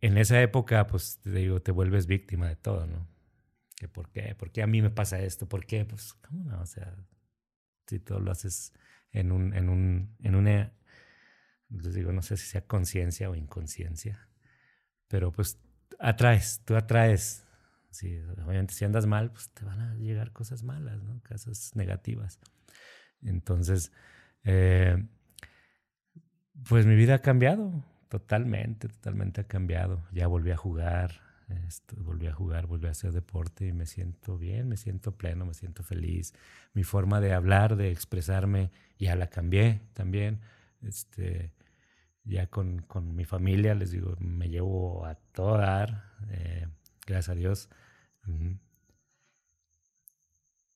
[0.00, 3.08] en esa época, pues te digo, te vuelves víctima de todo, ¿no?
[3.76, 4.34] ¿Que ¿Por qué?
[4.36, 5.48] ¿Por qué a mí me pasa esto?
[5.48, 5.84] ¿Por qué?
[5.84, 6.60] Pues, ¿cómo no?
[6.60, 6.94] O sea,
[7.88, 8.72] si todo lo haces
[9.10, 10.72] en un, en un, en una,
[11.70, 14.28] les digo, no sé si sea conciencia o inconsciencia
[15.14, 15.60] pero pues
[16.00, 17.46] atraes, tú atraes.
[18.44, 21.20] Obviamente si andas mal, pues te van a llegar cosas malas, ¿no?
[21.22, 22.40] Cosas negativas.
[23.22, 23.92] Entonces,
[24.42, 25.06] eh,
[26.68, 30.04] pues mi vida ha cambiado totalmente, totalmente ha cambiado.
[30.10, 31.20] Ya volví a jugar,
[31.68, 35.46] esto, volví a jugar, volví a hacer deporte y me siento bien, me siento pleno,
[35.46, 36.34] me siento feliz.
[36.72, 40.40] Mi forma de hablar, de expresarme, ya la cambié también.
[40.82, 41.52] Este,
[42.24, 46.66] ya con, con, mi familia, les digo, me llevo a todo dar, eh,
[47.06, 47.68] gracias a Dios.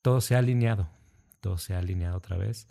[0.03, 0.91] Todo se ha alineado,
[1.41, 2.69] todo se ha alineado otra vez.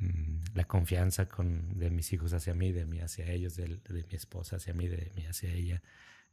[0.00, 4.04] Mm, la confianza con, de mis hijos hacia mí, de mí hacia ellos, de, de,
[4.04, 5.82] mi esposa hacia mí, de mí hacia ella.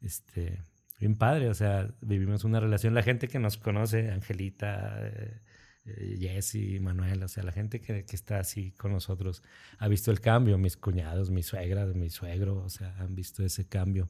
[0.01, 0.61] Este,
[0.99, 2.93] bien padre, o sea, vivimos una relación.
[2.93, 5.39] La gente que nos conoce, Angelita, eh,
[5.85, 9.41] Jesse, Manuel, o sea, la gente que, que, está así con nosotros
[9.77, 13.67] ha visto el cambio, mis cuñados, mi suegra, mi suegro, o sea, han visto ese
[13.67, 14.09] cambio.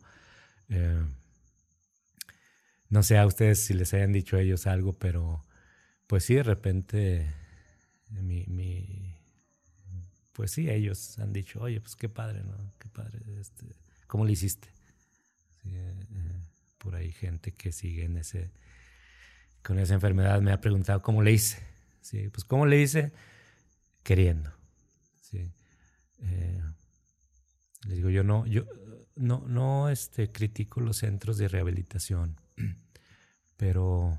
[0.70, 1.03] Eh,
[2.89, 5.43] no sé a ustedes si les hayan dicho ellos algo, pero
[6.07, 7.34] pues sí, de repente,
[8.09, 9.15] mi, mi,
[10.34, 12.74] pues sí, ellos han dicho, oye, pues qué padre, ¿no?
[12.80, 13.65] Qué padre, este,
[14.07, 14.70] ¿cómo le hiciste?
[15.65, 15.93] Eh,
[16.80, 18.49] por ahí gente que sigue en ese
[19.64, 21.60] con esa enfermedad me ha preguntado cómo le hice.
[22.01, 22.30] ¿sí?
[22.30, 23.12] Pues cómo le hice
[24.03, 24.51] queriendo.
[25.22, 25.51] ¿sí?
[26.20, 26.62] Eh,
[27.88, 28.66] les digo, yo no, yo
[29.16, 32.39] no, no este, critico los centros de rehabilitación,
[33.57, 34.18] pero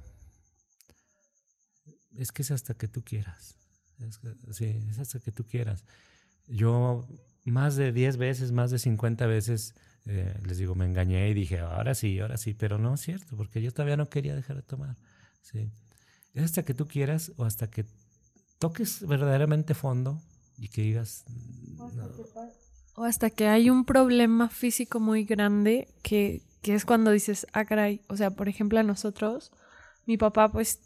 [2.16, 3.56] es que es hasta que tú quieras.
[3.98, 4.20] Es,
[4.56, 5.84] sí, es hasta que tú quieras.
[6.46, 7.06] Yo
[7.44, 9.74] más de 10 veces, más de 50 veces,
[10.06, 13.36] eh, les digo, me engañé y dije, ahora sí, ahora sí, pero no es cierto,
[13.36, 14.96] porque yo todavía no quería dejar de tomar.
[15.42, 15.70] ¿Sí?
[16.34, 17.84] Es hasta que tú quieras o hasta que
[18.58, 20.20] toques verdaderamente fondo
[20.58, 21.24] y que digas...
[22.94, 27.64] O hasta que hay un problema físico muy grande que, que es cuando dices, ah,
[27.64, 29.52] caray, o sea, por ejemplo, a nosotros,
[30.06, 30.80] mi papá, pues,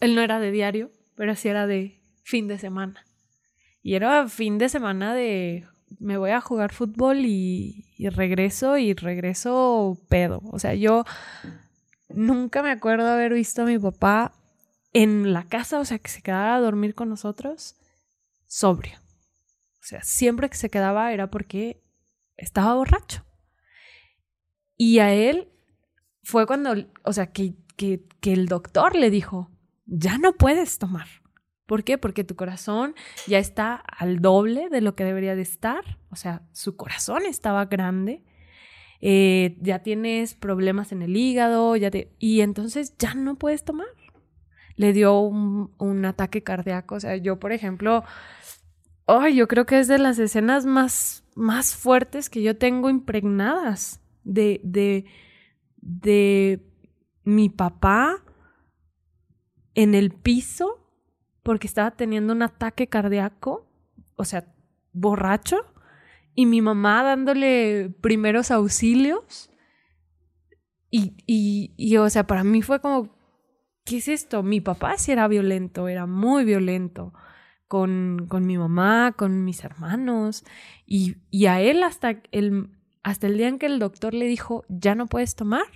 [0.00, 3.06] él no era de diario, pero sí era de fin de semana.
[3.82, 5.66] Y era fin de semana de
[5.98, 10.42] me voy a jugar fútbol y, y regreso y regreso pedo.
[10.44, 11.04] O sea, yo
[12.08, 14.32] nunca me acuerdo haber visto a mi papá
[14.92, 17.76] en la casa, o sea, que se quedaba a dormir con nosotros,
[18.46, 18.98] sobrio.
[19.80, 21.82] O sea, siempre que se quedaba era porque
[22.36, 23.24] estaba borracho.
[24.76, 25.48] Y a él
[26.22, 29.50] fue cuando, o sea, que, que, que el doctor le dijo,
[29.86, 31.08] ya no puedes tomar.
[31.66, 31.98] ¿Por qué?
[31.98, 32.94] Porque tu corazón
[33.26, 35.98] ya está al doble de lo que debería de estar.
[36.10, 38.24] O sea, su corazón estaba grande.
[39.00, 43.86] Eh, ya tienes problemas en el hígado, y entonces ya no puedes tomar.
[44.76, 46.96] Le dio un, ataque cardíaco.
[46.96, 48.04] O sea, yo, por ejemplo,
[49.06, 54.00] ay, yo creo que es de las escenas más, más fuertes que yo tengo impregnadas
[54.24, 55.06] de, de,
[55.76, 56.60] de
[57.24, 58.22] mi papá
[59.74, 60.78] en el piso
[61.42, 63.66] porque estaba teniendo un ataque cardíaco,
[64.16, 64.52] o sea,
[64.92, 65.56] borracho,
[66.38, 69.50] y mi mamá dándole primeros auxilios.
[70.88, 73.10] Y, y, y, o sea, para mí fue como,
[73.84, 74.44] ¿qué es esto?
[74.44, 77.12] Mi papá sí era violento, era muy violento
[77.66, 80.44] con, con mi mamá, con mis hermanos,
[80.86, 82.70] y, y a él hasta el,
[83.02, 85.66] hasta el día en que el doctor le dijo, ya no puedes tomar,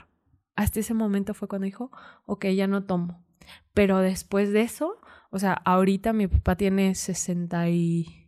[0.54, 1.90] hasta ese momento fue cuando dijo,
[2.24, 3.26] ok, ya no tomo.
[3.74, 5.00] Pero después de eso,
[5.30, 8.21] o sea, ahorita mi papá tiene 62,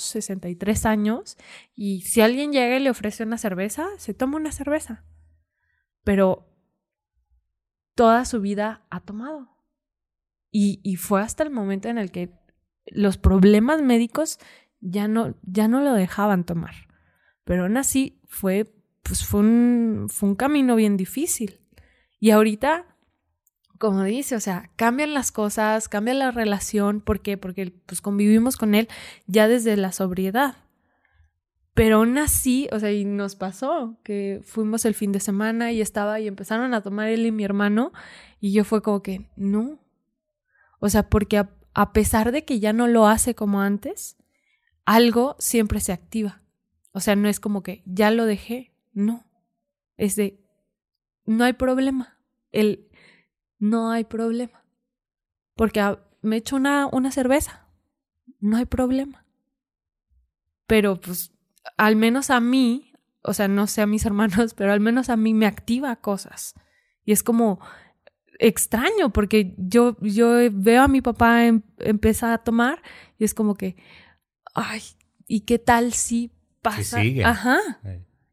[0.00, 1.36] 63 años
[1.74, 5.04] y si alguien llega y le ofrece una cerveza, se toma una cerveza.
[6.04, 6.48] Pero
[7.94, 9.48] toda su vida ha tomado.
[10.50, 12.32] Y, y fue hasta el momento en el que
[12.86, 14.38] los problemas médicos
[14.80, 16.74] ya no, ya no lo dejaban tomar.
[17.44, 21.60] Pero aún así fue, pues fue un, fue un camino bien difícil.
[22.20, 22.86] Y ahorita
[23.78, 27.36] como dice, o sea, cambian las cosas, cambia la relación, ¿por qué?
[27.36, 28.88] Porque pues convivimos con él
[29.26, 30.56] ya desde la sobriedad.
[31.74, 35.80] Pero aún así, o sea, y nos pasó que fuimos el fin de semana y
[35.80, 37.92] estaba y empezaron a tomar él y mi hermano
[38.40, 39.78] y yo fue como que, no.
[40.80, 44.16] O sea, porque a, a pesar de que ya no lo hace como antes,
[44.84, 46.42] algo siempre se activa.
[46.90, 49.24] O sea, no es como que ya lo dejé, no.
[49.96, 50.40] Es de,
[51.26, 52.18] no hay problema.
[52.50, 52.87] El,
[53.58, 54.64] no hay problema.
[55.54, 55.82] Porque
[56.22, 57.66] me echo una, una cerveza,
[58.40, 59.24] no hay problema.
[60.66, 61.32] Pero pues
[61.76, 62.92] al menos a mí,
[63.22, 66.54] o sea, no sé a mis hermanos, pero al menos a mí me activa cosas.
[67.04, 67.60] Y es como
[68.38, 72.82] extraño porque yo, yo veo a mi papá em, empezar a tomar
[73.18, 73.76] y es como que,
[74.54, 74.80] ay,
[75.26, 76.30] ¿y qué tal si
[76.62, 77.00] pasa?
[77.24, 77.58] Ajá.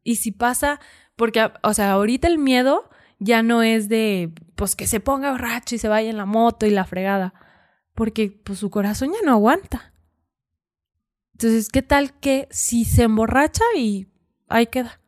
[0.04, 0.80] Y si pasa,
[1.16, 5.76] porque, o sea, ahorita el miedo ya no es de, pues que se ponga borracho
[5.76, 7.34] y se vaya en la moto y la fregada,
[7.94, 9.94] porque pues su corazón ya no aguanta.
[11.34, 14.08] Entonces, ¿qué tal que si se emborracha y
[14.48, 15.02] ahí queda?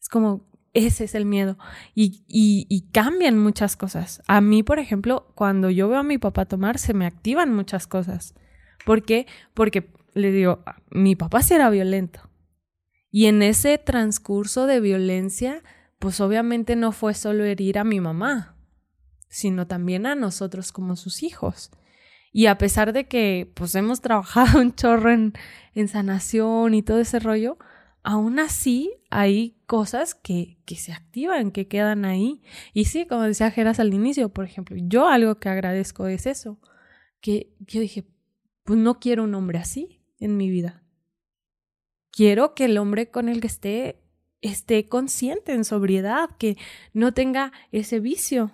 [0.00, 1.56] Es como, ese es el miedo.
[1.94, 4.22] Y, y, y, cambian muchas cosas.
[4.26, 7.86] A mí, por ejemplo, cuando yo veo a mi papá tomar, se me activan muchas
[7.86, 8.34] cosas.
[8.84, 9.26] ¿Por qué?
[9.54, 12.28] Porque le digo, mi papá sí era violento.
[13.10, 15.62] Y en ese transcurso de violencia,
[16.02, 18.56] pues obviamente no fue solo herir a mi mamá,
[19.28, 21.70] sino también a nosotros como sus hijos.
[22.32, 25.32] Y a pesar de que pues hemos trabajado un chorro en,
[25.86, 27.56] sanación y todo ese rollo,
[28.02, 32.42] aún así hay cosas que, que se activan, que quedan ahí.
[32.74, 36.58] Y sí, como decía Geras al inicio, por ejemplo, yo algo que agradezco es eso,
[37.20, 38.08] que dije,
[38.64, 40.82] pues no quiero un hombre así en mi vida.
[42.10, 44.01] Quiero que el hombre con el que esté
[44.42, 46.58] esté consciente en sobriedad, que
[46.92, 48.52] no tenga ese vicio.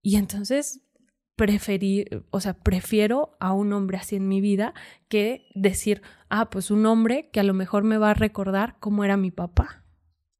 [0.00, 0.80] Y entonces
[1.34, 4.72] preferir, o sea, prefiero a un hombre así en mi vida
[5.08, 9.04] que decir, ah, pues un hombre que a lo mejor me va a recordar cómo
[9.04, 9.84] era mi papá.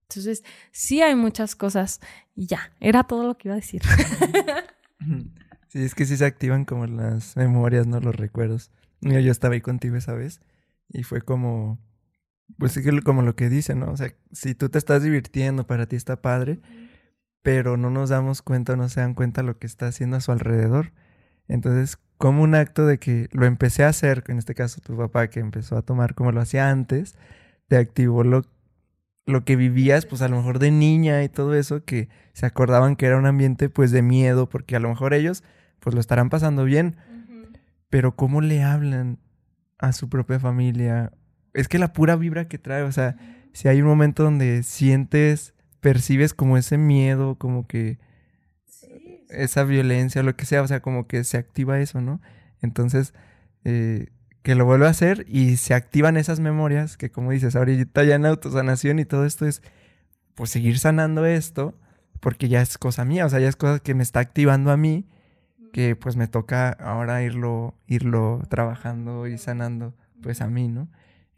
[0.08, 2.00] Entonces, sí hay muchas cosas
[2.34, 3.82] y ya, era todo lo que iba a decir.
[5.68, 8.00] Sí, es que sí se activan como las memorias, ¿no?
[8.00, 8.70] Los recuerdos.
[9.00, 10.40] Yo, yo estaba ahí contigo esa vez
[10.88, 11.78] y fue como,
[12.58, 13.90] pues es como lo que dice, ¿no?
[13.90, 16.60] O sea, si tú te estás divirtiendo, para ti está padre,
[17.42, 20.32] pero no nos damos cuenta, no se dan cuenta lo que está haciendo a su
[20.32, 20.92] alrededor.
[21.48, 25.28] Entonces, como un acto de que lo empecé a hacer, en este caso tu papá
[25.28, 27.14] que empezó a tomar como lo hacía antes,
[27.68, 28.42] te activó lo,
[29.26, 32.96] lo que vivías, pues a lo mejor de niña y todo eso, que se acordaban
[32.96, 35.44] que era un ambiente pues de miedo, porque a lo mejor ellos
[35.80, 36.96] pues lo estarán pasando bien,
[37.90, 39.18] pero cómo le hablan
[39.78, 41.12] a su propia familia
[41.56, 43.16] es que la pura vibra que trae, o sea,
[43.52, 47.98] si hay un momento donde sientes, percibes como ese miedo, como que
[49.30, 52.20] esa violencia, lo que sea, o sea, como que se activa eso, ¿no?
[52.60, 53.14] Entonces,
[53.64, 54.08] eh,
[54.42, 58.14] que lo vuelvo a hacer y se activan esas memorias que como dices, ahorita ya
[58.16, 59.62] en autosanación y todo esto es,
[60.34, 61.74] pues seguir sanando esto,
[62.20, 64.76] porque ya es cosa mía, o sea, ya es cosa que me está activando a
[64.76, 65.08] mí,
[65.72, 70.88] que pues me toca ahora irlo, irlo trabajando y sanando, pues a mí, ¿no?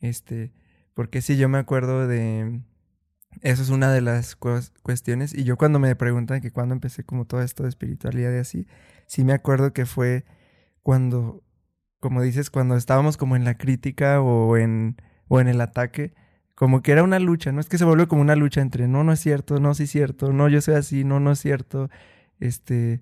[0.00, 0.52] Este,
[0.94, 2.60] porque sí, yo me acuerdo de,
[3.42, 5.34] eso es una de las cuestiones.
[5.34, 8.66] Y yo cuando me preguntan que cuando empecé como todo esto de espiritualidad y así,
[9.06, 10.24] sí me acuerdo que fue
[10.82, 11.42] cuando,
[12.00, 14.96] como dices, cuando estábamos como en la crítica o en,
[15.28, 16.14] o en el ataque,
[16.54, 17.60] como que era una lucha, ¿no?
[17.60, 19.90] Es que se vuelve como una lucha entre no, no es cierto, no, sí es
[19.90, 21.88] cierto, no, yo soy así, no, no es cierto,
[22.40, 23.00] este,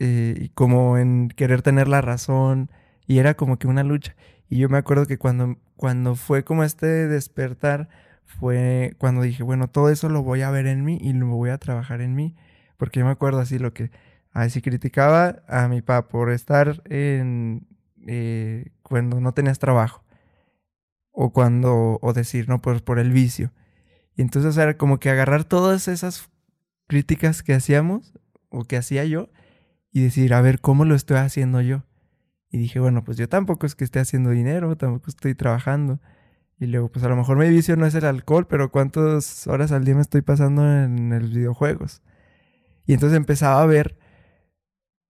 [0.00, 2.70] eh, y como en querer tener la razón,
[3.06, 4.16] y era como que una lucha.
[4.48, 7.88] Y yo me acuerdo que cuando, cuando fue como este despertar,
[8.24, 11.50] fue cuando dije, bueno, todo eso lo voy a ver en mí y lo voy
[11.50, 12.34] a trabajar en mí.
[12.76, 13.90] Porque yo me acuerdo así lo que,
[14.32, 17.66] así criticaba a mi papá por estar en,
[18.06, 20.04] eh, cuando no tenías trabajo.
[21.12, 23.52] O cuando, o decir, no, pues por el vicio.
[24.16, 26.30] Y entonces era como que agarrar todas esas
[26.86, 28.14] críticas que hacíamos,
[28.48, 29.30] o que hacía yo,
[29.92, 31.84] y decir, a ver, ¿cómo lo estoy haciendo yo?
[32.50, 36.00] Y dije, bueno, pues yo tampoco es que esté haciendo dinero, tampoco estoy trabajando.
[36.58, 39.72] Y luego, pues a lo mejor mi vicio no es el alcohol, pero ¿cuántas horas
[39.72, 42.02] al día me estoy pasando en los videojuegos?
[42.86, 43.98] Y entonces empezaba a ver,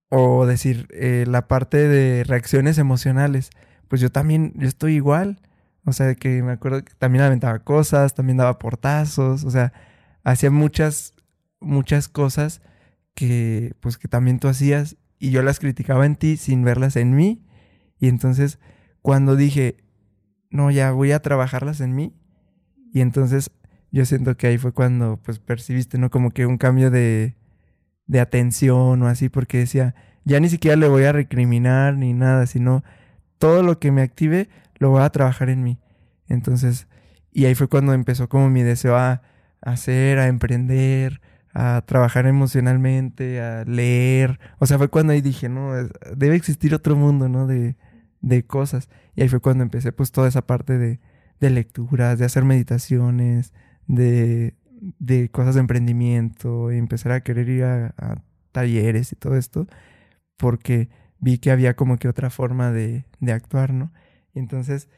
[0.09, 3.51] o decir, eh, la parte de reacciones emocionales.
[3.89, 5.41] Pues yo también, yo estoy igual.
[5.85, 9.73] O sea, que me acuerdo que también aventaba cosas, también daba portazos, o sea,
[10.25, 11.15] hacía muchas,
[11.61, 12.61] muchas cosas
[13.15, 17.15] que, pues que también tú hacías y yo las criticaba en ti sin verlas en
[17.15, 17.43] mí.
[17.99, 18.59] Y entonces,
[19.03, 19.79] cuando dije,
[20.51, 22.15] no, ya voy a trabajarlas en mí.
[22.93, 23.51] Y entonces
[23.91, 26.11] yo siento que ahí fue cuando pues percibiste, ¿no?
[26.11, 27.37] Como que un cambio de,
[28.07, 29.95] de atención o así, porque decía,
[30.25, 32.85] ya ni siquiera le voy a recriminar ni nada, sino
[33.39, 34.49] todo lo que me active
[34.79, 35.79] lo voy a trabajar en mí.
[36.29, 36.89] Entonces,
[37.33, 39.23] y ahí fue cuando empezó como mi deseo a
[39.61, 41.21] hacer, a emprender,
[41.59, 44.39] a trabajar emocionalmente, a leer.
[44.59, 45.73] O sea, fue cuando ahí dije, no,
[46.15, 47.47] debe existir otro mundo, ¿no?
[47.47, 47.77] De,
[48.21, 48.91] de cosas.
[49.15, 51.01] Y ahí fue cuando empecé pues toda esa parte de,
[51.41, 53.55] de lecturas, de hacer meditaciones,
[53.87, 54.55] de,
[54.99, 59.67] de, cosas de emprendimiento, y empezar a querer ir a, talleres y todo esto,
[60.37, 60.91] porque
[61.21, 63.93] vi que había como que otra forma de, de actuar, ¿no?
[64.35, 64.91] Y entonces,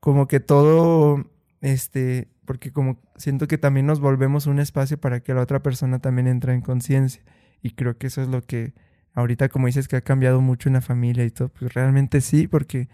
[0.00, 1.30] como que todo,
[1.62, 5.98] este, porque como siento que también nos volvemos un espacio para que la otra persona
[5.98, 7.22] también entre en conciencia.
[7.62, 8.72] Y creo que eso es lo que
[9.14, 12.46] ahorita como dices que ha cambiado mucho en la familia y todo, pues realmente sí,
[12.46, 12.88] porque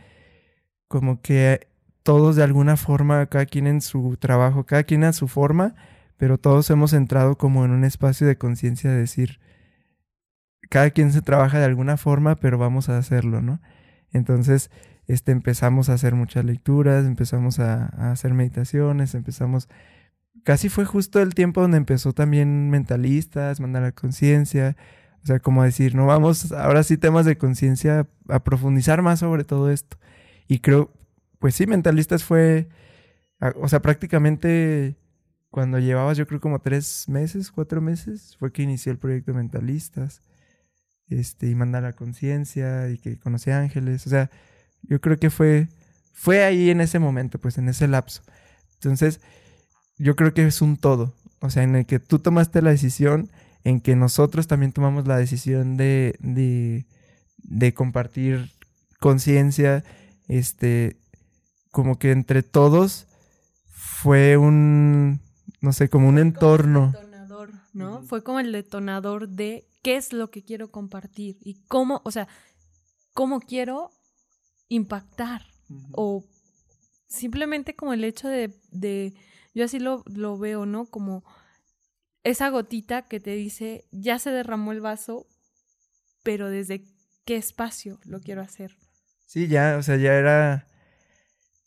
[0.88, 1.68] como que
[2.02, 5.74] todos de alguna forma, cada quien en su trabajo, cada quien a su forma,
[6.16, 9.40] pero todos hemos entrado como en un espacio de conciencia de decir,
[10.70, 13.60] cada quien se trabaja de alguna forma, pero vamos a hacerlo, ¿no?
[14.12, 14.70] Entonces,
[15.06, 19.68] este, empezamos a hacer muchas lecturas, empezamos a, a hacer meditaciones, empezamos,
[20.44, 24.76] casi fue justo el tiempo donde empezó también mentalistas, mandar a conciencia,
[25.22, 29.44] o sea, como decir, no vamos, ahora sí temas de conciencia, a profundizar más sobre
[29.44, 29.96] todo esto.
[30.48, 30.92] Y creo,
[31.38, 32.68] pues sí, Mentalistas fue,
[33.56, 34.96] o sea, prácticamente
[35.50, 40.22] cuando llevabas yo creo como tres meses, cuatro meses, fue que inicié el proyecto Mentalistas.
[41.08, 44.06] Este, y mandar la conciencia y que conocí ángeles.
[44.06, 44.30] O sea,
[44.82, 45.68] yo creo que fue,
[46.12, 48.22] fue ahí en ese momento, pues en ese lapso.
[48.74, 49.20] Entonces,
[49.98, 51.14] yo creo que es un todo.
[51.40, 53.30] O sea, en el que tú tomaste la decisión
[53.64, 56.16] en que nosotros también tomamos la decisión de,
[57.38, 58.50] de, compartir
[58.98, 59.84] conciencia,
[60.28, 60.96] este,
[61.70, 63.06] como que entre todos
[63.70, 65.20] fue un,
[65.60, 66.92] no sé, como un entorno.
[66.92, 68.02] detonador, ¿no?
[68.02, 72.26] Fue como el detonador de qué es lo que quiero compartir y cómo, o sea,
[73.12, 73.90] cómo quiero
[74.74, 75.42] impactar
[75.92, 76.24] o
[77.06, 79.14] simplemente como el hecho de, de
[79.54, 80.86] yo así lo, lo veo, ¿no?
[80.86, 81.24] Como
[82.24, 85.26] esa gotita que te dice, ya se derramó el vaso,
[86.22, 86.84] pero desde
[87.24, 88.76] qué espacio lo quiero hacer.
[89.26, 90.66] Sí, ya, o sea, ya era,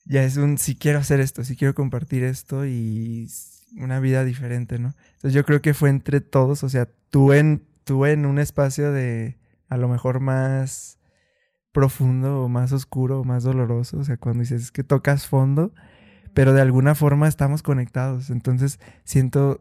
[0.06, 3.28] ya es un, si quiero hacer esto, si quiero compartir esto y
[3.78, 4.96] una vida diferente, ¿no?
[5.16, 8.92] Entonces yo creo que fue entre todos, o sea, tú en, tú en un espacio
[8.92, 9.38] de
[9.68, 10.98] a lo mejor más
[11.76, 15.74] profundo o más oscuro o más doloroso, o sea, cuando dices que tocas fondo,
[16.34, 19.60] pero de alguna forma estamos conectados, entonces siento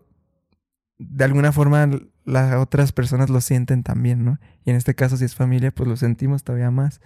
[0.99, 1.91] de alguna forma
[2.25, 4.39] las otras personas lo sienten también, ¿no?
[4.65, 7.01] Y en este caso, si es familia, pues lo sentimos todavía más.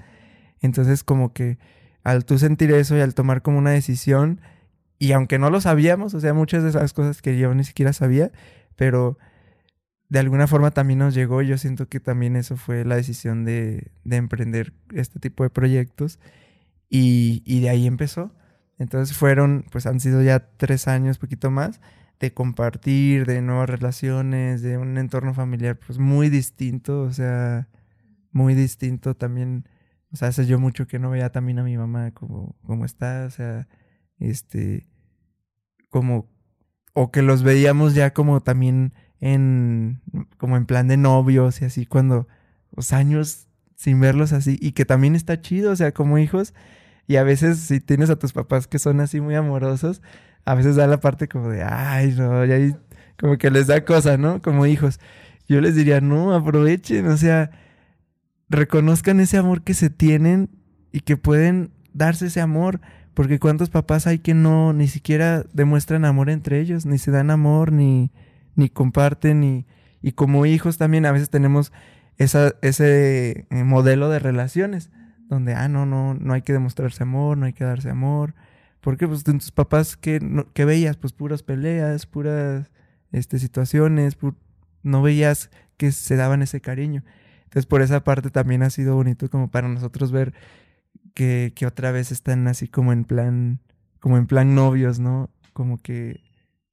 [0.60, 1.58] Entonces, como que
[2.04, 4.42] al tú sentir eso y al tomar como una decisión,
[4.98, 7.94] y aunque no lo sabíamos, o sea, muchas de esas cosas que yo ni siquiera
[7.94, 8.30] sabía,
[8.76, 9.16] pero
[10.08, 11.42] de alguna forma también nos llegó.
[11.42, 16.18] Yo siento que también eso fue la decisión de, de emprender este tipo de proyectos.
[16.88, 18.32] Y, y de ahí empezó.
[18.78, 21.80] Entonces fueron, pues han sido ya tres años, poquito más,
[22.20, 27.68] de compartir, de nuevas relaciones, de un entorno familiar pues muy distinto, o sea,
[28.32, 29.68] muy distinto también.
[30.12, 33.24] O sea, hace yo mucho que no veía también a mi mamá como, como está,
[33.26, 33.68] o sea,
[34.18, 34.88] este,
[35.90, 36.30] como,
[36.94, 40.00] o que los veíamos ya como también en,
[40.36, 42.28] como en plan de novios y así, cuando,
[42.74, 46.54] los años sin verlos así, y que también está chido, o sea, como hijos,
[47.06, 50.02] y a veces si tienes a tus papás que son así muy amorosos,
[50.44, 52.76] a veces da la parte como de, ay, no, y ahí
[53.18, 54.40] como que les da cosa, ¿no?
[54.42, 55.00] Como hijos.
[55.48, 57.50] Yo les diría, no, aprovechen, o sea,
[58.48, 60.50] reconozcan ese amor que se tienen
[60.92, 62.80] y que pueden darse ese amor,
[63.14, 67.30] porque cuántos papás hay que no ni siquiera demuestran amor entre ellos, ni se dan
[67.30, 68.12] amor, ni,
[68.58, 69.66] ni comparten, ni,
[70.02, 71.72] y como hijos también a veces tenemos
[72.16, 74.90] esa, ese eh, modelo de relaciones
[75.28, 78.34] donde, ah, no, no, no hay que demostrarse amor, no hay que darse amor.
[78.80, 80.20] Porque pues tus papás que,
[80.54, 82.70] que veías, pues puras peleas, puras
[83.12, 84.16] este, situaciones,
[84.82, 87.04] no veías que se daban ese cariño.
[87.44, 90.34] Entonces por esa parte también ha sido bonito como para nosotros ver
[91.14, 93.60] que, que otra vez están así como en plan,
[94.00, 95.30] como en plan novios, ¿no?
[95.52, 96.22] Como que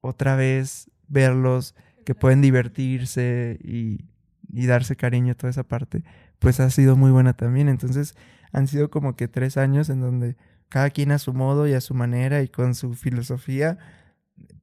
[0.00, 4.04] otra vez verlos que pueden divertirse y,
[4.52, 6.04] y darse cariño, toda esa parte,
[6.38, 7.68] pues ha sido muy buena también.
[7.68, 8.14] Entonces,
[8.52, 10.36] han sido como que tres años en donde
[10.68, 13.78] cada quien a su modo y a su manera y con su filosofía,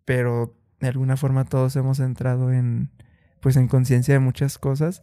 [0.06, 2.92] pero de alguna forma todos hemos entrado en,
[3.40, 5.02] pues en conciencia de muchas cosas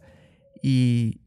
[0.61, 1.21] y,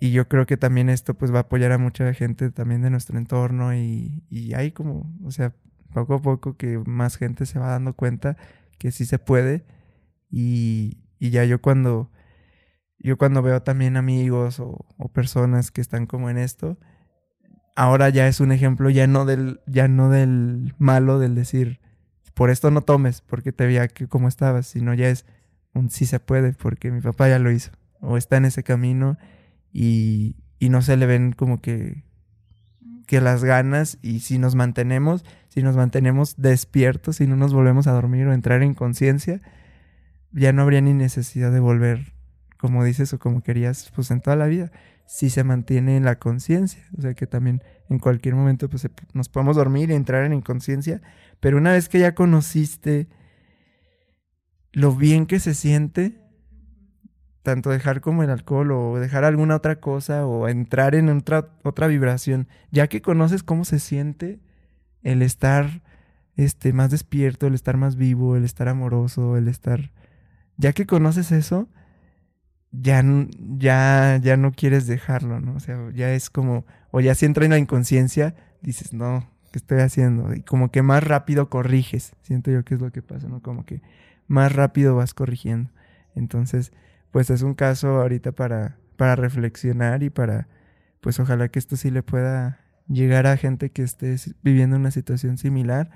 [0.00, 2.90] y yo creo que también esto pues va a apoyar a mucha gente también de
[2.90, 5.54] nuestro entorno y, y hay como, o sea,
[5.92, 8.36] poco a poco que más gente se va dando cuenta
[8.78, 9.64] que sí se puede.
[10.30, 12.10] Y, y ya yo cuando
[12.98, 16.78] yo cuando veo también amigos o, personas que están como en esto,
[17.74, 21.80] ahora ya es un ejemplo ya no del, ya no del malo, del decir,
[22.34, 25.24] por esto no tomes, porque te veía que como estabas, sino ya es
[25.72, 27.70] un sí se puede, porque mi papá ya lo hizo,
[28.00, 29.18] o está en ese camino
[29.72, 32.04] y, y no se le ven como que,
[33.06, 37.86] que las ganas y si nos mantenemos, si nos mantenemos despiertos, si no nos volvemos
[37.86, 39.40] a dormir o entrar en conciencia,
[40.32, 42.16] ya no habría ni necesidad de volver
[42.56, 44.72] como dices o como querías, pues en toda la vida,
[45.06, 46.82] si se mantiene en la conciencia.
[46.98, 51.00] O sea que también en cualquier momento pues nos podemos dormir y entrar en inconsciencia,
[51.40, 53.08] pero una vez que ya conociste
[54.72, 56.20] lo bien que se siente,
[57.46, 61.86] tanto dejar como el alcohol o dejar alguna otra cosa o entrar en otra, otra
[61.86, 64.40] vibración, ya que conoces cómo se siente
[65.04, 65.80] el estar
[66.34, 69.92] este, más despierto, el estar más vivo, el estar amoroso, el estar...
[70.56, 71.68] Ya que conoces eso,
[72.72, 73.04] ya,
[73.38, 75.54] ya, ya no quieres dejarlo, ¿no?
[75.54, 79.58] O sea, ya es como, o ya si entra en la inconsciencia, dices, no, ¿qué
[79.60, 80.34] estoy haciendo?
[80.34, 83.40] Y como que más rápido corriges, siento yo que es lo que pasa, ¿no?
[83.40, 83.82] Como que
[84.26, 85.70] más rápido vas corrigiendo.
[86.16, 86.72] Entonces,
[87.16, 90.48] pues es un caso ahorita para, para reflexionar y para,
[91.00, 95.38] pues ojalá que esto sí le pueda llegar a gente que esté viviendo una situación
[95.38, 95.88] similar.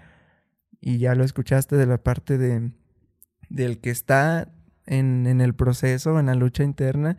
[0.80, 2.72] Y ya lo escuchaste de la parte de,
[3.50, 4.50] del que está
[4.86, 7.18] en, el proceso, en la lucha interna,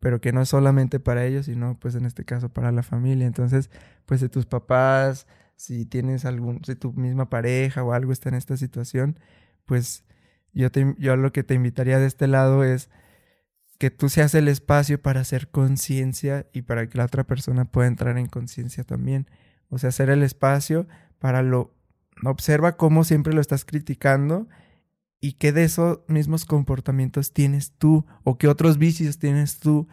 [0.00, 3.28] pero que no es solamente para ellos, sino pues en este caso para la familia.
[3.28, 3.70] Entonces,
[4.06, 8.34] pues de tus papás, si tienes algún, si tu misma pareja o algo está en
[8.34, 9.20] esta situación,
[9.66, 10.04] pues
[10.52, 12.90] yo, te, yo lo que te invitaría de este lado es
[13.78, 17.88] que tú seas el espacio para hacer conciencia y para que la otra persona pueda
[17.88, 19.28] entrar en conciencia también.
[19.68, 20.86] O sea, hacer el espacio
[21.18, 21.74] para lo...
[22.24, 24.48] Observa cómo siempre lo estás criticando
[25.20, 29.86] y qué de esos mismos comportamientos tienes tú o qué otros vicios tienes tú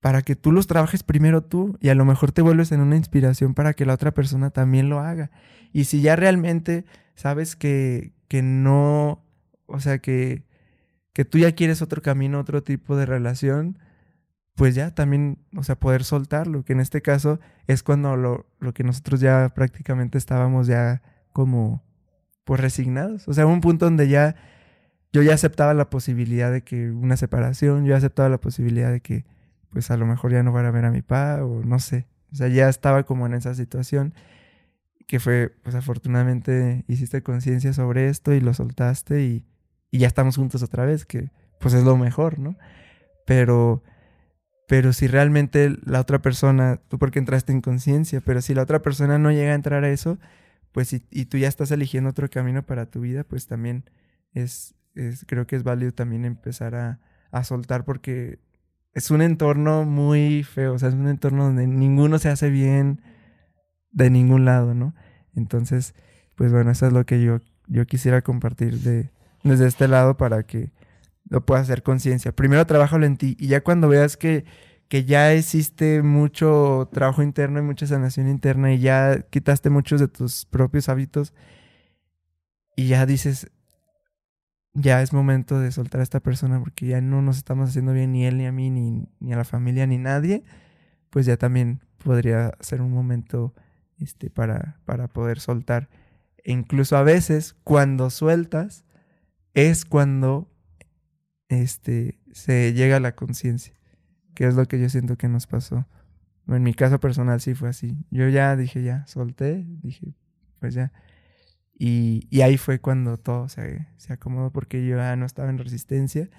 [0.00, 2.96] para que tú los trabajes primero tú y a lo mejor te vuelves en una
[2.96, 5.30] inspiración para que la otra persona también lo haga.
[5.72, 9.24] Y si ya realmente sabes que, que no,
[9.66, 10.47] o sea, que,
[11.18, 13.76] que tú ya quieres otro camino, otro tipo de relación,
[14.54, 18.72] pues ya también, o sea, poder soltarlo, que en este caso es cuando lo, lo
[18.72, 21.82] que nosotros ya prácticamente estábamos ya como,
[22.44, 23.26] pues resignados.
[23.26, 24.36] O sea, un punto donde ya
[25.12, 29.00] yo ya aceptaba la posibilidad de que una separación, yo ya aceptaba la posibilidad de
[29.00, 29.24] que
[29.70, 32.06] pues a lo mejor ya no fuera a ver a mi papá o no sé.
[32.32, 34.14] O sea, ya estaba como en esa situación
[35.08, 39.44] que fue, pues afortunadamente hiciste conciencia sobre esto y lo soltaste y,
[39.90, 42.56] y, ya estamos juntos otra vez, que pues es lo mejor, ¿no?
[43.26, 43.82] Pero,
[44.66, 48.82] pero si realmente la otra persona, tú porque entraste en conciencia, pero si la otra
[48.82, 50.18] persona no llega a entrar a eso,
[50.72, 53.84] pues y, y tú ya estás eligiendo otro camino para tu vida, pues también
[54.32, 54.74] es,
[55.26, 57.00] creo que es válido también empezar a,
[57.30, 58.38] a soltar porque
[58.94, 63.00] es un entorno muy feo, o sea, es un entorno donde ninguno se hace bien,
[63.90, 64.94] de ningún lado, ¿no?
[65.34, 65.94] Entonces,
[66.34, 69.10] pues bueno, eso es lo que yo, yo quisiera compartir de,
[69.42, 70.72] desde este lado para que
[71.28, 72.32] lo puedas hacer conciencia.
[72.32, 74.44] Primero trabajalo en ti y ya cuando veas que,
[74.88, 80.08] que ya existe mucho trabajo interno y mucha sanación interna y ya quitaste muchos de
[80.08, 81.34] tus propios hábitos
[82.76, 83.50] y ya dices,
[84.72, 88.12] ya es momento de soltar a esta persona porque ya no nos estamos haciendo bien
[88.12, 90.44] ni él, ni a mí, ni, ni a la familia, ni nadie,
[91.10, 93.54] pues ya también podría ser un momento
[93.98, 95.88] este, para, para poder soltar.
[96.44, 98.84] E incluso a veces, cuando sueltas,
[99.58, 100.48] es cuando
[101.48, 103.74] este, se llega a la conciencia,
[104.36, 105.84] que es lo que yo siento que nos pasó.
[106.46, 107.96] En mi caso personal sí fue así.
[108.10, 110.14] Yo ya dije, ya, solté, dije,
[110.60, 110.92] pues ya.
[111.74, 115.58] Y, y ahí fue cuando todo se, se, acomodó porque yo ya no estaba en
[115.58, 116.30] resistencia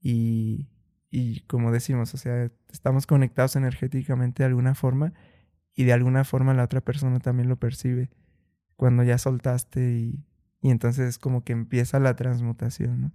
[0.00, 0.70] y,
[1.10, 5.12] y como decimos, o sea, estamos conectados energéticamente de alguna forma
[5.74, 8.10] y de alguna forma la otra persona también lo percibe
[8.76, 10.24] cuando ya soltaste y,
[10.62, 13.12] y entonces es como que empieza la transmutación, ¿no?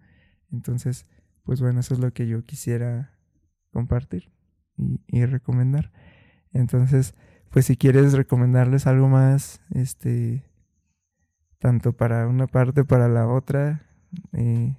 [0.52, 1.08] Entonces,
[1.44, 3.18] pues bueno, eso es lo que yo quisiera
[3.72, 4.30] compartir
[5.08, 5.92] y, recomendar.
[6.52, 7.16] Entonces,
[7.50, 10.44] pues si quieres recomendarles algo más, este,
[11.60, 13.88] tanto para una parte para la otra.
[14.34, 14.76] Eh,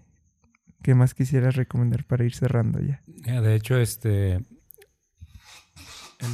[0.83, 3.03] ¿Qué más quisieras recomendar para ir cerrando ya?
[3.41, 4.45] De hecho, este, en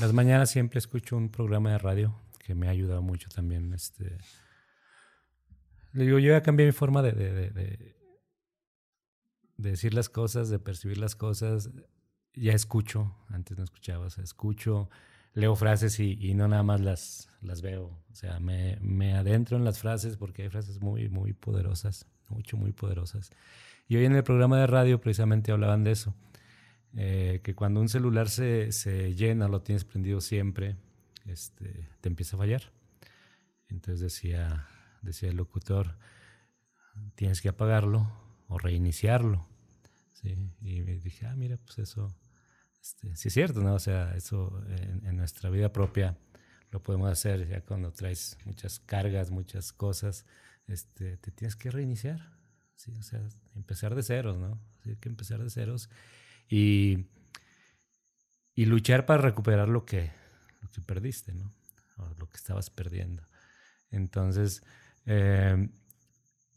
[0.01, 3.73] las mañanas siempre escucho un programa de radio que me ha ayudado mucho también.
[3.73, 4.19] Este,
[5.95, 7.95] le digo, yo ya cambié mi forma de, de, de, de,
[9.57, 11.71] decir las cosas, de percibir las cosas.
[12.35, 14.91] Ya escucho, antes no escuchaba, o sea, escucho
[15.35, 17.99] leo frases y, y, no nada más las, las veo.
[18.11, 22.57] O sea, me, me, adentro en las frases porque hay frases muy, muy poderosas, mucho,
[22.57, 23.31] muy poderosas.
[23.89, 26.15] Y hoy en el programa de radio precisamente hablaban de eso,
[26.97, 30.77] eh, que cuando un celular se, se, llena, lo tienes prendido siempre,
[31.27, 32.63] este, te empieza a fallar.
[33.69, 34.69] Entonces decía,
[35.05, 35.97] decía el locutor,
[37.15, 38.11] tienes que apagarlo
[38.49, 39.47] o reiniciarlo.
[40.13, 40.37] ¿sí?
[40.61, 42.15] Y dije, ah, mira, pues eso
[42.85, 43.75] este, sí es cierto, ¿no?
[43.75, 46.19] O sea, eso en, nuestra vida propia
[46.71, 50.27] lo podemos hacer ya cuando traes muchas cargas, muchas cosas,
[50.67, 52.37] este, te tienes que reiniciar,
[52.75, 52.93] ¿sí?
[52.99, 53.21] O sea,
[53.55, 54.61] empezar de ceros, ¿no?
[54.85, 55.89] Hay que empezar de ceros
[56.49, 57.07] y,
[58.55, 60.13] y luchar para recuperar lo que,
[60.61, 61.55] lo que perdiste, ¿no?
[61.97, 63.27] O lo que estabas perdiendo.
[63.91, 64.63] Entonces,
[65.07, 65.69] eh,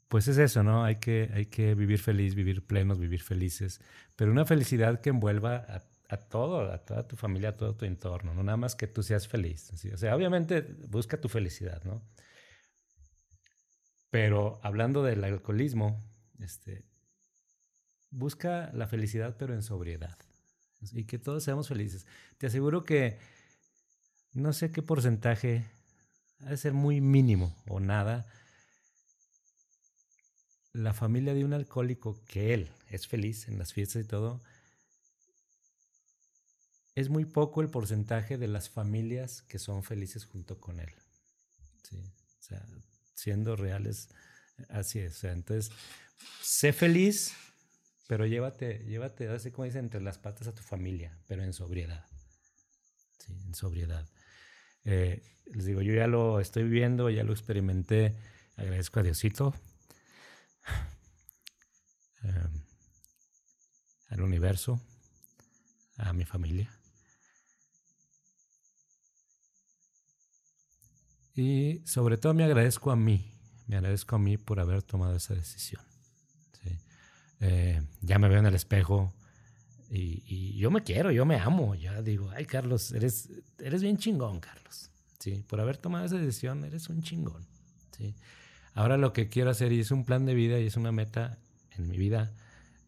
[0.07, 0.83] pues es eso, ¿no?
[0.83, 3.81] Hay que, hay que vivir feliz, vivir plenos, vivir felices,
[4.15, 7.85] pero una felicidad que envuelva a a todo, a toda tu familia, a todo tu
[7.85, 9.71] entorno, no nada más que tú seas feliz.
[9.93, 12.01] O sea, obviamente busca tu felicidad, ¿no?
[14.09, 16.01] Pero hablando del alcoholismo,
[16.39, 16.85] este,
[18.09, 20.17] busca la felicidad pero en sobriedad
[20.93, 22.05] y que todos seamos felices.
[22.37, 23.19] Te aseguro que
[24.33, 25.65] no sé qué porcentaje,
[26.41, 28.27] ha de ser muy mínimo o nada,
[30.73, 34.41] la familia de un alcohólico que él es feliz en las fiestas y todo,
[36.95, 40.93] es muy poco el porcentaje de las familias que son felices junto con él.
[41.83, 41.97] ¿sí?
[41.97, 42.65] O sea,
[43.13, 44.09] siendo reales,
[44.69, 45.17] así es.
[45.17, 45.71] O sea, entonces,
[46.41, 47.33] sé feliz,
[48.07, 52.05] pero llévate, llévate, así como dicen, entre las patas a tu familia, pero en sobriedad.
[53.27, 54.07] En sobriedad.
[54.89, 58.15] Eh, les digo, yo ya lo estoy viviendo, ya lo experimenté.
[58.55, 59.53] Agradezco a Diosito,
[62.23, 62.47] eh,
[64.07, 64.81] al universo,
[65.97, 66.71] a mi familia.
[71.35, 73.37] Y sobre todo me agradezco a mí,
[73.67, 75.83] me agradezco a mí por haber tomado esa decisión.
[77.39, 79.13] Eh, ya me veo en el espejo
[79.89, 81.75] y, y, yo me quiero, yo me amo.
[81.75, 84.89] Ya digo, ay Carlos, eres, eres bien chingón, Carlos.
[85.19, 85.43] ¿sí?
[85.47, 87.45] Por haber tomado esa decisión, eres un chingón.
[87.97, 88.15] ¿sí?
[88.73, 91.37] Ahora lo que quiero hacer y es un plan de vida y es una meta
[91.71, 92.33] en mi vida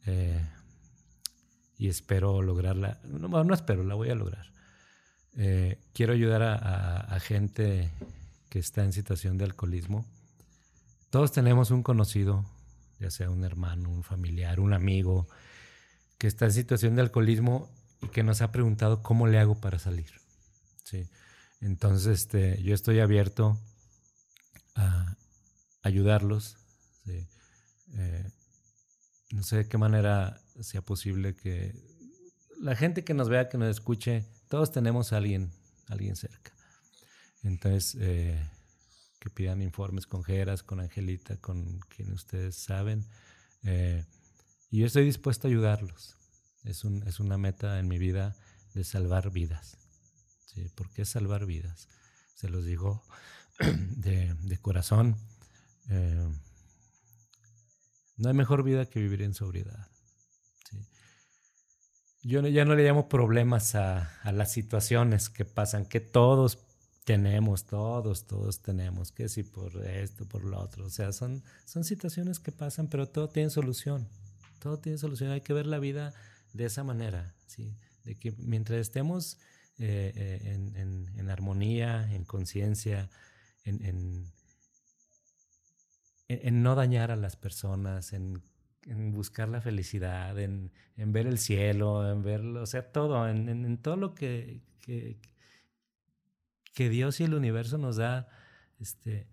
[0.06, 0.46] eh,
[1.78, 3.00] y espero lograrla.
[3.06, 4.52] No, no espero, la voy a lograr.
[5.38, 7.92] Eh, quiero ayudar a, a, a gente
[8.50, 10.06] que está en situación de alcoholismo.
[11.10, 12.46] Todos tenemos un conocido,
[13.00, 15.28] ya sea un hermano, un familiar, un amigo,
[16.20, 17.68] que está en situación de alcoholismo
[18.02, 20.12] y que nos ha preguntado cómo le hago para salir.
[20.84, 21.08] ¿Sí?
[21.62, 23.58] Entonces, este, yo estoy abierto
[24.76, 25.16] a
[25.82, 26.58] ayudarlos.
[27.06, 27.26] ¿sí?
[27.96, 28.32] Eh,
[29.32, 31.74] no sé de qué manera sea posible que
[32.60, 35.52] la gente que nos vea, que nos escuche, todos tenemos a alguien,
[35.88, 36.52] alguien cerca.
[37.44, 38.38] Entonces, eh,
[39.20, 43.06] que pidan informes con Geras, con Angelita, con quien ustedes saben.
[43.64, 44.04] Eh,
[44.70, 46.18] y yo estoy dispuesto a ayudarlos.
[46.64, 48.36] Es, un, es una meta en mi vida
[48.74, 49.78] de salvar vidas.
[50.46, 50.70] ¿sí?
[50.76, 51.88] ¿Por qué salvar vidas?
[52.40, 53.04] se los digo
[53.60, 55.18] de, de corazón.
[55.90, 56.30] Eh,
[58.16, 59.88] no hay mejor vida que vivir en sobriedad.
[62.22, 66.60] Yo ya no le llamo problemas a, a, las situaciones que pasan, que todos
[67.06, 70.86] tenemos, todos, todos tenemos, que si por esto, por lo otro.
[70.86, 74.08] O sea, son, son situaciones que pasan, pero todo tiene solución.
[74.60, 75.32] Todo tiene solución.
[75.32, 76.14] Hay que ver la vida
[76.54, 77.76] de esa manera, ¿sí?
[78.04, 79.38] De que mientras estemos
[79.78, 83.10] eh, eh, en, armonía, en conciencia,
[83.64, 84.32] en,
[86.28, 88.42] en, no dañar a las personas, en,
[89.14, 94.16] buscar la felicidad, en, ver el cielo, en ver, o sea, todo, en, todo lo
[94.16, 95.20] que, que,
[96.74, 98.28] que, Dios y el universo nos da,
[98.80, 99.28] este,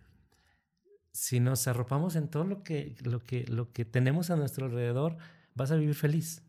[1.17, 5.17] si nos arropamos en todo lo que, lo que, lo que tenemos a nuestro alrededor,
[5.55, 6.43] vas a vivir feliz.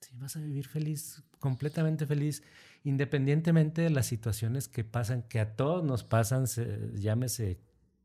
[0.00, 2.42] Sí, vas a vivir feliz, completamente feliz,
[2.82, 6.46] independientemente de las situaciones que pasan, que a todos nos pasan,
[6.94, 7.60] llámese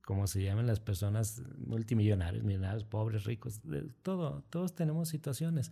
[0.06, 3.62] como se llaman las personas multimillonarios, millonarios, pobres, ricos,
[4.04, 5.72] todo, todos tenemos situaciones,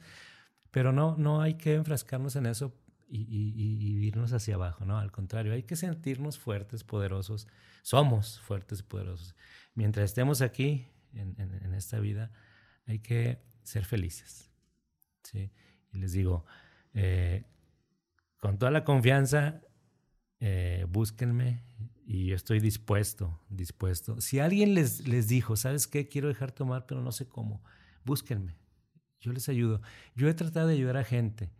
[0.72, 2.74] pero no, no hay que enfrascarnos en eso
[3.08, 4.98] y, irnos hacia abajo, ¿no?
[4.98, 7.48] Al contrario, hay que sentirnos fuertes, poderosos,
[7.82, 9.36] somos fuertes y poderosos.
[9.74, 12.32] Mientras estemos aquí, en, en, esta vida,
[12.86, 14.52] hay que ser felices,
[15.24, 15.52] ¿sí?
[15.94, 16.46] Y les digo,
[16.94, 17.46] eh,
[18.40, 19.62] con toda la confianza,
[20.40, 21.64] eh, búsquenme,
[22.06, 24.22] y yo estoy dispuesto, dispuesto.
[24.22, 26.08] Si alguien les, les dijo, ¿sabes qué?
[26.08, 27.64] Quiero dejar tomar, pero no sé cómo,
[28.04, 28.58] búsquenme.
[29.20, 29.82] Yo les ayudo.
[30.16, 31.52] Yo he tratado de ayudar a gente.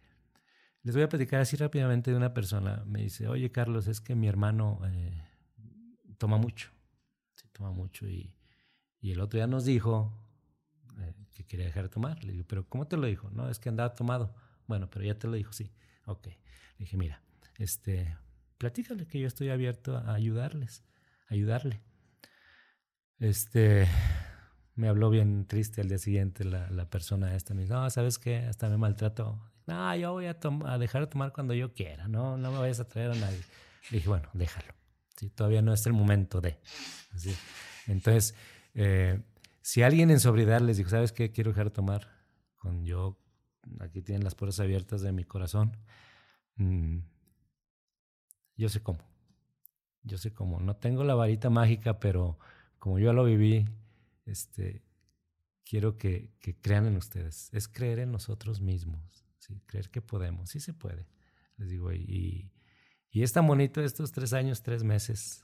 [0.86, 2.84] Les voy a platicar así rápidamente de una persona.
[2.86, 5.20] Me dice, oye Carlos, es que mi hermano eh,
[6.20, 6.70] toma mucho.
[7.34, 8.08] Sí, toma mucho.
[8.08, 8.36] Y,
[9.02, 10.16] y, el otro día nos dijo
[11.00, 12.24] eh, que quería dejar de tomar.
[12.24, 13.32] Le digo, pero ¿cómo te lo dijo?
[13.32, 14.36] No, es que andaba tomado.
[14.68, 15.72] Bueno, pero ya te lo dijo, sí.
[16.06, 16.28] Ok.
[16.28, 16.36] Le
[16.78, 17.20] dije, mira,
[17.58, 18.16] este,
[18.60, 20.84] platícale que yo estoy abierto a ayudarles,
[21.30, 21.82] ayudarle.
[23.18, 23.88] Este,
[24.76, 27.56] me habló bien triste al día siguiente la, la persona esta.
[27.56, 28.38] Me dijo, no, ¿sabes qué?
[28.38, 29.42] Hasta me maltrató.
[29.68, 30.34] No, yo voy a,
[30.78, 33.42] dejar de tomar cuando yo quiera, no, no me vayas a traer a nadie.
[33.90, 34.74] Le dije, bueno, déjalo.
[35.18, 35.30] ¿sí?
[35.30, 36.60] Todavía no es el momento de.
[37.88, 38.36] Entonces,
[38.76, 39.22] eh,
[39.62, 41.32] si alguien en sobriedad les dijo, ¿sabes qué?
[41.32, 42.08] Quiero dejar de tomar.
[42.58, 43.18] Con yo,
[43.80, 45.78] aquí tienen las puertas abiertas de mi corazón.
[46.58, 47.00] Mm,
[48.58, 49.00] yo sé cómo.
[50.04, 50.60] Yo sé cómo.
[50.60, 52.38] No tengo la varita mágica, pero
[52.78, 53.66] como yo lo viví,
[54.26, 54.84] este,
[55.64, 56.32] quiero que
[56.62, 57.50] crean en ustedes.
[57.52, 59.25] Es creer en nosotros mismos.
[59.46, 59.62] ¿Sí?
[59.66, 60.50] Creer que podemos.
[60.50, 61.08] Sí se puede.
[61.58, 62.52] Les digo, y,
[63.10, 65.44] y es tan bonito estos tres años, tres meses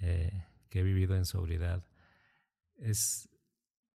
[0.00, 1.84] eh, que he vivido en sobriedad.
[2.76, 3.28] Es,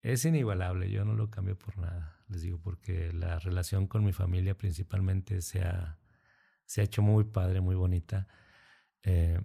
[0.02, 0.90] es inigualable.
[0.90, 2.24] Yo no lo cambio por nada.
[2.28, 6.00] Les digo, porque la relación con mi familia principalmente se ha
[6.68, 8.28] se ha hecho muy padre, muy bonita.
[9.02, 9.42] Eh,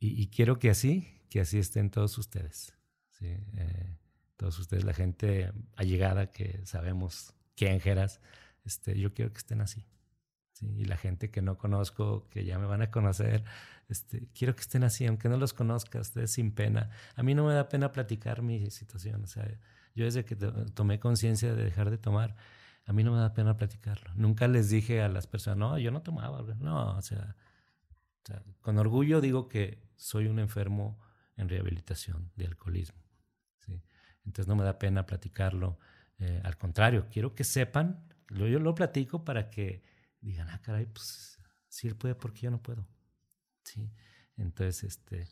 [0.00, 2.74] y, quiero que así, que así estén todos ustedes.
[3.20, 3.96] Eh,
[4.36, 8.20] todos ustedes, la gente allegada que sabemos quién eras,
[8.64, 9.86] este, yo quiero que estén así.
[10.52, 10.66] ¿sí?
[10.76, 13.44] Y la gente que no conozco, que ya me van a conocer,
[13.88, 16.90] este, quiero que estén así, aunque no los conozca, ustedes sin pena.
[17.14, 19.24] A mí no me da pena platicar mi situación.
[19.24, 19.46] O sea,
[19.94, 22.36] yo desde que tomé conciencia de dejar de tomar,
[22.84, 24.10] a mí no me da pena platicarlo.
[24.14, 26.42] Nunca les dije a las personas, no, yo no tomaba.
[26.54, 27.36] No, o sea,
[28.60, 30.98] con orgullo digo que soy un enfermo
[31.36, 33.02] en rehabilitación de alcoholismo.
[33.58, 33.82] ¿sí?
[34.24, 35.78] Entonces no me da pena platicarlo.
[36.22, 38.00] Eh, al contrario, quiero que sepan,
[38.30, 39.82] yo lo platico para que
[40.20, 42.86] digan, ah, caray, pues si él puede, ¿por qué yo no puedo?
[43.64, 43.90] ¿Sí?
[44.36, 45.26] Entonces, este,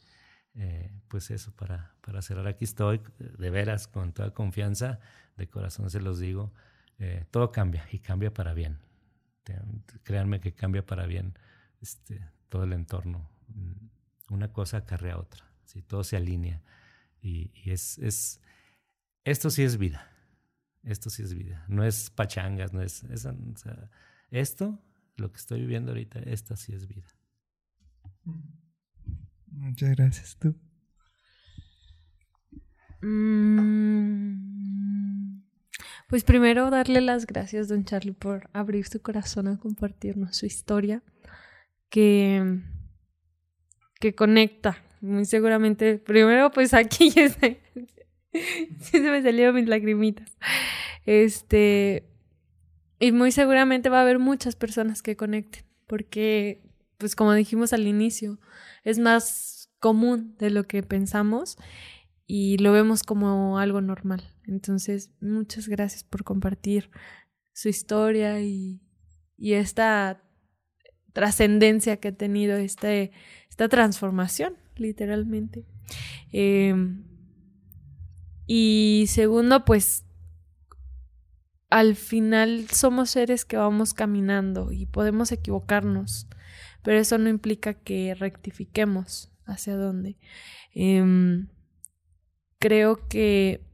[0.55, 4.99] eh, pues eso, para, para cerrar, aquí estoy, de veras, con toda confianza,
[5.37, 6.53] de corazón se los digo.
[6.99, 8.81] Eh, todo cambia y cambia para bien.
[10.03, 11.39] Créanme que cambia para bien
[11.81, 13.31] este, todo el entorno.
[13.49, 15.83] Mm, una cosa acarrea a otra, ¿sí?
[15.83, 16.63] todo se alinea.
[17.23, 18.41] Y, es, es,
[19.23, 20.10] esto sí es vida.
[20.83, 21.65] Esto sí es vida.
[21.69, 23.05] No es pachangas, no es.
[24.31, 24.79] esto,
[25.17, 27.09] lo que estoy viviendo ahorita, esta sí es vida.
[29.47, 30.55] Muchas gracias, tú.
[33.03, 34.51] Mm.
[36.09, 41.03] Pues primero darle las gracias, don Charlie, por abrir su corazón a compartirnos su historia,
[41.89, 42.61] que,
[44.01, 44.83] que conecta.
[45.01, 47.13] Muy seguramente, primero pues aquí
[48.33, 48.41] ya
[48.81, 50.37] se, me salieron mis lagrimitas.
[51.07, 52.05] Este,
[52.99, 56.63] y muy seguramente va a haber muchas personas que conecten, porque,
[56.99, 58.39] pues como dijimos al inicio,
[58.85, 61.57] es más común de lo que pensamos
[62.27, 64.23] y lo vemos como algo normal.
[64.47, 66.91] Entonces, muchas gracias por compartir
[67.53, 68.81] su historia y,
[69.39, 70.23] esta
[71.15, 73.11] trascendencia que ha tenido este,
[73.49, 75.65] esta transformación, literalmente.
[76.31, 77.10] Em,
[78.53, 80.05] y segundo, pues
[81.71, 86.27] al final somos seres que vamos caminando y podemos equivocarnos,
[86.83, 90.19] pero eso no implica que rectifiquemos hacia dónde.
[90.75, 91.47] Em,
[92.59, 93.65] creo que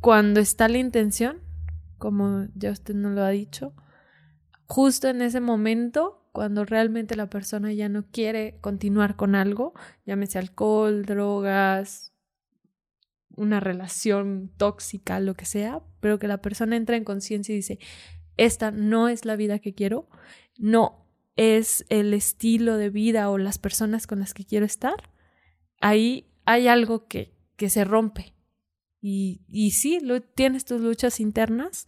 [0.00, 1.42] cuando está la intención,
[1.98, 3.74] como ya usted nos lo ha dicho,
[4.64, 9.74] justo en ese momento, cuando realmente la persona ya no quiere continuar con algo,
[10.06, 12.15] llámese alcohol, drogas,
[13.36, 17.78] una relación tóxica, lo que sea, pero que la persona entra en conciencia y dice,
[18.36, 20.08] esta no es la vida que quiero,
[20.58, 21.06] no
[21.36, 25.10] es el estilo de vida o las personas con las que quiero estar,
[25.80, 28.34] ahí hay algo que, que se rompe.
[29.00, 31.86] Y, y sí, lo, tienes tus luchas internas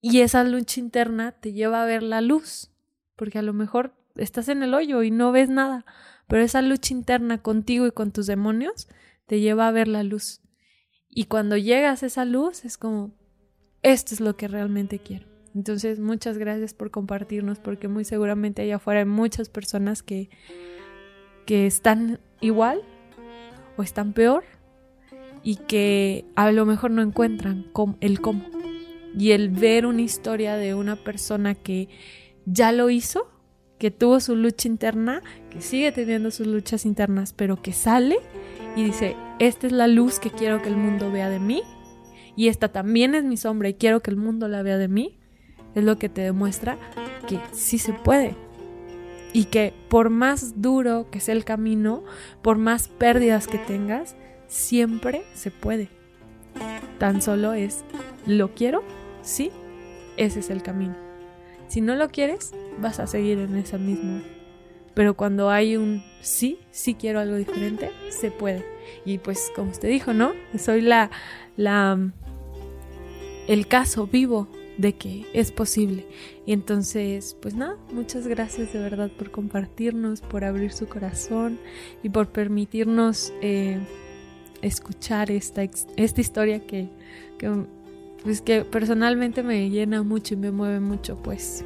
[0.00, 2.70] y esa lucha interna te lleva a ver la luz,
[3.16, 5.84] porque a lo mejor estás en el hoyo y no ves nada,
[6.26, 8.88] pero esa lucha interna contigo y con tus demonios
[9.30, 10.40] te lleva a ver la luz.
[11.08, 13.12] Y cuando llegas a esa luz es como,
[13.80, 15.28] esto es lo que realmente quiero.
[15.54, 20.30] Entonces, muchas gracias por compartirnos, porque muy seguramente allá afuera hay muchas personas que,
[21.46, 22.82] que están igual
[23.76, 24.42] o están peor
[25.44, 27.70] y que a lo mejor no encuentran
[28.00, 28.44] el cómo.
[29.16, 31.88] Y el ver una historia de una persona que
[32.46, 33.30] ya lo hizo,
[33.78, 38.18] que tuvo su lucha interna, que sigue teniendo sus luchas internas, pero que sale
[38.76, 41.62] y dice, esta es la luz que quiero que el mundo vea de mí
[42.36, 45.18] y esta también es mi sombra y quiero que el mundo la vea de mí,
[45.74, 46.78] es lo que te demuestra
[47.28, 48.34] que sí se puede.
[49.32, 52.02] Y que por más duro que sea el camino,
[52.42, 54.16] por más pérdidas que tengas,
[54.48, 55.88] siempre se puede.
[56.98, 57.84] Tan solo es,
[58.26, 58.82] ¿lo quiero?
[59.22, 59.50] Sí,
[60.16, 60.96] ese es el camino.
[61.68, 64.22] Si no lo quieres, vas a seguir en esa misma
[65.00, 68.66] pero cuando hay un sí, sí quiero algo diferente, se puede.
[69.06, 70.34] Y pues como usted dijo, ¿no?
[70.58, 71.10] Soy la,
[71.56, 72.12] la,
[73.48, 74.46] el caso vivo
[74.76, 76.06] de que es posible.
[76.44, 81.58] Y entonces, pues nada, muchas gracias de verdad por compartirnos, por abrir su corazón
[82.02, 83.78] y por permitirnos eh,
[84.60, 85.62] escuchar esta,
[85.96, 86.90] esta historia que,
[87.38, 87.50] que,
[88.22, 91.16] pues que personalmente me llena mucho y me mueve mucho.
[91.22, 91.64] Pues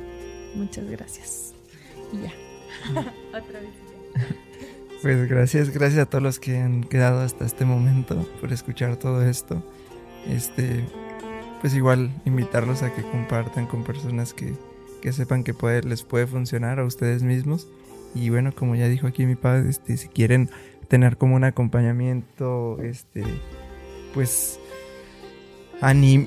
[0.54, 1.52] muchas gracias.
[2.12, 3.12] Y ya.
[5.02, 9.22] Pues gracias, gracias a todos los que han quedado hasta este momento por escuchar todo
[9.22, 9.62] esto.
[10.26, 10.82] Este,
[11.60, 14.54] pues igual invitarlos a que compartan con personas que,
[15.02, 17.68] que sepan que puede, les puede funcionar a ustedes mismos.
[18.14, 20.48] Y bueno, como ya dijo aquí mi padre, este, si quieren
[20.88, 23.24] tener como un acompañamiento, este,
[24.14, 24.58] pues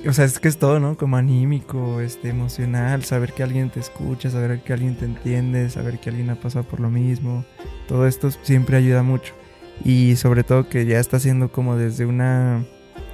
[0.06, 0.96] o sea, es que es todo, ¿no?
[0.96, 5.98] Como anímico, este, emocional, saber que alguien te escucha, saber que alguien te entiende, saber
[5.98, 7.44] que alguien ha pasado por lo mismo.
[7.88, 9.34] Todo esto siempre ayuda mucho.
[9.84, 12.64] Y sobre todo que ya está siendo como desde una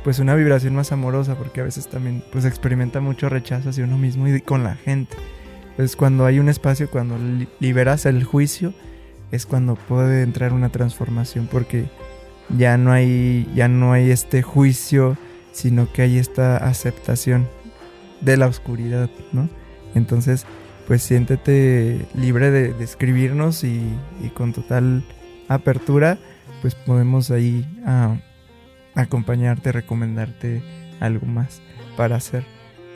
[0.03, 3.97] pues una vibración más amorosa, porque a veces también pues experimenta mucho rechazo hacia uno
[3.97, 5.17] mismo y con la gente.
[5.71, 7.17] Entonces cuando hay un espacio, cuando
[7.59, 8.75] liberas el juicio,
[9.33, 11.87] es cuando puede entrar una transformación, porque
[12.57, 15.17] ya no hay, ya no hay este juicio
[15.55, 17.49] sino que hay esta aceptación
[18.21, 19.49] de la oscuridad, ¿no?
[19.95, 20.47] Entonces,
[20.87, 23.81] pues siéntete libre de, escribirnos y,
[24.35, 25.05] con total
[25.49, 26.19] apertura,
[26.61, 28.17] pues podemos ahí ah,
[28.95, 30.63] acompañarte, recomendarte
[31.01, 31.63] algo más
[31.97, 32.45] para hacer.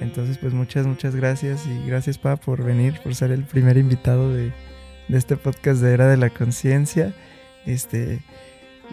[0.00, 4.34] Entonces, pues muchas, muchas gracias y gracias, Pa, por venir, por ser el primer invitado
[4.34, 4.52] de,
[5.08, 7.14] de este podcast de Era de la Conciencia.
[7.66, 8.20] Este,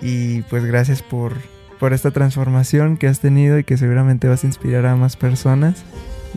[0.01, 1.33] y pues gracias por,
[1.79, 5.83] por esta transformación que has tenido y que seguramente vas a inspirar a más personas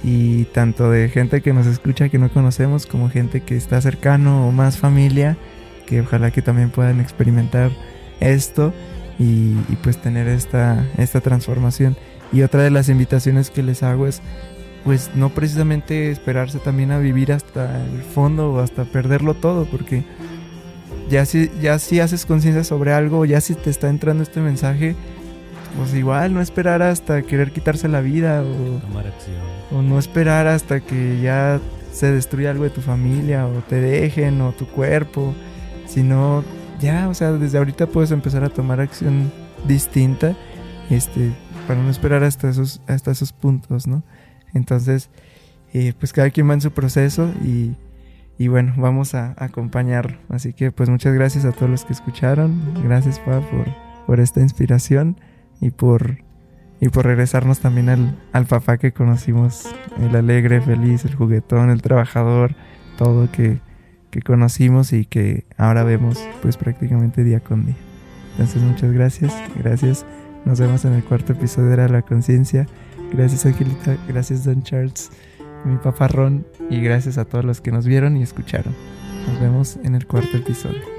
[0.02, 4.48] y tanto de gente que nos escucha que no conocemos como gente que está cercano
[4.48, 5.36] o más familia
[5.86, 7.70] que ojalá que también puedan experimentar
[8.20, 8.74] esto
[9.19, 11.97] y, pues tener esta, esta transformación.
[12.32, 14.23] Y otra de las invitaciones que les hago es
[14.85, 20.05] pues no precisamente esperarse también a vivir hasta el fondo o hasta perderlo todo porque
[21.10, 24.94] ya si, ya si haces conciencia sobre algo, ya si te está entrando este mensaje,
[25.76, 31.20] pues igual no esperar hasta querer quitarse la vida o, o no esperar hasta que
[31.20, 31.60] ya
[31.92, 35.34] se destruya algo de tu familia o te dejen o tu cuerpo,
[35.86, 36.44] sino
[36.80, 39.32] ya, o sea, desde ahorita puedes empezar a tomar acción
[39.66, 40.36] distinta,
[40.90, 41.32] este,
[41.66, 44.04] para no esperar hasta esos, hasta esos puntos, ¿no?
[44.54, 45.10] Entonces,
[45.72, 47.74] eh, pues cada quien va en su proceso y,
[48.38, 50.20] y bueno, vamos a acompañar.
[50.28, 53.66] Así que pues muchas gracias a todos los que escucharon, gracias Pa por,
[54.06, 55.18] por esta inspiración
[55.60, 56.18] y por,
[56.80, 59.68] y por regresarnos también al, al papá que conocimos,
[59.98, 62.55] el alegre, feliz, el juguetón, el trabajador,
[62.97, 63.60] todo que
[64.10, 67.76] que conocimos y que ahora vemos pues prácticamente día con día.
[68.32, 70.06] Entonces muchas gracias, gracias.
[70.44, 72.66] Nos vemos en el cuarto episodio de La Conciencia.
[73.12, 75.10] Gracias Angelita, gracias Don Charles,
[75.64, 78.74] mi papá Ron y gracias a todos los que nos vieron y escucharon.
[79.26, 80.97] Nos vemos en el cuarto episodio.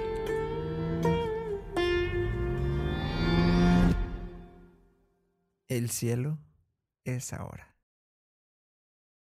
[5.69, 6.39] El cielo
[7.05, 7.68] es ahora.